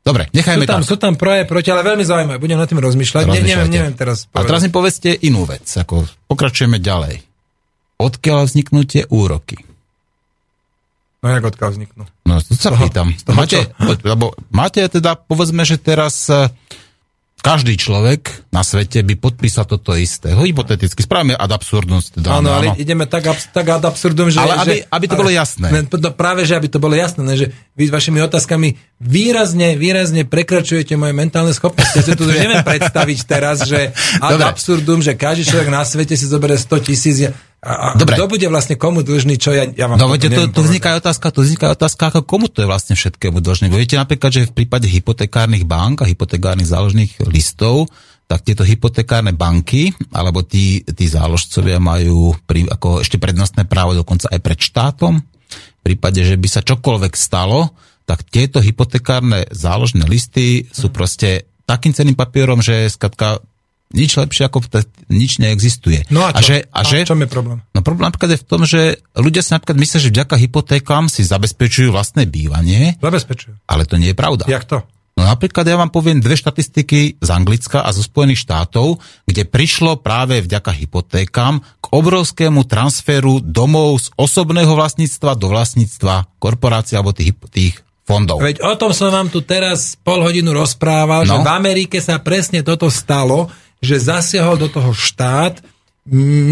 [0.00, 0.80] Dobre, nechajme sú tam.
[0.80, 2.40] Sú tam proje proti, ale veľmi zaujímavé.
[2.40, 3.28] Budem na tým rozmýšľať.
[3.28, 4.40] Ne, neviem, neviem teraz povedať.
[4.40, 5.68] A teraz mi povedzte inú vec.
[5.68, 7.20] Ako pokračujeme ďalej.
[8.00, 9.60] Odkiaľ vzniknú tie úroky?
[11.20, 12.08] No jak odkiaľ vzniknú?
[12.24, 13.12] No, to sa pýtam.
[13.36, 13.68] Máte,
[14.00, 16.32] lebo máte teda, povedzme, že teraz
[17.40, 20.36] každý človek na svete by podpísal toto isté.
[20.36, 22.00] Hypoteticky, správame ad absurdum.
[22.04, 24.40] Teda, áno, ale ideme tak, tak ad absurdum, že...
[24.40, 25.66] Ale aby, že, aby to ale, bolo jasné.
[25.72, 27.46] Ne, to práve, že aby to bolo jasné, ne, že
[27.76, 31.96] vy s vašimi otázkami výrazne, výrazne prekračujete moje mentálne schopnosti.
[31.96, 34.46] Ja si to neviem predstaviť teraz, že ad Dobre.
[34.52, 37.18] absurdum, že každý človek na svete si zoberie 100 tisíc.
[37.60, 38.16] A, a Dobre.
[38.16, 41.28] kto bude vlastne komu dlžný, čo ja, ja vám no, to, to, to vzniká otázka,
[41.28, 43.68] to vzniká otázka, ako komu to je vlastne všetkému dlžný.
[43.68, 47.92] Viete napríklad, že v prípade hypotekárnych bank a hypotekárnych záložných listov,
[48.24, 54.32] tak tieto hypotekárne banky, alebo tí, tí záložcovia majú pri, ako ešte prednostné právo dokonca
[54.32, 55.20] aj pred štátom.
[55.20, 57.76] V prípade, že by sa čokoľvek stalo,
[58.08, 63.42] tak tieto hypotekárne záložné listy sú proste takým ceným papierom, že skatka
[63.90, 64.62] nič lepšie ako
[65.10, 66.06] nič neexistuje.
[66.14, 66.38] No a čo?
[66.38, 67.58] A, že, a, a že, čom je problém?
[67.74, 71.26] No problém napríklad je v tom, že ľudia si napríklad myslia, že vďaka hypotékám si
[71.26, 72.94] zabezpečujú vlastné bývanie.
[73.02, 73.66] Zabezpečujú.
[73.66, 74.46] Ale to nie je pravda.
[74.46, 74.86] Jak to?
[75.18, 80.00] No napríklad ja vám poviem dve štatistiky z Anglicka a zo Spojených štátov, kde prišlo
[80.00, 87.36] práve vďaka hypotékám k obrovskému transferu domov z osobného vlastníctva do vlastníctva korporácií alebo tých,
[87.52, 87.74] tých
[88.10, 88.40] fondov.
[88.40, 91.30] Veď o tom som vám tu teraz pol hodinu rozprával, no.
[91.30, 95.64] že v Amerike sa presne toto stalo, že zasiahol do toho štát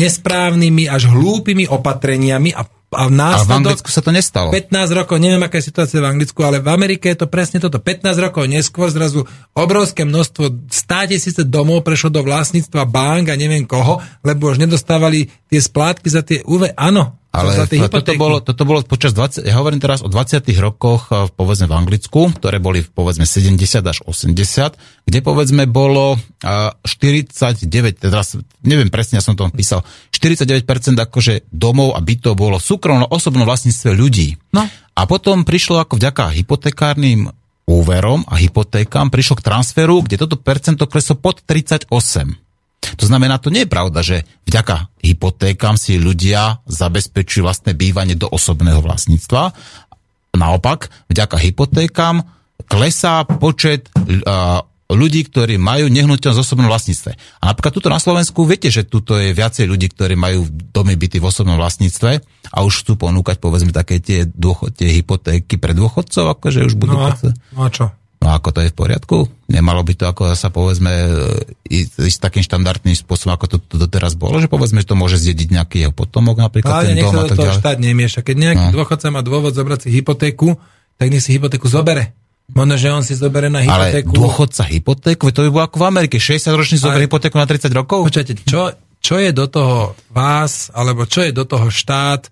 [0.01, 3.45] nesprávnymi až hlúpými opatreniami a a v následok...
[3.45, 4.49] Ale v Anglicku sa to nestalo.
[4.49, 7.77] 15 rokov, neviem, aká je situácia v Anglicku, ale v Amerike je to presne toto.
[7.77, 13.69] 15 rokov neskôr zrazu obrovské množstvo, 100 tisíce domov prešlo do vlastníctva bank a neviem
[13.69, 16.73] koho, lebo už nedostávali tie splátky za tie úve.
[16.81, 21.29] Áno, ale toto bolo, toto bolo počas 20, ja hovorím teraz o 20 rokoch eh,
[21.29, 28.33] povedzme v Anglicku, ktoré boli povedzme 70 až 80, kde povedzme bolo 49, eh, teraz
[28.65, 29.85] neviem presne, ja som to písal,
[30.17, 30.65] 49%
[30.97, 34.41] akože domov a bytov bolo súkromno osobnom vlastníctve ľudí.
[34.57, 34.65] No.
[34.97, 37.29] A potom prišlo ako vďaka hypotekárnym
[37.69, 41.93] úverom a hypotékám prišlo k transferu, kde toto percento kleslo pod 38.
[42.79, 48.27] To znamená, to nie je pravda, že vďaka hypotékam si ľudia zabezpečujú vlastné bývanie do
[48.27, 49.55] osobného vlastníctva.
[50.35, 52.27] Naopak, vďaka hypotékam
[52.67, 57.11] klesá počet uh, ľudí, ktorí majú nehnuteľnosť v osobnom vlastníctve.
[57.45, 61.21] A napríklad tuto na Slovensku, viete, že tuto je viacej ľudí, ktorí majú domy byty
[61.21, 62.11] v osobnom vlastníctve
[62.49, 66.97] a už chcú ponúkať, povedzme, také tie, dôchod, tie hypotéky pre dôchodcov, akože už budú...
[66.97, 67.13] No a,
[67.53, 67.93] no a čo?
[68.19, 69.17] No ako to je v poriadku?
[69.47, 70.91] Nemalo by to ako sa povedzme
[71.71, 75.49] ísť takým štandardným spôsobom, ako to, to doteraz bolo, že povedzme, že to môže zdediť
[75.55, 76.83] nejaký jeho potomok napríklad.
[76.83, 78.27] Ale nech sa do toho štát nemieša.
[78.27, 78.75] Keď nejaký no.
[78.75, 80.59] dôchodca má dôvod zobrať si hypotéku,
[80.99, 82.11] tak nech si hypotéku zobere.
[82.49, 84.11] Možno, že on si zoberie na hypotéku.
[84.11, 85.25] Ale dôchodca hypotéku?
[85.31, 86.17] To by bolo ako v Amerike.
[86.19, 88.09] 60-ročný zoberie hypotéku na 30 rokov?
[88.09, 92.27] Počujete, čo, čo je do toho vás, alebo čo je do toho štát,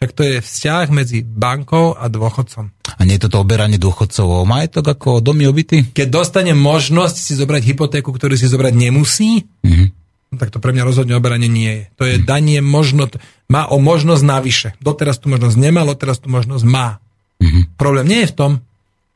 [0.00, 2.77] tak to je vzťah medzi bankou a dôchodcom.
[2.98, 5.94] A nie je toto oberanie dôchodcov o majetok ako domy obyty?
[5.94, 9.86] Keď dostane možnosť si zobrať hypotéku, ktorú si zobrať nemusí, mm-hmm.
[10.30, 11.82] no, tak to pre mňa rozhodne oberanie nie je.
[11.94, 12.28] To je mm-hmm.
[12.28, 13.06] danie možno,
[13.46, 14.68] má o možnosť navyše.
[14.82, 16.98] Doteraz tu možnosť nemal, teraz tu možnosť má.
[17.78, 18.52] Problém nie je v tom.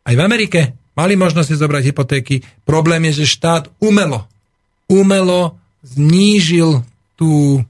[0.06, 2.34] Aj v Amerike mali možnosť si zobrať hypotéky.
[2.62, 4.30] Problém je, že štát umelo,
[4.86, 6.86] umelo znížil
[7.18, 7.62] tú,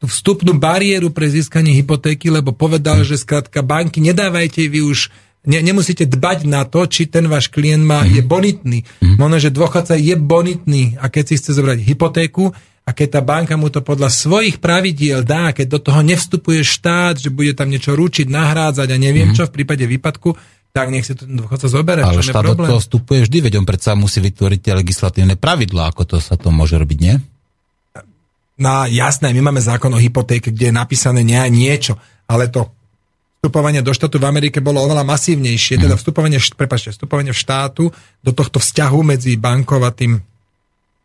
[0.00, 5.12] tú vstupnú bariéru pre získanie hypotéky, lebo povedal, že skrátka banky nedávajte vy už
[5.42, 8.14] Ne, nemusíte dbať na to, či ten váš klient má, mm-hmm.
[8.14, 8.78] je bonitný.
[8.86, 9.18] Mm-hmm.
[9.18, 12.54] Možno, že dôchodca je bonitný a keď si chce zobrať hypotéku
[12.86, 17.18] a keď tá banka mu to podľa svojich pravidiel dá, keď do toho nevstupuje štát,
[17.18, 19.38] že bude tam niečo ručiť, nahrádzať a neviem mm-hmm.
[19.38, 20.38] čo v prípade výpadku,
[20.70, 22.06] tak nech si to ten dôchodca zoberie.
[22.06, 26.02] Ale štát do toho vstupuje vždy, veď on predsa musí vytvoriť tie legislatívne pravidlá, ako
[26.06, 27.14] to sa to môže robiť, nie?
[28.62, 31.98] No jasné, my máme zákon o hypotéke, kde je napísané nie, niečo,
[32.30, 32.72] ale to
[33.42, 36.00] vstupovanie do štátu v Amerike bolo oveľa masívnejšie, teda mhm.
[36.00, 37.90] vstupovanie, prepačte, vstupovanie v štátu
[38.22, 40.22] do tohto vzťahu medzi bankou a tým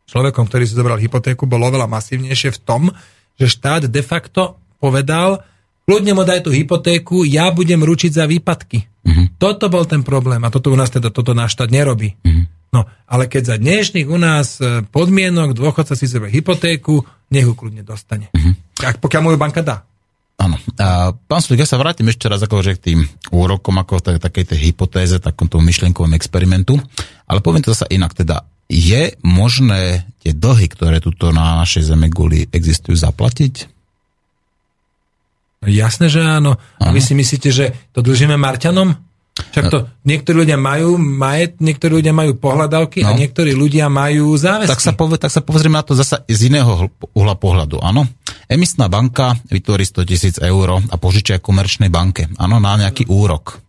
[0.06, 2.94] človekom, ktorý si zobral hypotéku, bolo oveľa masívnejšie v tom,
[3.42, 5.42] že štát de facto povedal,
[5.90, 8.86] kľudne mu daj tú hypotéku, ja budem ručiť za výpadky.
[8.86, 9.34] Uh-huh.
[9.42, 12.22] Toto bol ten problém a toto u nás teda toto náš štát nerobí.
[12.22, 12.46] Uh-huh.
[12.70, 17.02] No, ale keď za dnešných u nás e, podmienok dôchodca si zoberie hypotéku,
[17.34, 18.30] nech ju kľudne dostane.
[18.30, 18.54] Uh-huh.
[18.86, 19.88] Ak pokiaľ mu ju banka dá.
[20.38, 20.62] Áno.
[20.78, 23.00] A pán Sulik, ja sa vrátim ešte raz akože k tým
[23.34, 26.78] úrokom, ako tak, takej tej hypotéze, takomto myšlienkovom experimentu.
[27.26, 32.14] Ale poviem to zase inak, teda je možné tie dlhy, ktoré tuto na našej zeme
[32.14, 33.66] guli existujú, zaplatiť?
[35.66, 36.62] Jasné, že áno.
[36.78, 39.07] A vy si myslíte, že to dlžíme Marťanom?
[39.52, 43.10] Však to niektorí ľudia majú majet, niektorí ľudia majú pohľadavky no.
[43.10, 44.72] a niektorí ľudia majú záväzky.
[44.72, 47.82] Tak sa, povie, tak sa pozrieme na to zase z iného uhla pohľadu.
[47.82, 48.06] Áno,
[48.52, 52.30] emisná banka vytvorí 100 tisíc eur a požičia komerčnej banke.
[52.38, 53.60] Áno, na nejaký úrok.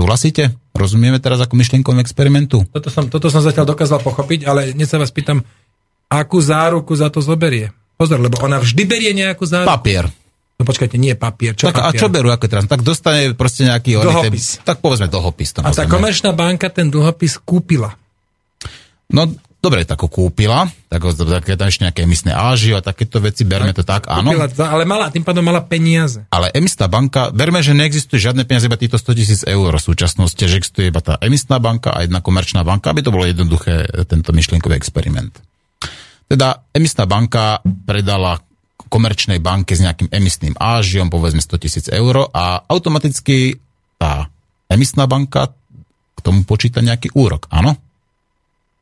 [0.00, 0.56] Súhlasíte?
[0.72, 2.64] Rozumieme teraz ako myšlienkovom experimentu?
[2.72, 5.44] Toto som, toto som zatiaľ dokázal pochopiť, ale dnes sa vás pýtam,
[6.08, 7.68] akú záruku za to zoberie?
[8.00, 9.68] Pozor, lebo ona vždy berie nejakú záruku.
[9.68, 10.08] Papier.
[10.60, 11.56] No počkajte, nie papier.
[11.56, 11.96] Čo tak, papier?
[11.96, 12.68] A čo berú ako teraz?
[12.68, 13.96] Tak dostane proste nejaký...
[13.96, 14.60] Dlhopis.
[14.60, 15.56] Ten, tak povedzme dlhopis.
[15.56, 17.96] To a tá komerčná banka ten dlhopis kúpila.
[19.08, 19.24] No,
[19.64, 23.72] dobre, tak ho kúpila, tak také tam ešte nejaké emisné ážio a takéto veci, berme
[23.72, 24.36] tak, to tak, áno.
[24.36, 26.28] Kúpila, ale mala, tým pádom mala peniaze.
[26.28, 30.44] Ale emisná banka, berme, že neexistuje žiadne peniaze, iba týchto 100 tisíc eur v súčasnosti,
[30.44, 34.36] že existuje iba tá emisná banka a jedna komerčná banka, aby to bolo jednoduché, tento
[34.36, 35.32] myšlienkový experiment.
[36.28, 38.44] Teda emisná banka predala
[38.90, 43.62] komerčnej banke s nejakým emisným ážiom, povedzme 100 tisíc eur a automaticky
[43.96, 44.26] tá
[44.66, 45.54] emisná banka
[46.18, 47.78] k tomu počíta nejaký úrok, áno?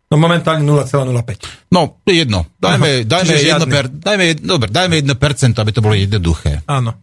[0.08, 1.68] No momentálne 0,05.
[1.68, 2.48] No, jedno.
[2.56, 6.64] Dajme, Aha, dajme, jedno per, dajme, dobre, dajme 1%, aby to bolo jednoduché.
[6.64, 6.96] Áno.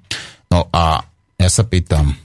[0.49, 1.05] No a
[1.37, 2.17] ja sa pýtam,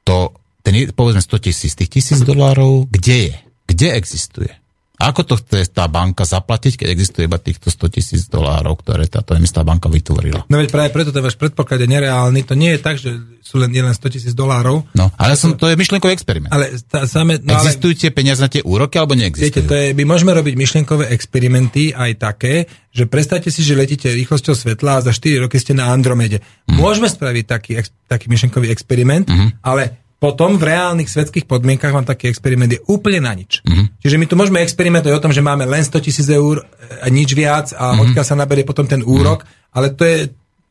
[0.00, 0.32] to,
[0.64, 3.36] ten, povedzme 100 tisíc, tých tisíc dolárov, kde je?
[3.68, 4.52] Kde existuje?
[4.96, 9.36] Ako to chce tá banka zaplatiť, keď existuje iba týchto 100 tisíc dolárov, ktoré táto
[9.36, 10.48] emisná banka vytvorila?
[10.48, 12.40] No veď práve preto ten váš predpoklad je nereálny.
[12.48, 13.12] To nie je tak, že
[13.44, 14.88] sú len, len 100 tisíc dolárov.
[14.96, 16.48] No, ale som, to je myšlienkový experiment.
[16.48, 19.44] Ale tá, same, no, Existujú tie peniaze na tie úroky, alebo neexistujú?
[19.44, 22.54] Viete, to je, my môžeme robiť myšlienkové experimenty aj také,
[22.88, 26.40] že predstavte si, že letíte rýchlosťou svetla a za 4 roky ste na Andromede.
[26.64, 26.80] Mm.
[26.80, 27.76] Môžeme spraviť taký,
[28.08, 29.60] taký myšlienkový experiment, mm.
[29.60, 33.62] ale potom v reálnych svetských podmienkach vám taký experiment je úplne na nič.
[33.62, 34.02] Mm-hmm.
[34.02, 36.66] Čiže my tu môžeme experimentovať o tom, že máme len 100 tisíc eur
[36.98, 38.02] a nič viac a mm-hmm.
[38.10, 39.76] odkiaľ sa naberie potom ten úrok, mm-hmm.
[39.78, 40.18] ale to je,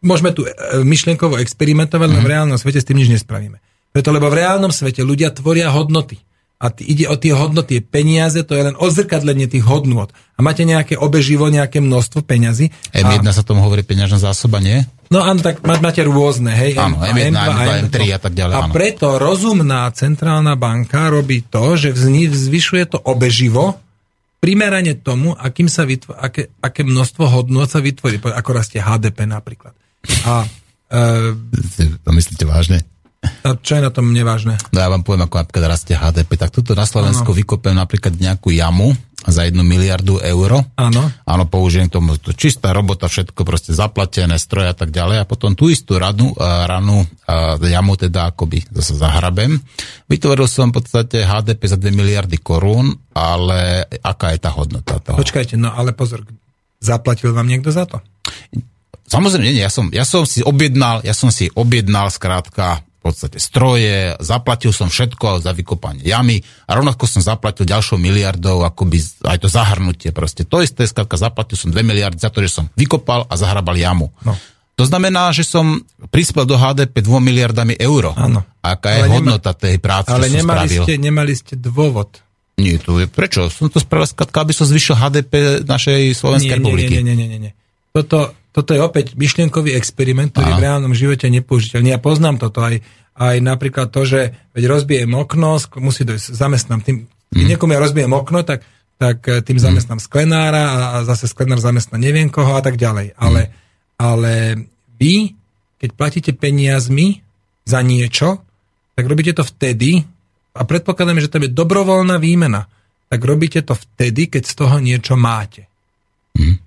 [0.04, 0.52] môžeme tu e,
[0.84, 2.20] myšlienkovo experimentovať, mm-hmm.
[2.20, 3.64] no v reálnom svete s tým nič nespravíme.
[3.96, 6.20] Preto, lebo v reálnom svete ľudia tvoria hodnoty.
[6.56, 10.16] A t- ide o tie hodnoty, peniaze, to je len odzrkadlenie tých hodnot.
[10.36, 12.72] A máte nejaké obeživo, nejaké množstvo peňazí.
[12.96, 13.36] M1 a...
[13.36, 14.88] sa tomu hovorí peňažná zásoba, nie?
[15.12, 16.80] No áno, tak máte rôzne, hej.
[16.80, 18.56] Áno, M1, M2, M2, M3 a tak ďalej.
[18.56, 18.74] A áno.
[18.74, 21.92] preto rozumná centrálna banka robí to, že
[22.32, 23.84] zvyšuje to obeživo
[24.40, 29.74] primerane tomu, akým sa vytvo- aké, aké množstvo hodnot sa vytvorí, ako rastie HDP napríklad.
[30.22, 30.46] A,
[30.88, 31.34] e,
[32.06, 32.86] to myslíte vážne?
[33.46, 34.58] A čo je na tom nevážne?
[34.74, 36.38] No ja vám poviem, ako napríklad rastie HDP.
[36.38, 37.38] Tak tuto na Slovensku ano.
[37.38, 38.96] vykopem napríklad nejakú jamu
[39.26, 40.62] za jednu miliardu eur.
[40.78, 41.02] Áno.
[41.26, 45.26] Áno, použijem k tomu to čistá robota, všetko proste zaplatené, stroje a tak ďalej.
[45.26, 47.02] A potom tú istú ranu, ranu
[47.58, 49.58] jamu teda akoby zase zahrabem.
[50.06, 55.18] Vytvoril som v podstate HDP za 2 miliardy korún, ale aká je tá hodnota toho?
[55.18, 56.22] Počkajte, no ale pozor,
[56.78, 57.98] zaplatil vám niekto za to?
[59.06, 64.18] Samozrejme, nie, ja som, ja som si objednal, ja som si objednal skrátka podstate stroje,
[64.18, 68.98] zaplatil som všetko za vykopanie jamy a rovnako som zaplatil ďalšou miliardou akoby
[69.30, 70.42] aj to zahrnutie proste.
[70.50, 74.10] To isté, skladka, zaplatil som 2 miliardy za to, že som vykopal a zahrabal jamu.
[74.26, 74.34] No.
[74.76, 78.12] To znamená, že som prispel do HDP 2 miliardami eur.
[78.18, 78.44] Áno.
[78.60, 80.84] Aká je ale hodnota nema, tej práce, Ale som nemali spravil.
[80.84, 82.10] ste, nemali ste dôvod.
[82.60, 83.48] Nie, to je prečo?
[83.48, 86.94] Som to spravil skladka, aby som zvyšil HDP našej Slovenskej nie, republiky.
[87.00, 87.52] Nie, nie, nie, nie, nie.
[87.96, 90.58] Toto, toto je opäť myšlienkový experiment, ktorý Aha.
[90.58, 91.92] v reálnom živote nepoužiteľný.
[91.92, 92.80] Ja poznám toto aj,
[93.20, 97.04] aj napríklad to, že veď rozbijem okno, musí dojsť, zamestnám tým,
[97.36, 98.64] keď niekomu ja rozbijem okno, tak,
[98.96, 103.20] tak eh, tým zamestnám sklenára a, a zase sklenár zamestná neviem koho a tak ďalej.
[103.20, 103.52] Ale,
[104.00, 104.56] ale
[104.96, 105.36] vy,
[105.76, 107.20] keď platíte peniazmi
[107.68, 108.40] za niečo,
[108.96, 110.08] tak robíte to vtedy,
[110.56, 112.72] a predpokladáme, že tam je dobrovoľná výmena,
[113.12, 115.68] tak robíte to vtedy, keď z toho niečo máte.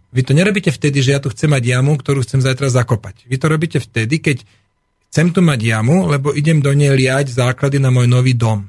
[0.08, 3.28] Vy to nerobíte vtedy, že ja tu chcem mať jamu, ktorú chcem zajtra zakopať.
[3.28, 4.40] Vy to robíte vtedy, keď
[5.12, 8.64] chcem tu mať jamu, lebo idem do nej liať základy na môj nový dom.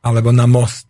[0.00, 0.86] Alebo na most.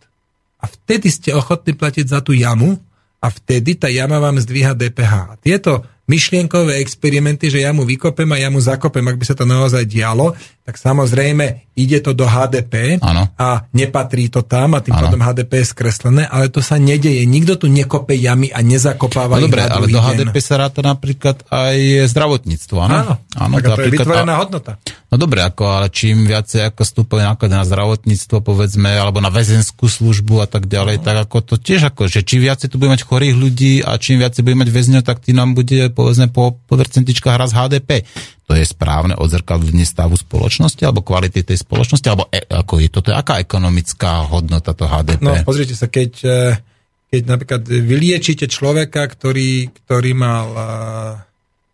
[0.61, 2.77] A vtedy ste ochotní platiť za tú jamu
[3.21, 5.41] a vtedy tá jama vám zdvíha DPH.
[5.41, 9.45] Tieto myšlienkové experimenty, že ja mu vykopem a ja mu zakopem, ak by sa to
[9.47, 13.25] naozaj dialo, tak samozrejme ide to do HDP Áno.
[13.33, 15.09] a nepatrí to tam a tým Áno.
[15.09, 17.23] pádom HDP je skreslené, ale to sa nedeje.
[17.23, 20.05] Nikto tu nekope jamy a nezakopáva No dobre, ale do deň.
[20.21, 21.77] HDP sa ráta napríklad aj
[22.07, 22.95] zdravotníctvo, áno?
[22.95, 24.71] Áno, áno tak to je vytvorená a- hodnota.
[25.07, 29.83] No dobre, ako, ale čím viacej ako stúpajú náklady na zdravotníctvo, povedzme, alebo na väzenskú
[29.85, 31.03] službu a tak ďalej, No.
[31.03, 34.19] tak ako to tiež ako, že čím viacej tu bude mať chorých ľudí a čím
[34.19, 38.07] viacej bude mať väzňov, tak tým nám bude, povedzme, po percentičkách raz HDP.
[38.51, 43.15] To je správne odzrkadlenie stavu spoločnosti alebo kvality tej spoločnosti, alebo e, ako je toto,
[43.15, 45.23] aká ekonomická hodnota to HDP?
[45.23, 46.59] No, pozrite sa, keď, eh,
[47.07, 50.47] keď napríklad vyliečite človeka, ktorý, ktorý mal...
[50.51, 51.15] eh,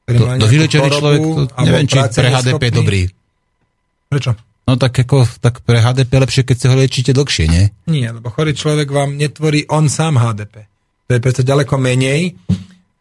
[0.05, 3.01] ktorý to, mal to chorobu človek, to, neviem, či pre HDP je dobrý.
[4.13, 4.31] Prečo?
[4.69, 7.65] No tak ako, tak pre HDP lepšie, keď si ho liečite dlhšie, nie?
[7.89, 10.69] Nie, lebo chorý človek vám netvorí on sám HDP.
[11.09, 12.37] To je predsa ďaleko menej.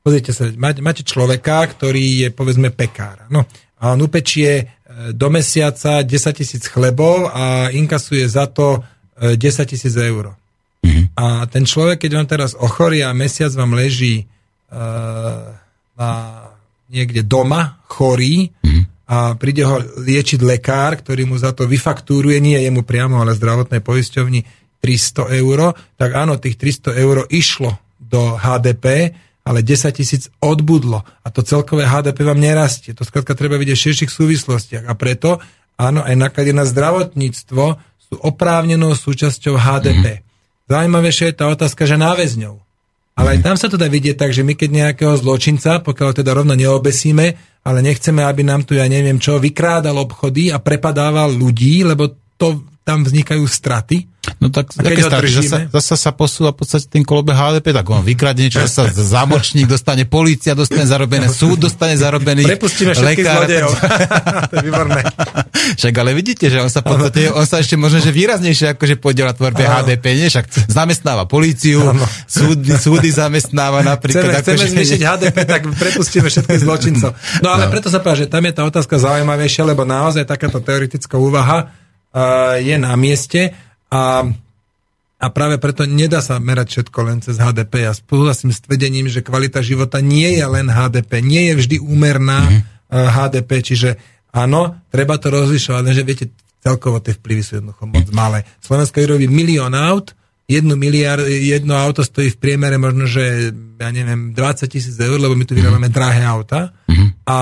[0.00, 3.28] Pozrite sa, máte, máte človeka, ktorý je povedzme pekár.
[3.28, 3.44] No,
[3.76, 4.64] a on upečie e,
[5.12, 8.80] do mesiaca 10 tisíc chlebov a inkasuje za to
[9.20, 10.36] e, 10 tisíc eur.
[11.16, 14.24] A ten človek, keď vám teraz ochorí a mesiac vám leží e,
[15.98, 16.10] na,
[16.92, 18.52] niekde doma, chorý,
[19.06, 23.78] a príde ho liečiť lekár, ktorý mu za to vyfaktúruje, nie jemu priamo, ale zdravotnej
[23.78, 24.42] poisťovni
[24.82, 29.14] 300 eur, tak áno, tých 300 eur išlo do HDP,
[29.46, 31.06] ale 10 tisíc odbudlo.
[31.22, 32.90] A to celkové HDP vám nerastie.
[32.98, 34.84] To skrátka treba vidieť v širších súvislostiach.
[34.90, 35.38] A preto,
[35.78, 37.64] áno, aj náklady na zdravotníctvo
[38.10, 40.26] sú oprávnenou súčasťou HDP.
[40.66, 42.58] Zaujímavejšia je tá otázka, že náväzňov.
[43.16, 46.36] Ale aj tam sa to dá vidieť tak, že my keď nejakého zločinca, pokiaľ teda
[46.36, 47.26] rovno neobesíme,
[47.64, 52.46] ale nechceme, aby nám tu, ja neviem čo, vykrádal obchody a prepadával ľudí, lebo to
[52.82, 54.06] tam vznikajú straty.
[54.38, 55.06] No tak A keď?
[55.28, 59.66] Zasa, zasa sa posúva v podstate ten kolobe HDP, tak on vykradne niečo, zasa zámočník
[59.66, 63.70] dostane, polícia dostane zarobené, súd dostane zarobený, Prepustíme všetkých lekár- zlodejov.
[64.50, 65.00] to je výborné.
[65.78, 69.30] Však ale vidíte, že on sa podstate, on sa ešte možno, že výraznejšie akože podiela
[69.30, 69.82] tvorbe Áno.
[69.82, 70.26] HDP, nie?
[70.26, 71.82] Však zamestnáva políciu,
[72.24, 74.30] súdy, súdy zamestnáva napríklad.
[74.36, 77.10] Chceme, chceme akože- zvýšiť HDP, tak prepustíme všetkých zločincov.
[77.42, 77.70] No ale No.
[77.70, 81.70] preto sa páči, že tam je tá otázka zaujímavejšia, lebo naozaj takáto teoretická úvaha
[82.60, 83.52] je na mieste
[83.92, 84.24] a
[85.16, 87.88] a práve preto nedá sa merať všetko len cez HDP.
[87.88, 92.44] Ja súhlasím s tvedením, že kvalita života nie je len HDP, nie je vždy úmerná
[92.44, 92.52] Mhm.
[92.52, 93.08] mm-hmm.
[93.16, 93.90] HDP, čiže
[94.30, 96.26] áno, treba to rozlišovať, lenže viete,
[96.60, 98.44] celkovo tie vplyvy sú jednoducho moc malé.
[98.60, 100.12] Slovensko vyrobí milión aut,
[100.46, 105.34] jednu miliard, jedno auto stojí v priemere možno, že ja neviem, 20 tisíc eur, lebo
[105.34, 106.70] my tu vyrábame drahé auta
[107.26, 107.36] a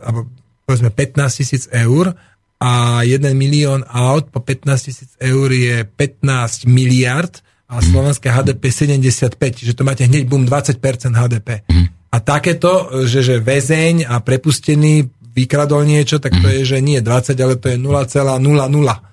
[0.00, 0.30] alebo,
[0.64, 2.16] povedzme 15 tisíc eur
[2.60, 9.32] a 1 milión aut po 15 tisíc eur je 15 miliard a slovenské HDP 75,
[9.56, 10.76] čiže to máte hneď bum 20%
[11.14, 11.64] HDP.
[12.10, 17.38] A takéto, že, že väzeň a prepustený vykradol niečo, tak to je, že nie 20,
[17.38, 19.10] ale to je 0,00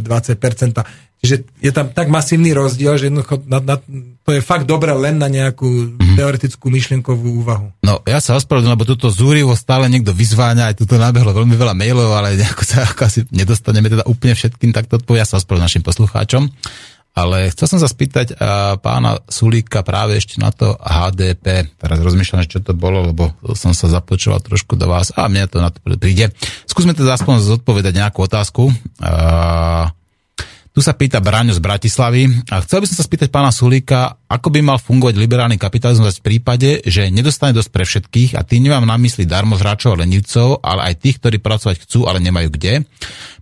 [0.00, 1.09] 20%.
[1.20, 3.76] Čiže je tam tak masívny rozdiel, že jednoducho na, na,
[4.24, 7.76] to je fakt dobré len na nejakú teoretickú myšlienkovú úvahu.
[7.84, 11.76] No, ja sa ospravedlňujem, lebo túto zúrivo stále niekto vyzváňa, aj tuto nabehlo veľmi veľa
[11.76, 15.28] mailov, ale nejako sa ako asi nedostaneme teda úplne všetkým takto odpovia.
[15.28, 16.42] Ja sa ospravedlňujem našim poslucháčom.
[17.10, 21.66] Ale chcel som sa spýtať a, pána Sulíka práve ešte na to HDP.
[21.74, 25.58] Teraz rozmýšľam, čo to bolo, lebo som sa započúval trošku do vás a mne to
[25.58, 26.30] na to príde.
[26.70, 28.70] Skúsme teda aspoň zodpovedať nejakú otázku.
[29.02, 29.90] A,
[30.80, 34.48] tu sa pýta Braňo z Bratislavy a chcel by som sa spýtať pána Sulíka, ako
[34.48, 38.88] by mal fungovať liberálny kapitalizmus v prípade, že nedostane dosť pre všetkých a tým nemám
[38.88, 42.88] na mysli darmozráčov a lenivcov, ale aj tých, ktorí pracovať chcú, ale nemajú kde.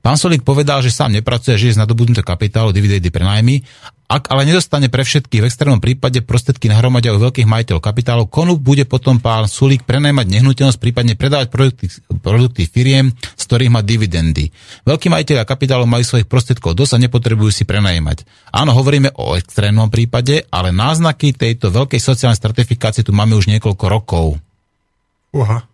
[0.03, 3.63] Pán Solík povedal, že sám nepracuje, žije z nadobudnutého kapitálu, dividendy pre nájmy.
[4.09, 8.57] Ak ale nedostane pre všetkých v extrémnom prípade prostriedky nahromadia u veľkých majiteľov kapitálov, konu
[8.57, 11.93] bude potom pán Sulík prenajmať nehnuteľnosť, prípadne predávať produkty,
[12.25, 14.49] produkty firiem, z ktorých má dividendy.
[14.89, 18.25] Veľkí majiteľia kapitálov majú svojich prostriedkov dosť a nepotrebujú si prenajmať.
[18.49, 23.85] Áno, hovoríme o extrémnom prípade, ale náznaky tejto veľkej sociálnej stratifikácie tu máme už niekoľko
[23.93, 24.41] rokov.
[25.37, 25.69] Uha.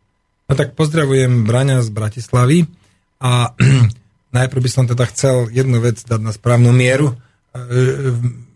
[0.51, 2.67] No tak pozdravujem Braňa z Bratislavy
[3.23, 3.55] a
[4.35, 7.15] Najprv by som teda chcel jednu vec dať na správnu mieru.
[7.55, 8.11] E,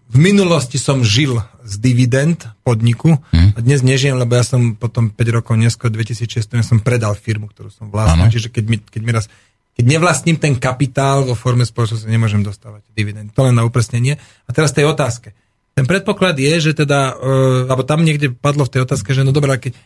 [0.09, 1.37] V minulosti som žil
[1.69, 6.65] z dividend podniku a dnes nežijem, lebo ja som potom 5 rokov neskôr, 2006, ja
[6.65, 8.33] som predal firmu, ktorú som vlastnil.
[8.33, 9.29] Čiže keď mi, keď mi raz
[9.79, 13.31] keď nevlastním ten kapitál vo forme spoločnosti, nemôžem dostávať dividend.
[13.39, 14.19] To len na upresnenie.
[14.19, 15.39] A teraz tej otázke.
[15.79, 19.31] Ten predpoklad je, že teda, uh, alebo tam niekde padlo v tej otázke, že no
[19.31, 19.79] dobré, keď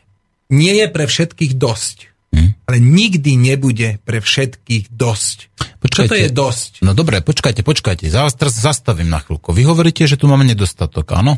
[0.48, 5.38] nie je pre všetkých dosť, ale nikdy nebude pre všetkých dosť.
[5.82, 6.80] Čo to je dosť?
[6.80, 8.08] No dobre, počkajte, počkajte.
[8.08, 9.52] Zastavím na chvíľku.
[9.52, 11.36] Vy hovoríte, že tu máme nedostatok, áno?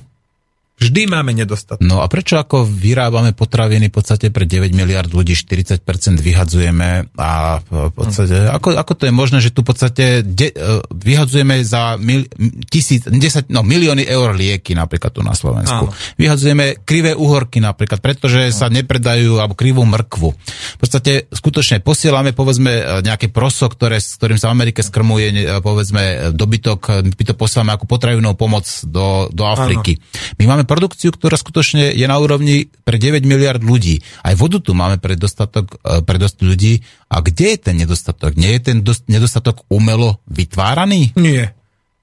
[0.74, 1.86] Vždy máme nedostatok.
[1.86, 5.86] No a prečo ako vyrábame potraviny v podstate pre 9 miliard ľudí, 40%
[6.18, 10.82] vyhadzujeme a v podstate, ako, ako to je možné, že tu v podstate de, eh,
[10.90, 12.26] vyhadzujeme za mil,
[12.66, 15.94] tisíc, 10, no, milióny eur lieky napríklad tu na Slovensku.
[15.94, 15.94] Áno.
[16.18, 20.28] Vyhadzujeme krivé uhorky napríklad, pretože sa nepredajú, alebo krivú mrkvu.
[20.34, 25.26] V podstate skutočne posielame povedzme eh, nejaké proso, ktoré, s ktorým sa v Amerike skrmuje
[25.30, 30.02] eh, povedzme dobytok, my to posielame ako potravinovú pomoc do, do Afriky.
[30.42, 34.00] My máme produkciu, ktorá skutočne je na úrovni pre 9 miliard ľudí.
[34.20, 36.84] Aj vodu tu máme pre dostatok, e, pre dosť ľudí.
[37.08, 38.34] A kde je ten nedostatok?
[38.34, 41.14] Nie je ten dos- nedostatok umelo vytváraný?
[41.16, 41.54] Nie.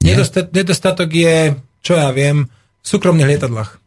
[0.01, 0.17] Nie?
[0.17, 1.55] Nedostat, nedostatok je,
[1.85, 2.49] čo ja viem,
[2.81, 3.77] v súkromných lietadlách.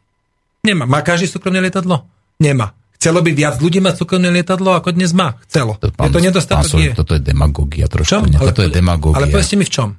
[0.63, 0.87] Nemá.
[0.87, 2.07] Má každý súkromné lietadlo?
[2.39, 2.71] Nemá.
[2.95, 5.35] Chcelo by viac ľudí mať súkromné lietadlo, ako dnes má?
[5.45, 5.77] Chcelo.
[5.77, 6.71] je to nedostatok?
[6.71, 6.91] pán je.
[6.95, 8.09] Toto je demagogia trošku.
[8.09, 8.23] Čom?
[8.25, 9.19] Nie, toto je demagogia.
[9.19, 9.89] Ale povedzte mi v čom.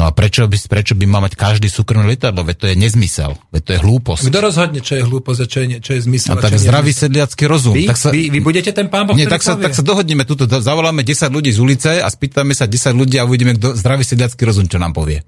[0.00, 2.40] No a prečo by, prečo by mal mať každý súkromné lietadlo?
[2.40, 3.36] Veď to je nezmysel.
[3.52, 4.32] Veď to je hlúposť.
[4.32, 6.32] Kto rozhodne, čo je hlúposť a čo je, čo je A zmysel?
[6.32, 7.76] a tak čo je zdravý sedliacký rozum.
[7.76, 10.24] Vy, tak sa, vy, vy budete ten pán Boh, nie, tak sa, tak sa dohodneme
[10.24, 14.00] tuto, zavoláme 10 ľudí z ulice a spýtame sa 10 ľudí a uvidíme, kto zdravý
[14.08, 15.20] sedliacký rozum, čo nám povie.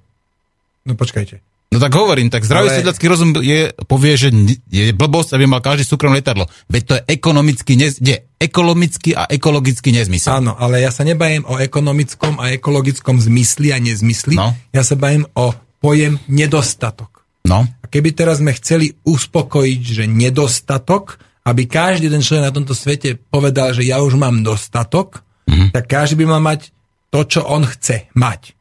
[0.88, 1.51] No počkajte.
[1.72, 4.28] No tak hovorím, tak zdravý Ale- sedliacký rozum je, povie, že
[4.68, 6.44] je blbosť, aby mal každý súkromné lietadlo.
[6.68, 10.36] Veď to je ekonomicky, nez, je ekonomický a ekologický nezmysel.
[10.36, 14.36] Áno, ale ja sa nebavím o ekonomickom a ekologickom zmysli a nezmysli.
[14.36, 14.52] No.
[14.68, 17.24] Ja sa bavím o pojem nedostatok.
[17.42, 22.70] No, A keby teraz sme chceli uspokojiť, že nedostatok, aby každý ten človek na tomto
[22.70, 25.74] svete povedal, že ja už mám dostatok, Mhm.
[25.74, 26.70] tak každý by mal mať
[27.10, 28.54] to, čo on chce mať.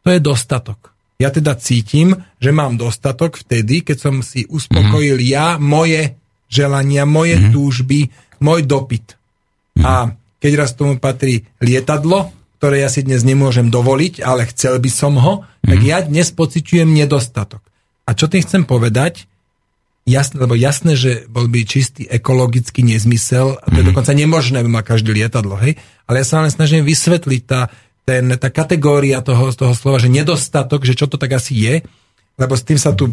[0.00, 0.95] To je dostatok.
[1.16, 5.26] Ja teda cítim, že mám dostatok vtedy, keď som si uspokojil Mhm.
[5.26, 6.12] ja moje
[6.46, 9.16] želania, moje túžby, môj dopyt.
[9.76, 9.84] Mhm.
[9.84, 9.92] A
[10.36, 12.30] keď raz tomu patrí lietadlo,
[12.60, 15.86] ktoré ja si dnes nemôžem dovoliť, ale chcel by som ho, tak Mhm.
[15.88, 17.64] ja dnes pociťujem nedostatok.
[18.06, 19.26] A čo tým chcem povedať?
[20.06, 24.70] Jasné, lebo jasné, že bol by čistý ekologický nezmysel, a to je dokonca nemožné, aby
[24.70, 25.74] mal každý lietadlo, hej?
[26.06, 27.74] Ale ja sa len snažím vysvetliť tá,
[28.06, 31.74] ten, tá kategória toho, toho slova, že nedostatok, že čo to tak asi je,
[32.38, 33.10] lebo s tým sa tu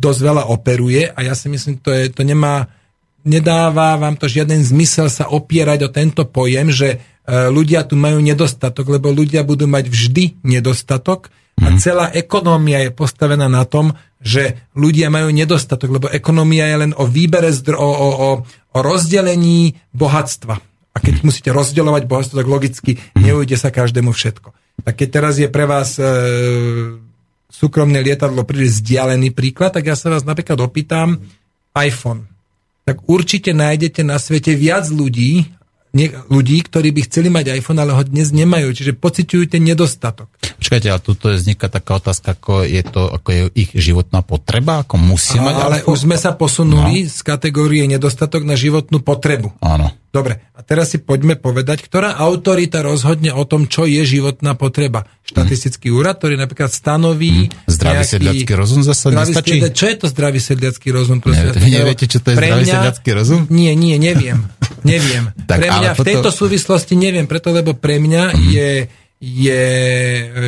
[0.00, 2.72] dosť veľa operuje a ja si myslím, to, je, to nemá,
[3.28, 6.98] nedáva vám to žiaden zmysel sa opierať o tento pojem, že e,
[7.52, 11.28] ľudia tu majú nedostatok, lebo ľudia budú mať vždy nedostatok
[11.60, 13.92] a celá ekonómia je postavená na tom,
[14.24, 18.78] že ľudia majú nedostatok, lebo ekonómia je len o výbere, zdro, o, o, o, o
[18.80, 20.71] rozdelení bohatstva.
[20.92, 24.52] A keď musíte rozdeľovať bohatstvo, tak logicky neujde sa každému všetko.
[24.84, 26.04] Tak keď teraz je pre vás e,
[27.48, 31.20] súkromné lietadlo príliš vzdialený príklad, tak ja sa vás napríklad opýtam
[31.72, 32.28] iPhone.
[32.84, 35.48] Tak určite nájdete na svete viac ľudí,
[35.92, 38.72] nie, ľudí, ktorí by chceli mať iPhone, ale ho dnes nemajú.
[38.72, 40.32] Čiže pociťujú ten nedostatok.
[40.56, 44.80] počkajte, ale tuto je vzniká taká otázka, ako je to, ako je ich životná potreba,
[44.80, 45.92] ako musia mať Ale iPhone?
[45.92, 49.52] už sme sa posunuli z kategórie nedostatok na životnú potrebu.
[49.60, 49.92] Áno.
[50.12, 55.08] Dobre, a teraz si poďme povedať, ktorá autorita rozhodne o tom, čo je životná potreba.
[55.22, 57.48] Štatistický úrad, ktorý napríklad stanoví...
[57.48, 57.64] Hm.
[57.64, 59.50] Zdravý nejaký- sedliacký rozum zase Zdravý nestačí?
[59.56, 61.16] sedlia- Čo je to zdravý sedliacký rozum?
[61.18, 61.56] Ne- vás?
[61.56, 63.40] vy neviete, čo to je zdravý sedliacky rozum?
[63.48, 64.44] Nie, nie, neviem.
[64.84, 65.30] Neviem.
[65.42, 68.42] Tak, pre mňa ale v tejto toto- súvislosti neviem, preto lebo pre mňa Mhm.
[68.50, 68.70] je,
[69.16, 69.64] je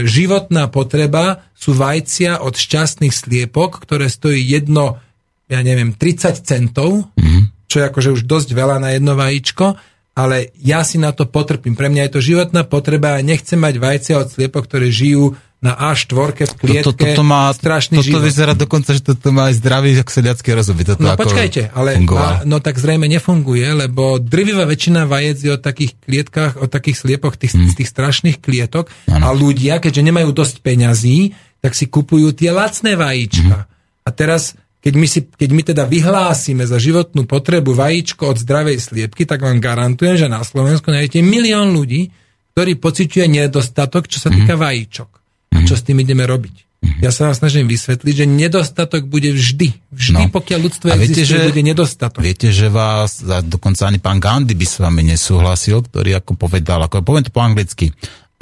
[0.05, 4.99] životná potreba sú vajcia od šťastných sliepok, ktoré stojí jedno,
[5.47, 7.54] ja neviem, 30 centov, Mhm.
[7.75, 9.75] Čo je akože už dosť veľa na jedno vajíčko,
[10.15, 11.75] ale ja si na to potrpím.
[11.75, 15.73] Pre mňa je to životná potreba a nechcem mať vajcia od sliepok, ktoré žijú na
[15.75, 16.93] A4 v klietke.
[16.93, 18.29] Toto, toto má, strašný toto život.
[18.29, 20.77] vyzerá dokonca, že toto má aj zdravý sedliacký rozum.
[20.77, 25.59] Toto No počkajte, ale a, no tak zrejme nefunguje, lebo drvivá väčšina vajec je o
[25.59, 27.73] takých klietkách, o takých sliepoch tých, Hm.
[27.73, 31.33] z tých strašných klietok a ľudia, keďže nemajú dosť peňazí,
[31.65, 33.65] tak si kupujú tie lacné vajíčka.
[34.05, 34.53] A teraz,
[34.85, 39.41] keď my, si, keď my teda vyhlásime za životnú potrebu vajíčko od zdravej sliepky, tak
[39.41, 42.13] vám garantujem, že na Slovensku nájdete milión ľudí,
[42.53, 45.09] ktorí pociťuje nedostatok, čo sa týka vajíčok.
[45.51, 46.69] A čo s tým ideme robiť?
[47.01, 49.73] Ja sa vám snažím vysvetliť, že nedostatok bude vždy.
[49.89, 50.29] Vždy, No.
[50.29, 52.21] pokiaľ ľudstvo A viete, existuje, že- bude nedostatok.
[52.21, 56.85] Viete, že vás, a dokonca ani pán Gandhi by s vami nesúhlasil, ktorý ako povedal,
[56.85, 57.89] ako poviem to po anglicky,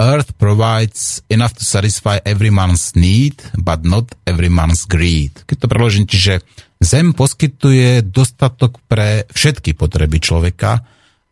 [0.01, 5.45] Earth provides enough to satisfy every man's need, but not every man's greed.
[5.45, 6.43] Keď to preložím, čiže
[6.83, 10.83] Zem poskytuje dostatok pre všetky potreby človeka,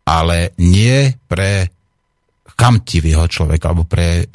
[0.08, 1.68] ale nie pre
[2.62, 4.30] chamtivého človeka, alebo pre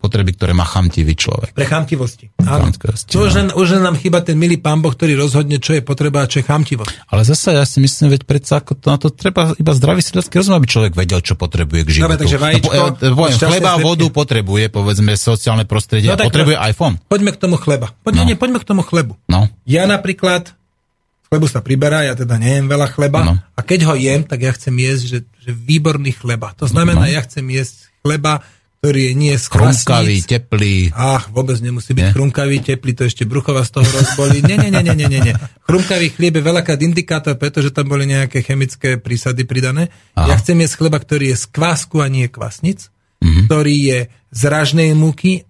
[0.00, 1.52] potreby, ktoré má chamtivý človek.
[1.52, 2.32] Pre chamtivosti.
[2.40, 2.66] Áno.
[2.66, 5.76] Chamtivosti, To už, len, už len nám chýba ten milý pán Boh, ktorý rozhodne, čo
[5.76, 7.06] je potreba a čo je chamtivosť.
[7.06, 10.34] Ale zase ja si myslím, veď predsa ako to, na to treba iba zdravý sedacký
[10.34, 12.06] rozum, aby človek vedel, čo potrebuje k životu.
[12.08, 13.86] Dobre, takže vajíčko, no, po, poviem, chleba a slepie.
[13.86, 16.96] vodu potrebuje, povedzme, sociálne prostredie, no, tak- potrebuje iPhone.
[17.04, 17.92] Poďme k tomu chleba.
[18.00, 18.26] Poďme, No.
[18.26, 19.14] nie, poďme k tomu chlebu.
[19.26, 20.56] No, Ja napríklad,
[21.28, 23.34] chlebu sa priberá, ja teda nejem veľa chleba No.
[23.36, 26.52] a keď ho jem, tak ja chcem jesť, že, že výborný chleba.
[26.54, 27.10] To znamená, No.
[27.10, 28.44] ja chcem jesť chleba,
[28.80, 30.76] ktorý je nie z chrumkavý, teplý.
[30.90, 34.40] Ach, vôbec nemusí byť chrumkavý, teplý, to ešte bruchova z toho rozbolí.
[34.40, 35.34] Nie, nie, nie, nie, nie, nie, nie.
[35.64, 39.92] Chrumkavý chlieb je veľakrát indikátor, pretože tam boli nejaké chemické prísady pridané.
[40.16, 40.32] Aha.
[40.32, 42.88] Ja chcem jesť chleba, ktorý je z kvásku a nie kvasnic,
[43.20, 43.40] Mhm.
[43.46, 43.98] ktorý je
[44.32, 45.44] z ražnej múky,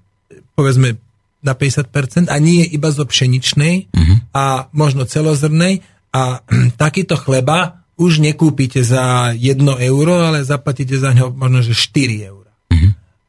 [0.52, 0.98] povedzme
[1.40, 4.14] na 50% a nie je iba zo pšeničnej Mhm.
[4.34, 6.42] a možno celozrnej a
[6.82, 11.92] takýto chleba už nekúpite za 1 euro, ale zaplatíte za ňo možno, že 4
[12.24, 12.48] eur.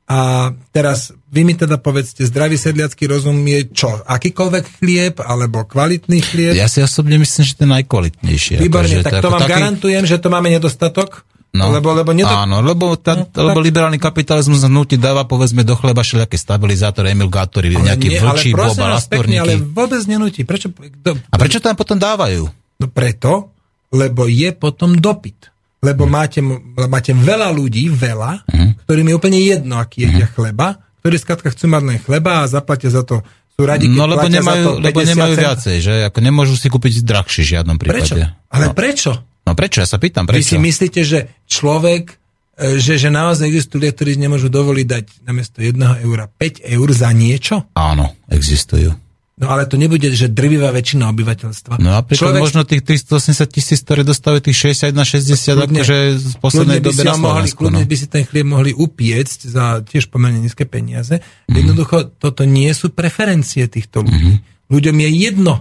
[0.07, 3.95] A teraz vy mi teda povedzte, zdravý sedliacký rozum je čo?
[3.97, 6.51] Akýkoľvek chlieb, alebo kvalitný chlieb?
[6.51, 8.55] Ja si osobne myslím, že to je najkvalitnejšie.
[8.59, 11.23] Výborne, akože tak to vám garantujem, že to máme nedostatok.
[11.51, 15.63] No, lebo, lebo nedok- Áno, lebo, tá, No, lebo tak- liberálny kapitalizmus nutí dáva povedzme
[15.63, 19.35] do chleba všelijaké stabilizátory, emulgátory, ale nejaký nie, vlčí ale bob prosím a vás pekne,
[19.37, 20.43] ale vôbec nenutí.
[20.43, 20.71] Prečo?
[20.71, 22.47] Kto, A prečo tam potom dávajú?
[22.79, 23.51] No preto,
[23.91, 25.51] lebo je potom dopyt.
[25.79, 26.09] Lebo Hm.
[26.09, 26.39] máte,
[26.85, 28.45] máte veľa ľudí, veľa,
[28.81, 30.33] ktorým je úplne jedno, aký jedia Hm.
[30.33, 30.67] chleba,
[30.99, 33.19] ktorí skrátka chcú mať len chleba a zaplatia za to.
[33.51, 35.43] Sú radi, No lebo nemajú, to lebo 50 nemajú cent.
[35.43, 35.93] viacej, že?
[36.07, 38.15] Ako nemôžu si kúpiť drahší v žiadnom Prečo?
[38.15, 38.21] prípade.
[38.47, 38.73] Ale no.
[38.73, 39.11] prečo?
[39.41, 39.77] no prečo?
[39.77, 40.61] Ja sa pýtam, Vy si prečo?
[40.61, 42.15] myslíte, že človek,
[42.55, 46.87] e, že, že naozaj existujú ľudia, ktorí nemôžu dovoliť dať namiesto 1 eura 5 eur
[46.91, 47.65] za niečo?
[47.73, 48.93] Áno, existujú.
[49.41, 51.81] No ale to nebude, že drvivá väčšina obyvateľstva.
[51.81, 56.77] No a Človek- možno tých 380 tisíc, ktoré dostávajú tých 61-60, Kľudne- akože v poslednej
[56.77, 57.89] kľudne by dobe na mohli, kľudne No.
[57.89, 61.25] by si ten chlieb mohli upiecť za tiež pomerne nízke peniaze.
[61.49, 61.57] Mhm.
[61.57, 64.45] Jednoducho, toto nie sú preferencie týchto ľudí.
[64.69, 65.53] Ľuďom je jedno.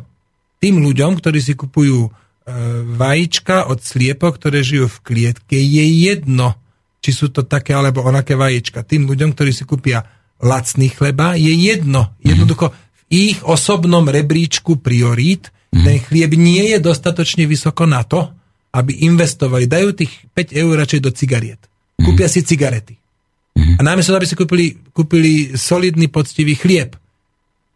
[0.61, 2.11] Tým ľuďom, ktorí si kupujú e,
[2.85, 6.57] vajíčka od sliepok, ktoré žijú v klietke, je jedno,
[7.01, 8.83] či sú to také alebo onaké vajíčka.
[8.83, 10.05] Tým ľuďom, ktorí si kúpia
[10.37, 12.11] lacný chleba, je jedno.
[12.21, 18.27] Jednoducho, v ich osobnom rebríčku priorít ten chlieb nie je dostatočne vysoko na to,
[18.75, 19.71] aby investovali.
[19.71, 21.63] Dajú tých 5 eur radšej do cigariet.
[21.95, 22.99] Kúpia si cigarety.
[23.79, 26.99] A namiesto aby si kúpili, kúpili solidný, poctivý chlieb.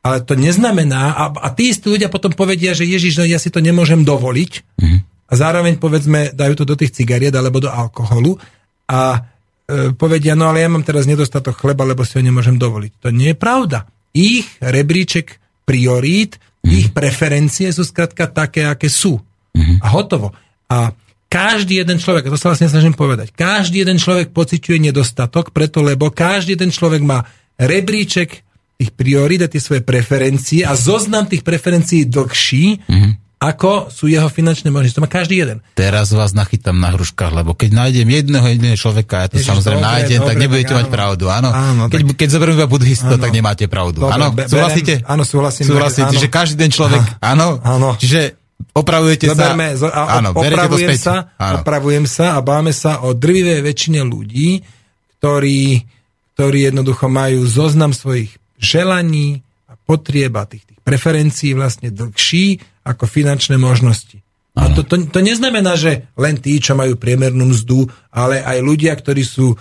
[0.05, 3.49] Ale to neznamená, a, a tí istí ľudia potom povedia, že Ježiš, no ja si
[3.49, 4.53] to nemôžem dovoliť.
[5.25, 8.37] A zároveň, povedzme, dajú to do tých cigariet alebo do alkoholu
[8.85, 9.25] a
[9.65, 12.93] e, povedia, no ale ja mám teraz nedostatok chleba, lebo si ho nemôžem dovoliť.
[13.01, 13.89] To nie je pravda.
[14.15, 19.21] Ich rebríček priorít, ich preferencie sú skrátka také, aké sú.
[19.83, 20.33] A hotovo.
[20.71, 20.97] A
[21.29, 25.83] každý jeden človek, a to sa vlastne snažím povedať, každý jeden človek pociťuje nedostatok, preto
[25.83, 27.27] lebo každý jeden človek má
[27.59, 28.47] rebríček
[28.79, 32.87] tých priorít a tie svoje preferencie a zoznam tých preferencií dlhší,
[33.45, 34.97] ako sú jeho finančné možnosti.
[34.97, 35.59] To má každý jeden.
[35.73, 39.79] Teraz vás nachytám na hruškách, lebo keď nájdem jedného jediného človeka, ja to Ježiš, samozrejme
[39.79, 40.95] dobre, nájdem, tak dobre, nebudete tak mať áno.
[40.95, 41.49] pravdu, áno.
[41.51, 43.99] Áno, keď, tak- keď zoberiem iba buddhista, tak nemáte pravdu.
[44.01, 44.95] Dobre, áno, be- súhlasíte?
[45.05, 46.23] áno, súhlasím, Súhlasíte, áno.
[46.23, 47.03] že každý ten človek,
[47.33, 47.89] áno, Áno.
[47.95, 48.41] čiže
[48.73, 51.57] opravujete Zoberme, sa, a, áno, to opravujem, sa, áno.
[51.61, 54.63] opravujem sa a báme sa o drvivej väčšine ľudí,
[55.19, 55.85] ktorí,
[56.35, 63.05] ktorí jednoducho majú zoznam svojich želaní a potrieb a tých, tých preferencií vlastne dlhší ako
[63.05, 64.21] finančné možnosti.
[64.55, 68.95] A to, to, to neznamená, že len tí, čo majú priemernú mzdu, ale aj ľudia,
[68.95, 69.57] ktorí sú e,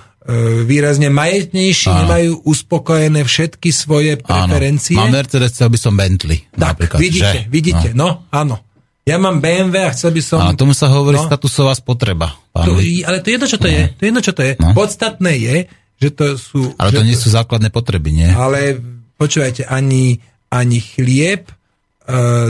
[0.69, 1.99] výrazne majetnejší, Áno.
[2.05, 4.93] nemajú uspokojené všetky svoje Áno, preferencie.
[4.93, 6.45] mám Mercedes, chcel by som Bentley.
[6.53, 7.49] Tak, napríklad, vidíte, že?
[7.49, 8.29] vidíte, no.
[8.29, 8.61] áno.
[9.03, 10.37] Ja mám BMW a chcel by som...
[10.39, 11.25] Áno, tomu sa hovorí No.
[11.25, 12.37] statusová spotreba.
[12.53, 13.81] Pán To, ale to je jedno, čo to je.
[13.89, 14.51] To je jedno, čo to je.
[14.61, 14.71] No.
[14.71, 15.55] Podstatné je,
[15.97, 16.71] že to sú...
[16.77, 18.29] Ale to nie sú základné potreby, nie?
[18.29, 18.77] Ale
[19.17, 21.49] počúvajte, ani, ani chlieb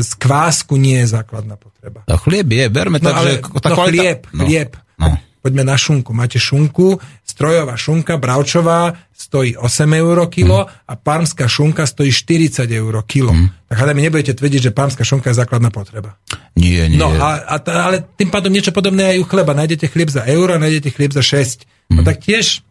[0.02, 2.02] z kvásku nie je základná potreba.
[2.10, 4.02] No, chlieb je, berme No tak, ale že tá no, kvalita...
[4.02, 4.44] chlieb, no.
[4.46, 4.72] chlieb.
[4.98, 5.10] No.
[5.44, 6.16] Poďme na šunku.
[6.16, 13.04] Máte šunku, strojová šunka, bravčová, stojí 8 eur kilo a parmská šunka stojí 40 eur
[13.04, 13.36] kilo.
[13.68, 16.16] Tak hádaj mi nebudete tvrdiť, že parmská šunka je základná potreba.
[16.56, 16.96] Nie, nie.
[16.96, 19.52] No, a, a, ale tým pádom niečo podobné aj u chleba.
[19.52, 21.68] Nájdete chlieb za euro, nájdete chlieb za 6.
[21.92, 22.64] No tak tiež,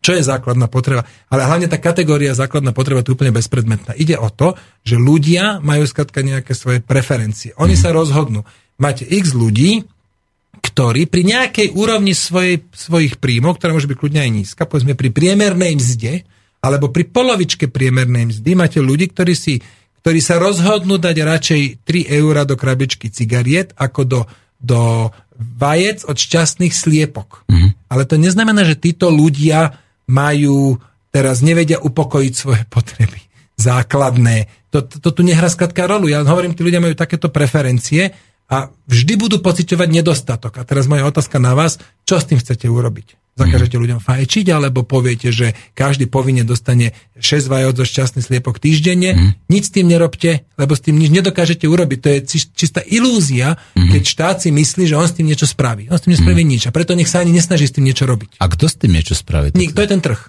[0.00, 1.04] čo je základná potreba?
[1.28, 3.92] Ale hlavne tá kategória základná potreba je úplne bezpredmetná.
[4.00, 7.52] Ide o to, že ľudia majú skladka nejaké svoje preferencie.
[7.60, 8.48] Oni sa rozhodnú.
[8.80, 9.84] Máte x ľudí,
[10.60, 15.12] ktorý pri nejakej úrovni svojej, svojich príjmov, ktorá môže byť kľudne aj nízka, povedzme pri
[15.12, 16.24] priemernej mzde,
[16.60, 19.60] alebo pri polovičke priemernej mzdy máte ľudí, ktorí, si,
[20.04, 24.20] ktorí sa rozhodnú dať radšej 3 eurá do krabičky cigariet, ako do,
[24.60, 25.08] do
[25.40, 27.48] vajec od šťastných sliepok.
[27.48, 27.72] Mm.
[27.88, 29.80] Ale to neznamená, že títo ľudia
[30.10, 30.74] majú,
[31.14, 33.22] teraz nevedia upokojiť svoje potreby
[33.54, 34.50] základné.
[34.74, 36.10] To, to, to tu nehrá skratka rolu.
[36.10, 38.10] Ja hovorím, tí ľudia majú takéto preferencie
[38.50, 40.58] a vždy budú pociťovať nedostatok.
[40.58, 43.14] A teraz moja otázka na vás, čo s tým chcete urobiť?
[43.38, 43.82] Zakažete mm.
[43.86, 49.30] ľuďom fajčiť, alebo poviete, že každý povinne dostane 6 vajot zo šťastný sliepok týždenne, mm.
[49.46, 51.98] nič s tým nerobte, lebo s tým nič nedokážete urobiť.
[52.02, 52.18] To je
[52.50, 53.94] čistá ilúzia, mm.
[53.94, 55.86] keď štát si myslí, že on s tým niečo spraví.
[55.86, 56.50] On s tým nespraví mm.
[56.50, 58.42] nič a preto nech sa ani nesnaží s tým niečo robiť.
[58.42, 59.54] A kto s tým niečo spraví?
[59.54, 60.20] Nik, to je ten trh.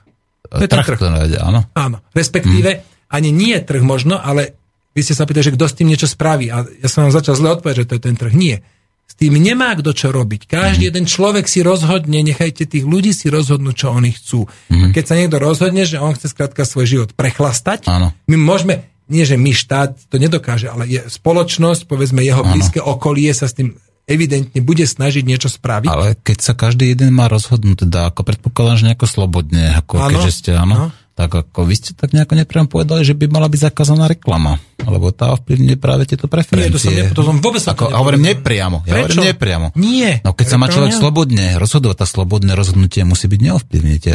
[0.46, 1.00] To je trh, ten trh.
[1.02, 1.66] To nejde, áno.
[1.74, 2.82] Áno, respektíve mm.
[3.18, 4.61] ani nie je trh možno, ale
[4.92, 6.52] vy ste sa pýtali, že kto s tým niečo spraví.
[6.52, 8.34] A ja som vám začal zle odpovedať, že to je ten trh.
[8.36, 8.60] Nie.
[9.08, 10.48] S tým nemá kto čo robiť.
[10.48, 10.90] Každý mm.
[10.92, 14.48] jeden človek si rozhodne, nechajte tých ľudí si rozhodnúť, čo oni chcú.
[14.72, 14.92] Mm.
[14.96, 18.16] Keď sa niekto rozhodne, že on chce skrátka svoj život prechlastať, Áno.
[18.28, 23.36] my môžeme, nie že my štát to nedokáže, ale je spoločnosť, povedzme jeho blízke okolie
[23.36, 23.76] sa s tým
[24.08, 25.92] evidentne bude snažiť niečo spraviť.
[25.92, 30.08] Ale keď sa každý jeden má rozhodnúť, teda ako predpokladám, že nejako slobodne, ako ano,
[30.20, 33.52] keďže ste, áno, no tak ako vy ste tak nejako nepriam povedali, že by mala
[33.52, 36.72] byť zakázaná reklama, lebo tá ovplyvňuje práve tieto preferencie.
[36.72, 38.88] Nie, to som, ne, to som vôbec ako, hovorím nepriamo.
[38.88, 39.76] Ja hovorím nepriamo.
[39.76, 40.24] Nie.
[40.24, 43.40] No keď sa má človek slobodne rozhodovať, tá slobodné rozhodnutie musí byť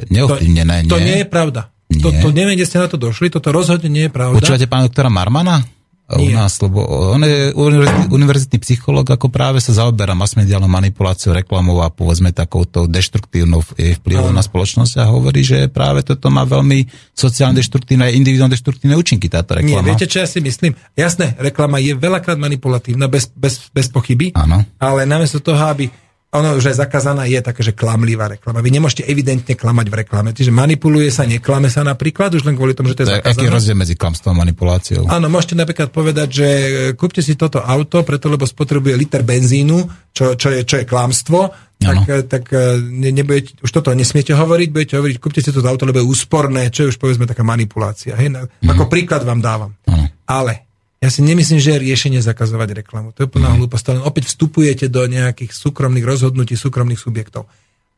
[0.09, 0.89] neovplyvnené.
[0.89, 1.69] To, to nie je pravda.
[1.87, 2.03] Nie.
[2.03, 4.43] To, to neviem, kde ste na to došli, toto rozhodne nie je pravda.
[4.43, 5.76] Počúvate pána doktora Marmana?
[6.15, 11.83] U nás, lebo on je univerzitný, univerzitný psychológ, ako práve sa zaoberá masmediálnou manipuláciou, reklamou
[11.83, 17.59] a povedzme takouto deštruktívnou vplyvom na spoločnosť a hovorí, že práve toto má veľmi sociálne
[17.59, 19.83] deštruktívne a individuálne deštruktívne účinky táto reklama.
[19.83, 20.79] Nie, viete, čo ja si myslím?
[20.95, 24.63] Jasné, reklama je veľakrát manipulatívna, bez, bez, bez pochyby, Áno.
[24.79, 25.91] ale namiesto toho, aby
[26.35, 28.59] ono už aj zakázaná je také, že klamlivá reklama.
[28.59, 30.35] Vy nemôžete evidentne klamať v reklame.
[30.35, 33.33] Čiže manipuluje sa, neklame sa napríklad, už len kvôli tomu, že to je zakázané.
[33.33, 35.07] Aký rozdiel medzi klamstvom a manipuláciou?
[35.07, 40.11] Áno, môžete napríklad povedať, že e, kúpte si toto auto, preto lebo spotrebuje liter benzínu,
[40.11, 44.35] čo, čo, je, čo je klamstvo, tak, e, tak e, ne, nebudete, už toto nesmiete
[44.35, 47.47] hovoriť, budete hovoriť, kúpte si toto auto, lebo je úsporné, čo je už povedzme taká
[47.47, 48.19] manipulácia.
[48.19, 48.35] Hej?
[48.35, 48.69] Mm.
[48.77, 49.71] Ako príklad vám dávam.
[49.89, 50.11] Ano.
[50.27, 50.67] Ale
[50.97, 53.13] ja si nemyslím, že je riešenie zakazovať reklamu.
[53.13, 53.57] To je plná mm.
[53.61, 53.85] hlúposť.
[53.93, 57.45] Len opäť vstupujete do nejakých súkromných rozhodnutí súkromných subjektov.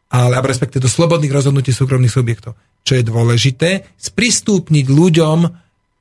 [0.09, 2.59] Ale, a respektive do slobodných rozhodnutí súkromných subjektov.
[2.83, 3.71] Čo je dôležité,
[4.01, 5.39] sprístupniť ľuďom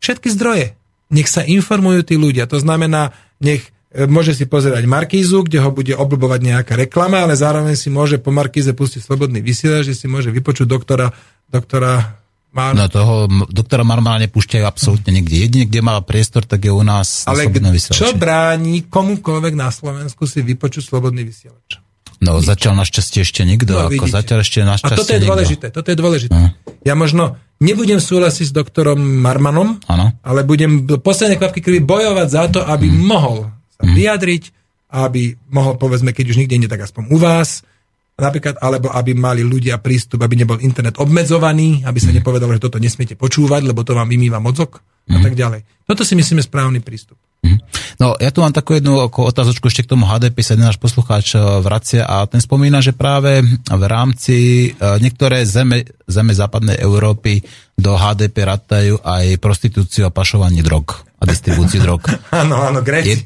[0.01, 0.73] všetky zdroje.
[1.13, 2.49] Nech sa informujú tí ľudia.
[2.49, 3.13] To znamená,
[3.43, 7.93] nech e, môže si pozerať Markízu, kde ho bude obľubovať nejaká reklama, ale zároveň si
[7.93, 11.13] môže po Markíze pustiť slobodný vysielač, že si môže vypočuť doktora,
[11.51, 12.19] doktora
[12.55, 12.73] Mar...
[12.73, 15.35] No toho doktora Marmala nepúšťajú absolútne nikde.
[15.45, 17.45] Jedine, kde má priestor, tak je u nás Ale
[17.93, 21.83] čo bráni komukoľvek na Slovensku si vypočuť slobodný vysielač?
[22.17, 22.49] No Nič.
[22.49, 25.29] zatiaľ našťastie ešte nikto, no, ako zatiaľ ešte našťastie A toto je nikto.
[25.29, 26.33] dôležité, toto je dôležité.
[26.33, 26.49] Uh.
[26.81, 30.17] Ja možno nebudem súhlasiť s doktorom Marmanom, ano.
[30.25, 32.97] ale budem do poslednej kvapky krvi bojovať za to, aby mm.
[33.05, 33.93] mohol sa mm.
[33.93, 34.43] vyjadriť,
[34.97, 37.61] aby mohol, povedzme, keď už nikde nie, tak aspoň u vás,
[38.17, 42.17] napríklad, alebo aby mali ľudia prístup, aby nebol internet obmedzovaný, aby sa mm.
[42.21, 45.13] nepovedalo, že toto nesmiete počúvať, lebo to vám vymýva mozog mm.
[45.13, 45.23] a mhm.
[45.23, 45.61] tak ďalej.
[45.85, 47.21] Toto si myslíme správny prístup.
[47.47, 47.57] Mm.
[47.97, 51.41] No, ja tu mám takú jednu otázočku ešte k tomu HDP, sa náš poslucháč e,
[51.63, 57.41] vracia a ten spomína, že práve v rámci e, niektoré zeme, zeme západnej Európy
[57.73, 62.05] do HDP ratajú aj prostitúciu a pašovanie drog a distribúciu drog.
[62.41, 63.25] Áno, áno, Gréci.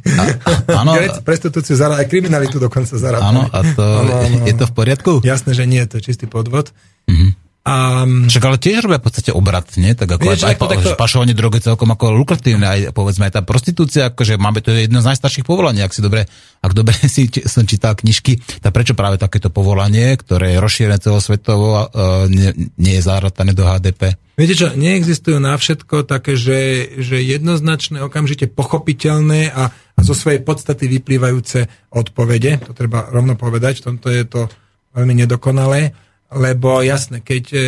[0.72, 0.96] Áno.
[0.96, 3.28] Gréci prostitúciu, aj kriminalitu dokonca zarábajú.
[3.28, 4.38] Áno, a to áno, áno.
[4.48, 5.12] je to v poriadku?
[5.20, 6.72] Jasné, že nie, to je čistý podvod.
[7.12, 7.41] Mm-hmm.
[7.62, 9.94] A, Však ale tiež robia v podstate obrat, nie?
[9.94, 10.90] Tak ako vieš, aj, aj takto...
[10.98, 15.14] pašovanie drogy celkom ako lukratívne, aj povedzme aj tá prostitúcia, akože máme to jedno z
[15.14, 16.26] najstarších povolaní, ak si dobre,
[16.58, 21.70] ak dobre si som čítal knižky, tak prečo práve takéto povolanie, ktoré je rozšírené celosvetovo,
[21.86, 22.50] uh, nie,
[22.82, 24.18] nie je záratané do HDP?
[24.42, 30.42] Viete čo, neexistujú na všetko také, že, že jednoznačné, okamžite pochopiteľné a, a zo svojej
[30.42, 34.50] podstaty vyplývajúce odpovede, to treba rovno povedať, v tomto je to
[34.98, 35.94] veľmi nedokonalé
[36.32, 37.66] lebo jasne, keď, e,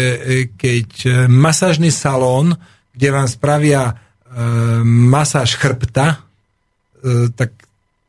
[0.56, 2.56] keď masážny salón,
[2.95, 3.94] kde vám spravia e,
[4.85, 6.23] masáž chrbta,
[7.03, 7.52] e, tak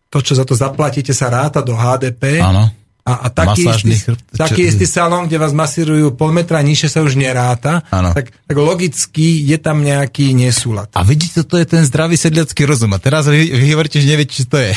[0.07, 2.39] to, čo za to zaplatíte, sa ráta do HDP.
[2.39, 2.71] Áno.
[3.05, 7.01] A, a taký, istý, chrbta, taký istý salón, kde vás masírujú pol metra nižšie, sa
[7.05, 7.85] už neráta.
[7.91, 10.89] Tak, tak logicky je tam nejaký nesúlad.
[10.97, 12.97] A vidíte, to je ten zdravý sedliacký rozum.
[12.97, 14.73] A teraz vy, vy hovoríte, že neviete, čo to je.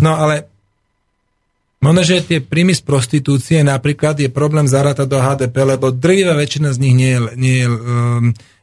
[0.00, 0.53] no ale
[1.84, 6.72] Možno, že tie príjmy z prostitúcie napríklad je problém zarátať do HDP, lebo drvivá väčšina
[6.72, 7.76] z nich nie je, nie je um,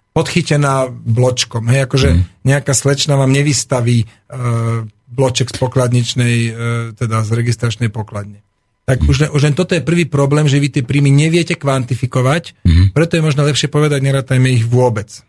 [0.10, 1.70] podchytená bločkom.
[1.70, 2.22] Hej, akože mm.
[2.42, 4.82] nejaká slečna vám nevystaví uh,
[5.14, 6.54] bloček z pokladničnej, uh,
[6.98, 8.42] teda z registračnej pokladne.
[8.90, 12.66] Tak už, len- už len toto je prvý problém, že vy tie príjmy neviete kvantifikovať,
[12.98, 15.22] preto je možno lepšie povedať, nerátajme ich vôbec.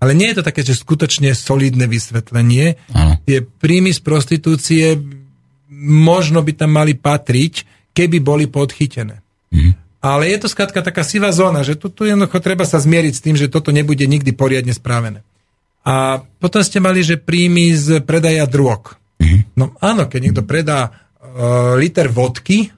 [0.00, 2.76] Ale nie je to také, že skutočne solidné vysvetlenie.
[2.92, 3.16] Áno.
[3.24, 4.84] Tie príjmy z prostitúcie
[5.84, 7.54] možno by tam mali patriť,
[7.92, 9.20] keby boli podchytené.
[10.00, 13.24] Ale je to skrátka taká sivá zóna, že tu, tu jednoducho treba sa zmieriť s
[13.24, 15.26] tým, že toto nebude nikdy poriadne správené.
[15.86, 18.98] A potom ste mali, že príjmy z predaja drog.
[19.56, 22.68] No áno, keď niekto predá uh, liter vodky,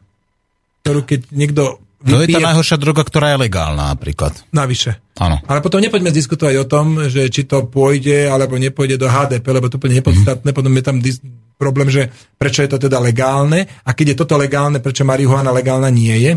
[0.86, 1.62] ktorú keď niekto
[2.06, 4.46] To je tá vypije najhoršia droga, ktorá je legálna napríklad.
[4.54, 5.02] navyše.
[5.18, 5.42] Áno.
[5.50, 9.66] Ale potom nepoďme diskutovať o tom, že či to pôjde alebo nepôjde do HDP, lebo
[9.66, 10.54] to úplne nepodstatné.
[10.54, 11.20] Potom je tam dis-
[11.58, 12.08] problém, že
[12.38, 16.32] prečo je to teda legálne a keď je toto legálne, prečo marihuana legálna nie je.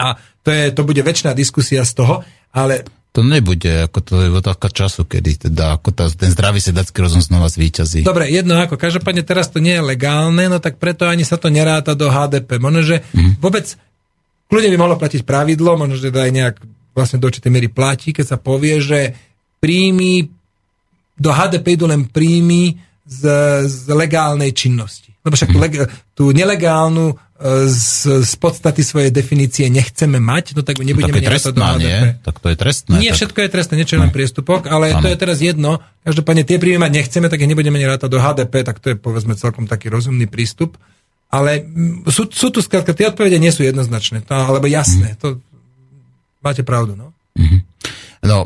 [0.00, 0.06] A
[0.44, 2.14] to, je, to bude väčšiná diskusia z toho,
[2.52, 7.02] ale To nebude, ako to je otázka času, kedy teda, ako tá, ten zdravý sedacký
[7.02, 8.06] rozum znova zvíťazí.
[8.06, 11.50] Dobre, jedno ako, každopádne teraz to nie je legálne, no tak preto ani sa to
[11.50, 12.62] neráta do HDP.
[12.62, 13.02] Možno, že
[13.42, 13.66] vôbec
[14.46, 16.56] kľudne by mohlo platiť pravidlo, možno, že aj nejak
[16.94, 19.18] vlastne do určitej miery platí, keď sa povie, že
[19.58, 20.30] príjmy,
[21.18, 22.78] do HDP idú len príjmy
[23.10, 23.22] z,
[23.66, 25.10] z legálnej činnosti.
[25.26, 25.72] Lebo však tú, leg,
[26.14, 27.14] tú nelegálnu e,
[27.68, 31.82] z, z podstaty svojej definície nechceme mať, no tak tak nebudeme nerátať do trestná, HDP.
[31.82, 31.98] nie?
[32.22, 32.94] Tak to je trestné.
[33.02, 33.18] Nie tak...
[33.18, 35.12] všetko je trestné, niečo je len priestupok, ale to Áno.
[35.12, 35.82] je teraz jedno.
[36.06, 39.34] Každopádne tie príjmy mať nechceme, tak ich nebudeme nerátať do HDP, tak to je povedzme
[39.34, 40.78] celkom taký rozumný prístup.
[41.28, 45.18] Ale mm, sú, sú tu skrátka, tie odpovede nie sú jednoznačné, to, alebo jasné.
[45.20, 45.42] To,
[46.40, 47.12] máte pravdu, no.
[48.20, 48.44] No,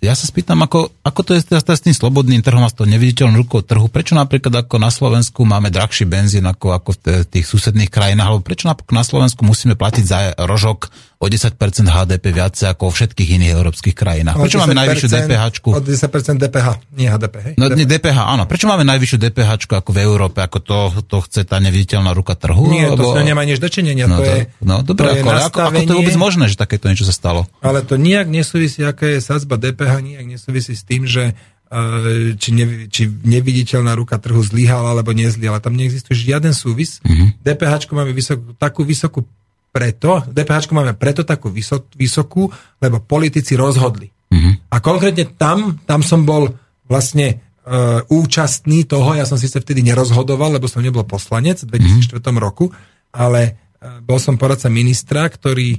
[0.00, 2.76] ja sa spýtam, ako, ako to je teraz, teraz s tým slobodným trhom a s
[2.76, 7.28] tou neviditeľnou rukou trhu, prečo napríklad ako na Slovensku máme drahší benzín ako, ako v
[7.28, 10.88] tých susedných krajinách, alebo prečo napríklad na Slovensku musíme platiť za rožok
[11.20, 11.52] o 10%
[11.84, 14.40] HDP viacej ako vo všetkých iných európskych krajinách?
[14.40, 15.42] Prečo máme 10%, najvyššiu DPH?
[15.68, 17.54] O 10% DPH, nie HDP, hej?
[17.60, 18.48] No nie DPH, áno.
[18.48, 22.72] Prečo máme najvyššiu DPH ako v Európe, ako to, to chce tá neviditeľná ruka trhu?
[22.72, 24.08] Nie, to Lebo- ňou nemá nič dočinenia.
[24.08, 25.98] No, to, to, je, no dobre, to je ako, ale ako, ako to je nastavenie-
[26.00, 27.44] vôbec možné, že takéto niečo sa stalo?
[27.60, 31.36] Ale to nijak nesúvisí, aká je sadzba DPH, nijak nesúvisí s tým, že
[31.68, 35.60] eh, či, ne, či neviditeľná ruka trhu zlyhala alebo nezlyhala.
[35.60, 37.04] Tam neexistuje žiaden súvis.
[37.04, 37.44] Mhm.
[37.44, 39.28] DPH máme vysokú, takú vysokú
[39.70, 42.50] preto, DPH máme preto takú vysok, vysokú,
[42.82, 44.10] lebo politici rozhodli.
[44.30, 44.70] Mhm.
[44.70, 46.54] A konkrétne tam, tam som bol
[46.90, 52.18] vlastne uh, účastný toho, ja som síce vtedy nerozhodoval, lebo som nebol poslanec v 2004
[52.38, 52.70] roku,
[53.14, 53.40] ale
[53.78, 55.78] uh, bol som poradca ministra, ktorý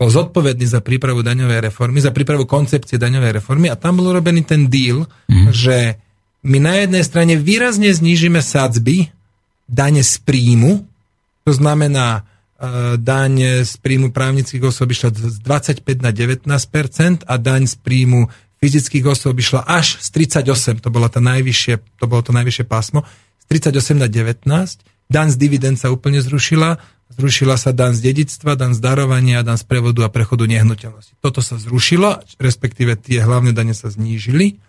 [0.00, 4.48] bol zodpovedný za prípravu daňovej reformy, za prípravu koncepcie daňovej reformy a tam bol urobený
[4.48, 5.04] ten deal,
[5.52, 6.00] že
[6.40, 9.12] my na jednej strane výrazne znížime sadzby
[9.68, 10.88] dane z príjmu,
[11.44, 12.20] to znamená e,
[13.00, 18.28] daň z príjmu právnických osôb išla z 25 na 19% a daň z príjmu
[18.60, 20.08] fyzických osôb išla až z
[20.44, 23.08] 38, to, bola tá najvyššie, to bolo to najvyššie pásmo,
[23.40, 24.44] z 38 na 19,
[25.08, 26.76] daň z dividend sa úplne zrušila,
[27.16, 31.16] zrušila sa daň z dedictva, daň z darovania, daň z prevodu a prechodu nehnuteľnosti.
[31.24, 34.60] Toto sa zrušilo, respektíve tie hlavné dane sa znížili.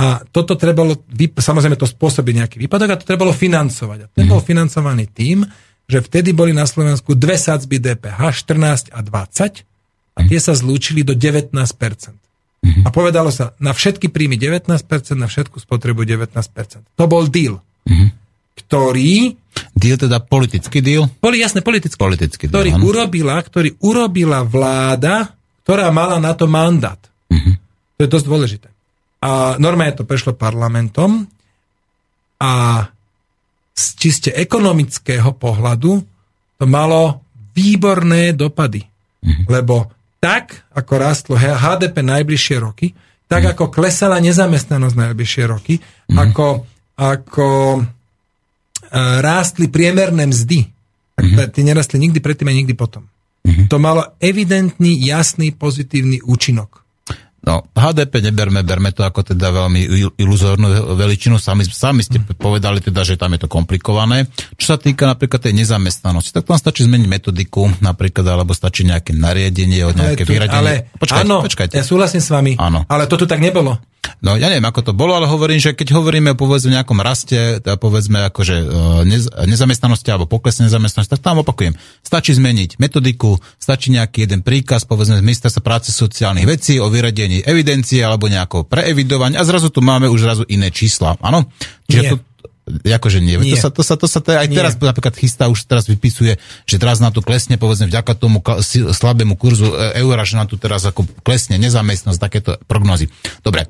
[0.00, 0.98] A toto trebalo,
[1.36, 3.98] samozrejme to spôsobí nejaký výpadok a to trebalo financovať.
[4.02, 5.44] A ten bol financovaný tým,
[5.92, 11.04] že vtedy boli na Slovensku dve sadzby DPH, 14 a 20 a tie sa zlúčili
[11.04, 11.52] do 19%.
[12.62, 14.72] A povedalo sa, na všetky príjmy 19%,
[15.18, 16.32] na všetku spotrebu 19%.
[16.96, 17.60] To bol deal,
[18.56, 19.36] ktorý,
[19.76, 21.10] Deal teda politický deal?
[21.20, 22.84] boli jasné politické, Politický deal, ktorý áno.
[22.88, 25.34] urobila, ktorý urobila vláda,
[25.66, 27.00] ktorá mala na to mandát.
[27.98, 28.68] To je dosť dôležité.
[29.22, 31.26] A normálne to prešlo parlamentom
[32.38, 32.52] a
[33.72, 35.92] z čiste ekonomického pohľadu
[36.60, 37.24] to malo
[37.56, 38.84] výborné dopady.
[39.48, 39.90] Lebo
[40.22, 42.94] tak, ako rastlo HDP najbližšie roky,
[43.26, 45.80] tak ako klesala nezamestnanosť najbližšie roky,
[46.12, 46.68] ako,
[47.00, 47.82] ako e,
[49.24, 50.68] rástli priemerné mzdy,
[51.16, 53.08] tak mm tie nerastli nikdy predtým a nikdy potom.
[53.42, 56.81] To malo evidentný, jasný, pozitívny účinok.
[57.42, 60.62] No, HDP neberme, berme to ako teda veľmi il- iluzórnu
[60.94, 61.36] veličinu.
[61.36, 64.30] Sami, sami ste povedali teda, že tam je to komplikované.
[64.54, 69.10] Čo sa týka napríklad tej nezamestnanosti, tak tam stačí zmeniť metodiku napríklad, alebo stačí nejaké
[69.12, 70.54] nariadenie, od nejaké tu- vyradenie.
[70.54, 71.74] ale počkajte, áno, počkajte.
[71.74, 72.86] ja súhlasím s vami, Áno.
[72.86, 73.74] ale to tu tak nebolo.
[74.22, 77.58] No ja neviem, ako to bolo, ale hovorím, že keď hovoríme povedzme o nejakom raste,
[77.58, 78.54] teda povedzme akože
[79.02, 81.74] nez, nezamestnanosti alebo poklesne nezamestnanosti, tak tam opakujem.
[82.02, 87.42] Stačí zmeniť metodiku, stačí nejaký jeden príkaz, povedzme z ministerstva práce sociálnych vecí o vyradení
[87.42, 91.18] evidencie alebo nejako preevidovanie a zrazu tu máme už zrazu iné čísla.
[91.18, 91.50] Áno?
[91.90, 92.10] Čiže Nie.
[92.14, 92.16] to,
[92.68, 93.34] Akože nie.
[93.42, 93.58] Nie.
[93.58, 94.54] To sa, to sa, to sa to aj Nie.
[94.54, 98.38] teraz napríklad chystá, už teraz vypisuje, že teraz nám tu klesne, povedzme, vďaka tomu
[98.94, 103.10] slabému kurzu e, eura, že nám tu teraz ako klesne nezamestnosť, takéto prognozy.
[103.42, 103.66] Dobre.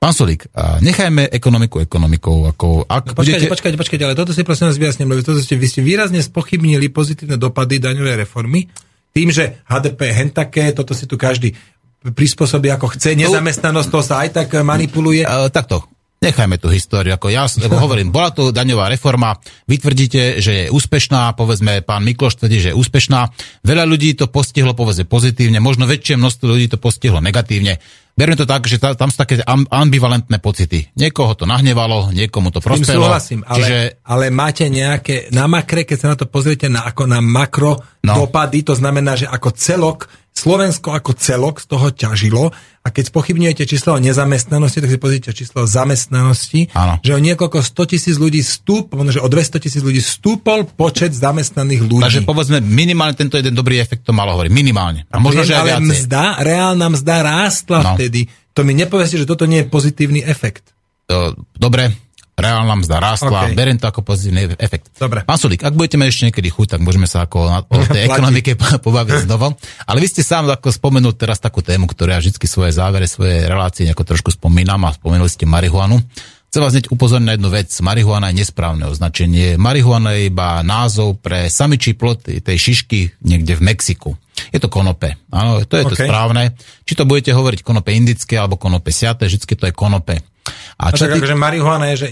[0.00, 0.52] Pán Solík,
[0.84, 2.52] nechajme ekonomiku ekonomikou.
[2.52, 3.52] Ako, ak No, počkajte, budete...
[3.56, 6.92] počkajte, počkajte, ale toto si prosím vás vyjasním, lebo toto ste, vy ste výrazne spochybnili
[6.92, 8.68] pozitívne dopady daňovej reformy
[9.16, 11.56] tým, že HDP je hen také, toto si tu každý
[12.04, 15.24] prispôsobí ako chce, nezamestnanosť, to sa aj tak manipuluje.
[15.24, 15.88] Uh, takto,
[16.24, 17.12] nechajme tú históriu.
[17.14, 19.36] Ako ja ako hovorím, bola to daňová reforma,
[19.68, 23.28] vy tvrdíte, že je úspešná, povedzme, pán Mikloš tvrdí, že je úspešná.
[23.60, 27.78] Veľa ľudí to postihlo, povedzme, pozitívne, možno väčšie množstvo ľudí to postihlo negatívne.
[28.14, 30.86] Berme to tak, že ta, tam sú také am- ambivalentné pocity.
[30.94, 33.10] Niekoho to nahnevalo, niekomu to prospelo.
[33.10, 37.10] súhlasím, ale, Čiže ale máte nejaké, na makre, keď sa na to pozriete na, ako
[37.10, 38.14] na makro no.
[38.14, 42.54] dopady, to znamená, že ako celok, Slovensko ako celok z toho ťažilo
[42.84, 47.00] a keď spochybňujete číslo o nezamestnanosti, tak si pozrite číslo o zamestnanosti, Áno.
[47.00, 51.80] že o niekoľko 100 tisíc ľudí stúp, že o 200 tisíc ľudí stúpol počet zamestnaných
[51.82, 52.04] ľudí.
[52.04, 54.52] Takže povedzme, minimálne tento jeden dobrý efekt to malo hovoriť.
[54.52, 55.08] Minimálne.
[55.08, 55.88] A možno, že aj ale viacej.
[55.96, 57.90] mzda, reálna mzda rástla No.
[57.96, 58.28] vtedy.
[58.52, 60.76] To mi nepovedzte, že toto nie je pozitívny efekt.
[61.54, 61.88] Dobre,
[62.34, 63.54] reálna mzda rástla, OK.
[63.54, 64.90] beriem to ako pozitívny efekt.
[64.98, 65.22] Dobre.
[65.22, 68.58] Pán ak budete mať ešte niekedy chuť, tak môžeme sa ako na, o tej ekonomike
[68.86, 69.54] pobaviť znovu.
[69.86, 73.46] Ale vy ste sám ako spomenul teraz takú tému, ktorú ja vždy svoje závere, svoje
[73.46, 76.02] relácie nejako trošku spomínam a spomenuli ste marihuanu.
[76.54, 77.70] Chcem vás hneď upozorniť na jednu vec.
[77.82, 79.58] Marihuana je nesprávne označenie.
[79.58, 84.14] Marihuana je iba názov pre samičí plot tej šišky niekde v Mexiku.
[84.54, 85.18] Je to konope.
[85.34, 86.06] Áno, to je to OK.
[86.06, 86.54] správne.
[86.86, 90.22] Či to budete hovoriť konope indické alebo konope siate, vždy to je konope.
[90.74, 92.08] A čo tak ty- akože marihuana je, že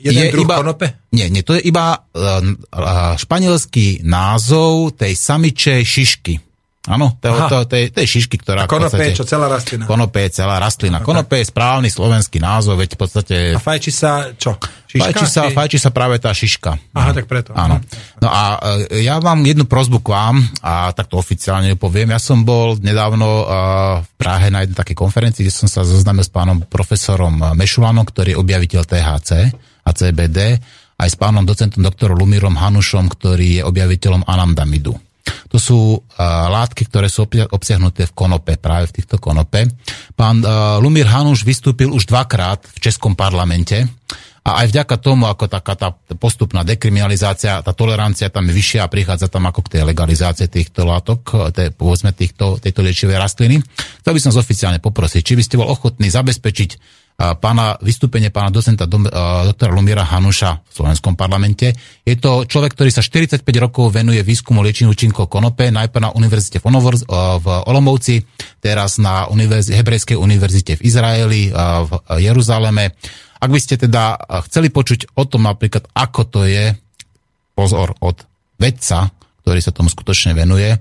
[0.00, 0.86] jeden je druh iba, konope?
[1.12, 6.34] Nie, nie, to je iba uh, španielský názov tej samičej šišky.
[6.86, 9.10] Áno, to, to, to, je, to je šišky, ktorá A podstate...
[9.10, 9.84] je čo, celá rastlina?
[9.84, 11.02] Konope je celá rastlina.
[11.02, 13.34] Konope je správny slovenský názov, veď v podstate...
[13.52, 14.54] A fajči sa čo?
[14.86, 15.02] Šiška?
[15.02, 16.78] Fajči sa, Či- fajči sa práve tá šiška.
[16.94, 17.12] Aha, No.
[17.12, 17.50] tak preto.
[17.52, 17.82] Áno.
[18.22, 18.42] No a
[18.86, 22.14] e, ja mám jednu prozbu k vám a takto oficiálne poviem.
[22.14, 23.44] Ja som bol nedávno e,
[24.00, 28.32] v Prahe na jednej takej konferencii, kde som sa zoznámil s pánom profesorom Mešulanom, ktorý
[28.32, 29.30] je objaviteľ THC
[29.82, 30.54] a CBD,
[30.96, 34.96] aj s pánom docentom doktorom Lumírom Hanušom, ktorý je objaviteľom anandamidu.
[35.50, 36.02] To sú uh,
[36.50, 39.66] látky, ktoré sú obsia- obsiahnuté v konope, práve v týchto konope.
[40.14, 43.86] Pán uh, Lumír Hanuš vystúpil už dvakrát v Českom parlamente
[44.46, 45.90] a aj vďaka tomu, ako taká tá
[46.22, 50.86] postupná dekriminalizácia, tá tolerancia tam je vyššia a prichádza tam ako k tej legalizácii týchto
[50.86, 53.58] látok, tej, povedzme týchto, tejto liečivej rastliny.
[54.06, 56.70] Chcel by som vás oficiálne poprosiť, či by ste bol ochotní zabezpečiť
[57.16, 61.72] pána, vystúpenie pána docenta doktora Lumíra Hanuša v slovenskom parlamente.
[62.04, 66.60] Je to človek, ktorý sa 45 rokov venuje výskumu liečiny účinkov konope, najprv na univerzite
[66.60, 67.00] v, Onovor,
[67.40, 68.20] v Olomouci,
[68.60, 71.90] teraz na univerzi, Hebrejskej univerzite v Izraeli, v
[72.20, 72.92] Jeruzaleme.
[73.40, 76.76] Ak by ste teda chceli počuť o tom napríklad, ako to je,
[77.56, 78.28] pozor, od
[78.60, 79.08] vedca,
[79.40, 80.76] ktorý sa tomu skutočne venuje,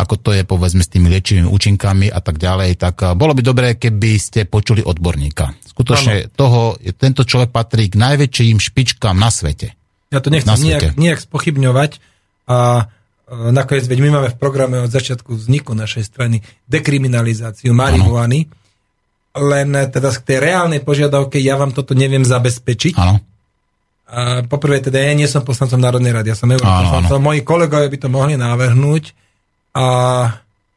[0.00, 3.42] ako to je povedzme s tými liečivými účinkami a tak ďalej, tak a, bolo by
[3.44, 5.54] dobré, keby ste počuli odborníka.
[5.62, 9.76] Skutočne toho, tento človek patrí k najväčším špičkám na svete.
[10.10, 12.02] Ja to nechcem nejak, nejak spochybňovať
[12.50, 12.58] a
[13.30, 18.50] e, nakoniec, veď my máme v programe od začiatku vzniku našej strany dekriminalizáciu marihuany,
[19.38, 22.98] len teda k tej reálnej požiadavke ja vám toto neviem zabezpečiť.
[22.98, 23.22] Áno.
[24.50, 28.08] Poprvé teda ja nie som poslancom Národnej rady, ja som europoslancom, moji kolegovia by to
[28.10, 29.14] mohli navrhnúť
[29.70, 29.84] a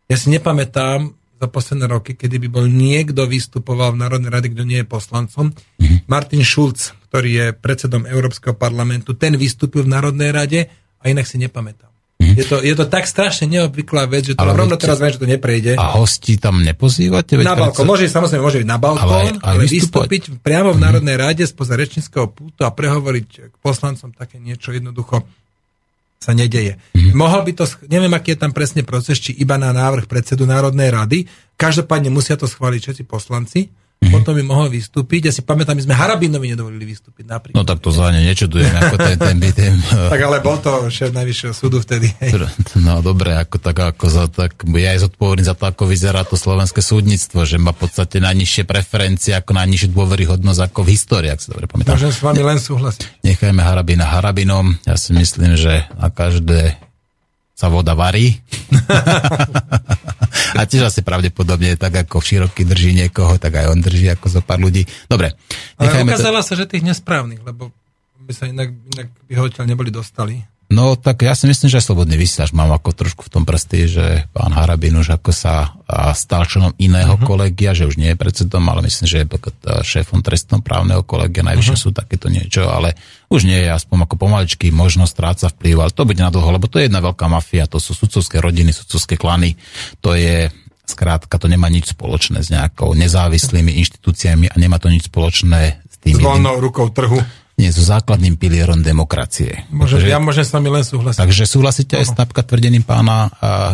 [0.05, 4.63] ja si nepamätám za posledné roky, kedy by bol niekto vystupoval v Národnej rade, kto
[4.63, 5.51] nie je poslancom.
[5.81, 6.07] Mhm.
[6.07, 10.59] Martin Schulz, ktorý je predsedom Európskeho parlamentu, ten vystúpil v Národnej rade
[10.99, 11.91] a inak si nepamätám.
[12.23, 14.47] Je, to, je to tak strašne neobvyklá vec, že to Mhm.
[14.47, 15.75] Ale rovno teraz viem, že to neprejde.
[15.75, 17.35] A hosti tam nepozývate?
[17.35, 17.83] Veď Na balkón.
[17.83, 21.75] Môže, samozrejme, môže ísť na balkón, Ale aj- ale vystúpiť priamo v Národnej rade spoza
[21.75, 25.27] rečníckého pútu a prehovoriť k poslancom také niečo jednoducho
[26.23, 26.79] sa nedeje.
[27.11, 30.87] Mohol by to, neviem, aký je tam presne proces, či iba na návrh predsedu Národnej
[30.87, 31.27] rady,
[31.59, 33.67] každopádne musia to schváliť všetci poslanci,
[34.09, 35.29] potom by mohol vystúpiť.
[35.29, 37.55] Ja si pamätám, my sme Harabinovi nedovolili vystúpiť napríklad.
[37.55, 39.75] No tak to za ne nečudujem, ako ten, ten, by ten,
[40.13, 42.09] Tak ale bol to šéf najvyššieho súdu vtedy.
[42.79, 46.35] No dobre, ako tak, ako za, tak ja aj zodpovedný za to, ako vyzerá to
[46.39, 51.39] slovenské súdnictvo, že má v podstate najnižšie preferencie, ako najnižšiu dôveryhodnosť ako v histórii, ak
[51.39, 51.95] si dobre pamätám.
[51.95, 53.21] Môžem s vami len súhlasiť.
[53.21, 54.79] Nechajme Harabina Harabinom.
[54.87, 56.77] Ja si myslím, že na každé
[57.63, 58.35] sa voda varí.
[60.59, 64.41] A tiež asi pravdepodobne, tak ako široký drží niekoho, tak aj on drží ako zo
[64.43, 64.83] pár ľudí.
[65.07, 65.31] Dobre,
[65.79, 66.19] Ale nechajme to.
[66.19, 67.71] ukázala sa, že tých nesprávnych, lebo
[68.19, 70.43] by sa inak, inak by ho neboli dostali.
[70.73, 74.05] No tak ja si myslím, že slobodný vysielač mám ako trošku v tom prsty, že
[74.33, 75.77] pán Harabin už ako sa
[76.17, 77.21] stal členom iného uh-huh.
[77.29, 79.53] kolegia, že už nie je predsedom, ale myslím, že je a,
[79.85, 81.93] šéfom trestnom právneho kolegia, najvyššie uh-huh.
[81.93, 82.97] sú takéto niečo, ale
[83.29, 86.65] už nie je aspoň ako pomaličky možnosť stráca vplyv, ale to bude na dlho, lebo
[86.65, 89.53] to je jedna veľká mafia, to sú sudcovské rodiny, sudcovské klany,
[90.01, 90.49] to je
[90.83, 95.95] Skrátka, to nemá nič spoločné s nejakou nezávislými inštitúciami a nemá to nič spoločné s
[95.95, 97.23] S tým voľnou rukou trhu.
[97.53, 99.69] Nie so základným pilierom demokracie.
[99.69, 101.19] Môže, Takže- ja môžem s vami len súhlasiť.
[101.21, 103.29] Takže súhlasíte aj s napríklad tvrdením pána a,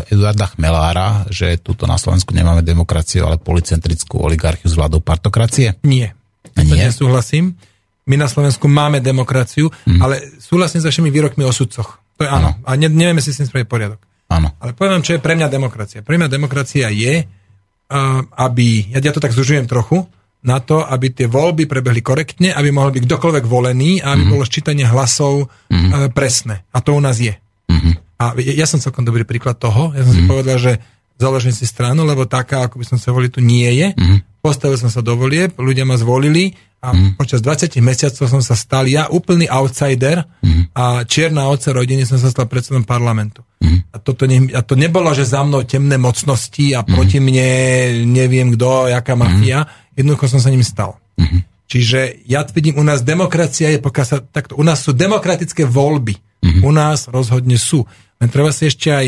[0.06, 5.80] Eduarda Chmelára, že tuto na Slovensku nemáme demokraciu, ale policentrickú oligarchiu s vládou partokracie?
[5.82, 6.12] Nie.
[6.54, 6.76] A nie?
[6.76, 7.56] nesúhlasím.
[8.04, 10.00] My na Slovensku máme demokraciu, Mhm.
[10.02, 12.04] ale súhlasím s vašimi výrokmi o sudcoch.
[12.20, 12.60] To je áno.
[12.68, 14.00] A ne, nevieme si s tým spraviť poriadok.
[14.28, 14.52] Áno.
[14.60, 16.04] Ale poviem vám, čo je pre mňa demokracia.
[16.04, 17.96] Pre mňa demokracia je, uh,
[18.36, 20.04] aby, ja, ja to tak zužujem trochu,
[20.40, 24.32] na to, aby tie voľby prebehli korektne, aby mohol byť kdokoľvek volený a aby Mhm.
[24.32, 26.64] bolo ščítanie hlasov uh, presné.
[26.72, 27.36] A to u nás je.
[27.68, 27.92] Mhm.
[28.20, 29.92] A ja, ja som celkom dobrý príklad toho.
[29.96, 30.80] Ja som si povedal, že
[31.16, 33.92] založím si stranu, lebo taká, ako by som sa volil, tu nie je.
[34.40, 38.88] Postavil som sa do volieb, ľudia ma zvolili a počas 20 mesiacov som sa stal
[38.88, 40.24] ja úplný outsider
[40.72, 43.44] a čierna ovca rodiny som sa stal predsedom parlamentu.
[43.92, 47.48] A, toto ne, a to nebolo, že za mnou temné mocnosti a proti mne
[48.08, 49.68] neviem kto, jaká mafia.
[50.00, 50.96] Jednoducho som sa ním stal.
[51.70, 56.18] Čiže ja tvrdím, u nás demokracia je, pokiaľ sa takto, u nás sú demokratické voľby.
[56.64, 57.84] U nás rozhodne sú.
[58.18, 59.08] Len treba si ešte aj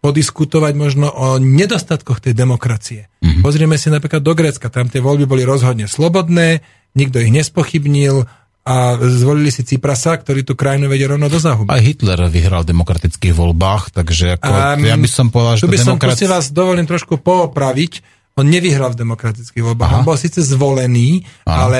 [0.00, 3.12] podiskutovať možno o nedostatkoch tej demokracie.
[3.44, 6.64] Pozrieme si napríklad do Grécka, tam tie voľby boli rozhodne slobodné,
[6.96, 8.24] nikto ich nespochybnil
[8.60, 11.72] a zvolili si Ciprasa, ktorý tú krajinu vedie rovno do záhuby.
[11.72, 15.72] Aj Hitler vyhral v demokratických voľbách, takže ako, Um, ja by som povedal, že tu
[15.72, 16.24] by som, demokracia...
[16.24, 18.19] si vás dovolím trošku poopraviť.
[18.40, 19.90] On nevyhral v demokratických voľbách.
[19.92, 19.98] Aha.
[20.00, 21.68] On bol síce zvolený, Aha.
[21.68, 21.78] ale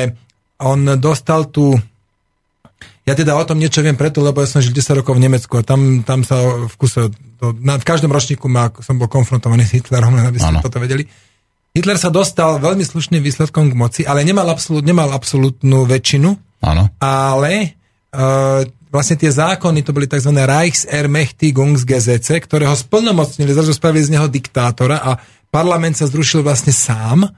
[0.60, 1.72] on dostal tú...
[3.08, 5.56] Ja teda o tom niečo viem preto, lebo ja som žil 10 rokov v Nemecku
[5.56, 6.36] a tam, tam sa
[6.68, 7.08] v kuse...
[7.40, 10.60] To, na, v každom ročníku ma, som bol konfrontovaný s Hitlerom, len aby ste Áno.
[10.60, 11.08] toto vedeli.
[11.72, 16.28] Hitler sa dostal veľmi slušným výsledkom k moci, ale nemal, absolút, nemal absolútnu väčšinu
[16.60, 16.92] Áno.
[17.00, 17.79] ale
[18.90, 20.34] vlastne tie zákony, to boli tzv.
[20.34, 27.30] Reichsermächtigungsgesetze, ktoré ho splnomocnili, zrazu spravili z neho diktátora a parlament sa zrušil vlastne sám.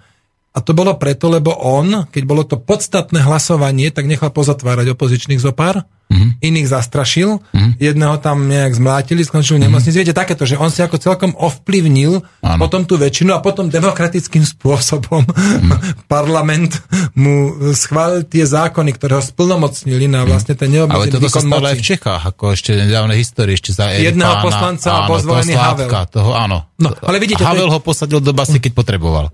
[0.52, 5.40] A to bolo preto, lebo on, keď bolo to podstatné hlasovanie, tak nechal pozatvárať opozičných
[5.40, 6.44] zopár, mm-hmm.
[6.44, 7.80] iných zastrašil, mm-hmm.
[7.80, 9.96] jedného tam nejak zmlátili, skončil v nemocnici.
[9.96, 12.60] Viete, takéto, že on si ako celkom ovplyvnil Áno.
[12.60, 15.72] potom tú väčšinu a potom demokratickým spôsobom Mhm.
[16.12, 16.84] parlament
[17.16, 17.34] mu
[17.72, 20.84] schválil tie zákony, ktoré ho splnomocnili na vlastne ten Mhm.
[20.84, 21.84] Ale neobmedzený toto sa stalo aj v.
[21.96, 25.98] Čechách, ako ešte nedávnej histórii, ešte za Jedného pána, poslanca áno, bol toho zvolený Slávka,
[26.12, 26.58] Toho, áno.
[26.76, 29.32] No, ale vidíte, to je- Havel ho posadil do basy, keď potreboval.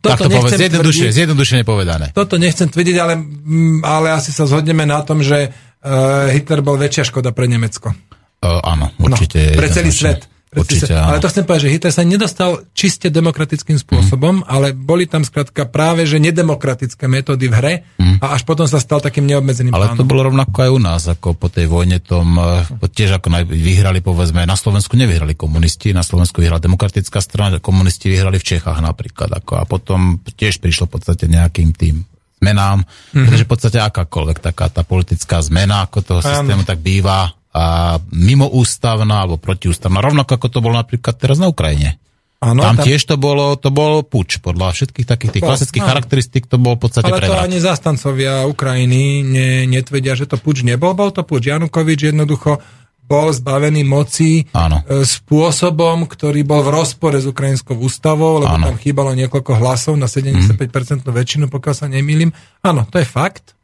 [0.00, 2.10] Tak to povedz, zjednodušene, zjednodušene povedané.
[2.16, 6.80] Toto nechcem tvrdiť, ale, mm, ale asi sa zhodneme na tom, že uh, Hitler bol
[6.80, 7.92] väčšia škoda pre Nemecko.
[8.40, 9.52] Uh, áno, určite.
[9.52, 10.28] No, pre celý svet.
[10.54, 11.08] Určite, áno.
[11.10, 14.46] Ale to chcem povedať, že Hitler sa nedostal čiste demokratickým spôsobom, mm.
[14.46, 18.22] ale boli tam skrátka práve že nedemokratické metódy v hre mm.
[18.22, 20.10] a až potom sa stal takým neobmedzeným Ale to pánom.
[20.10, 24.46] bolo rovnako aj u nás, ako po tej vojne tom, eh, tiež ako vyhrali, povedzme,
[24.46, 29.58] na Slovensku nevyhrali komunisti, na Slovensku vyhrala demokratická strana, komunisti vyhrali v Čechách napríklad, ako,
[29.58, 32.06] a potom tiež prišlo v podstate nejakým tým
[32.44, 32.84] zmenám, Mhm.
[32.84, 33.24] mm-hmm.
[33.24, 36.28] pretože v podstate akákoľvek taká tá politická zmena, ako toho Áno.
[36.28, 42.02] systému, tak býva a mimoústavná alebo protiústavná, rovnako ako to bolo napríklad teraz na Ukrajine.
[42.44, 44.36] Áno, tam, tiež to bolo, to bol puč.
[44.36, 45.90] Podľa všetkých takých tých klasických áno.
[45.96, 47.48] charakteristík to bol v podstate Ale to prevrat.
[47.48, 50.92] ani zastancovia Ukrajiny ne, netvedia, že to puč nebol.
[50.92, 51.48] Bol to puč.
[51.48, 52.60] Janukovič jednoducho
[53.04, 54.80] bol zbavený moci Áno.
[54.84, 58.72] e, spôsobom, ktorý bol v rozpore s ukrajinskou ústavou, lebo Áno.
[58.72, 62.32] tam chýbalo niekoľko hlasov na 75% väčšinu, pokiaľ sa nemýlim.
[62.64, 63.56] Áno, to je fakt,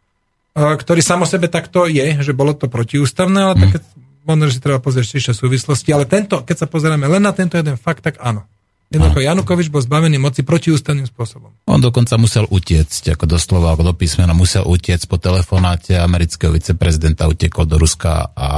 [0.55, 3.79] ktorý samo sebe takto je, že bolo to protiústavné, ale také,
[4.27, 7.55] možno, že si treba pozrieť ešte súvislosti, ale tento, keď sa pozeráme len na tento
[7.55, 8.47] jeden fakt, tak áno.
[8.91, 11.55] Jednoducho Janukovič bol zbavený moci protiústavným spôsobom.
[11.71, 17.31] On dokonca musel utiecť, ako doslova, ako do písmena, musel utiecť po telefonáte amerického viceprezidenta,
[17.31, 18.49] utekol do Ruska a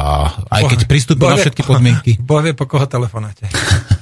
[0.49, 2.11] aj keď pristúpil na všetky podmienky.
[2.25, 3.45] Boh vie, po koho telefonáte.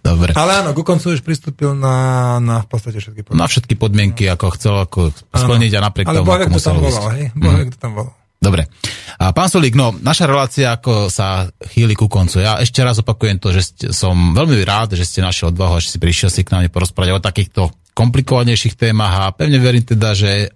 [0.00, 0.30] Dobre.
[0.36, 3.40] Ale áno, ku koncu už pristúpil na, na v podstate všetky podmienky.
[3.40, 5.00] Na všetky podmienky, ako chcel ako
[5.32, 7.26] splniť a napriek Ale tomu, ako kto tam musel volal, hej?
[7.72, 8.14] Kto tam volal.
[8.44, 8.68] Dobre.
[9.16, 12.44] A pán Solík, no, naša relácia ako sa chýli ku koncu.
[12.44, 15.80] Ja ešte raz opakujem to, že ste, som veľmi rád, že ste našiel odvahu a
[15.80, 17.62] že si prišiel si k nám porozprávať o takýchto
[17.96, 20.52] komplikovanejších témach a pevne verím teda, že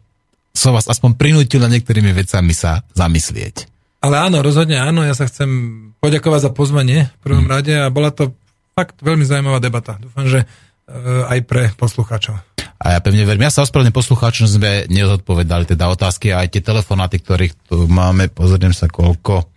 [0.53, 3.71] som vás aspoň prinútil na niektorými vecami sa zamyslieť.
[4.05, 5.49] Ale áno, rozhodne áno, ja sa chcem
[6.03, 7.51] poďakovať za pozvanie v prvom Mhm.
[7.51, 8.37] rade a bola to
[8.79, 9.99] fakt veľmi zaujímavá debata.
[9.99, 10.47] Dúfam, že e,
[11.27, 12.39] aj pre poslucháčov.
[12.79, 16.55] A ja pevne verím, ja sa ospravedlňujem poslucháčom, že sme nezodpovedali teda otázky a aj
[16.55, 19.51] tie telefonáty, ktorých tu máme, pozriem sa koľko,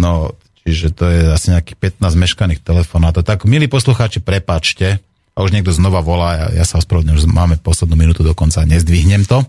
[0.00, 0.32] no,
[0.64, 3.20] čiže to je asi nejakých 15 meškaných telefonátov.
[3.20, 5.04] Tak, milí poslucháči, prepačte,
[5.34, 9.26] a už niekto znova volá, ja, ja sa ospravedlňujem, že máme poslednú minútu dokonca, nezdvihnem
[9.26, 9.42] to.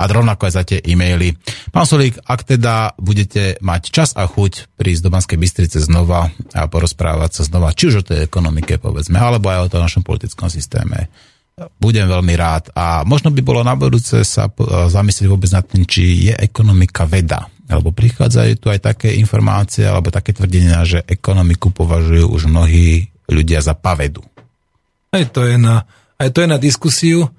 [0.00, 1.36] A rovnako aj za tie e-maily.
[1.70, 6.60] Pán Solík, ak teda budete mať čas a chuť prísť do Banskej Bystrice znova a
[6.72, 10.48] porozprávať sa znova, či už o tej ekonomike povedzme, alebo aj o tom našom politickom
[10.48, 11.12] systéme,
[11.76, 12.72] budem veľmi rád.
[12.72, 14.48] A možno by bolo na budúce sa
[14.88, 17.44] zamyslieť vôbec nad tým, či je ekonomika veda.
[17.68, 23.60] Lebo prichádzajú tu aj také informácie alebo také tvrdenia, že ekonomiku považujú už mnohí ľudia
[23.60, 24.24] za pavedu.
[25.10, 25.84] Aj to je na,
[26.18, 27.30] aj to je na diskusiu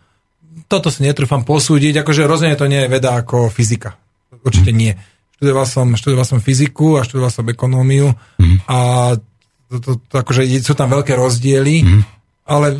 [0.71, 3.99] toto si netrúfam posúdiť, akože rozhodne to nie je veda ako fyzika.
[4.47, 4.95] Určite nie.
[5.35, 8.71] Študoval som, študoval som fyziku a študoval som ekonómiu mm.
[8.71, 9.11] a
[9.67, 12.01] to, to, to, akože sú tam veľké rozdiely, mm.
[12.47, 12.79] ale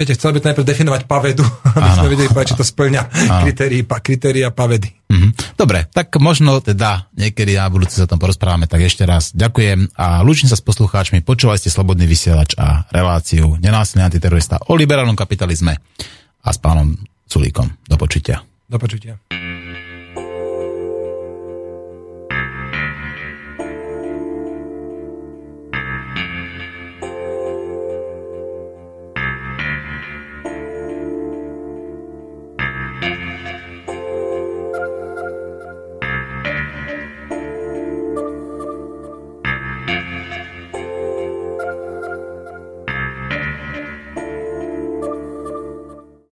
[0.00, 1.44] viete, chcel by to najprv definovať pavedu,
[1.76, 1.96] aby Áno.
[2.00, 3.02] sme vedeli či to splňa
[3.44, 4.88] kritérii, pa, kritéria pavedy.
[4.88, 5.60] Mm-hmm.
[5.60, 10.24] Dobre, tak možno teda niekedy na budúce sa tom porozprávame, tak ešte raz ďakujem a
[10.24, 15.76] lúčim sa s poslucháčmi, počúvali ste Slobodný vysielač a reláciu Nenásilný antiterorista o liberálnom kapitalizme
[16.40, 16.96] a s pánom
[17.28, 17.68] Sulíkom.
[17.84, 18.40] Do počutia.
[18.70, 19.20] Do počutia.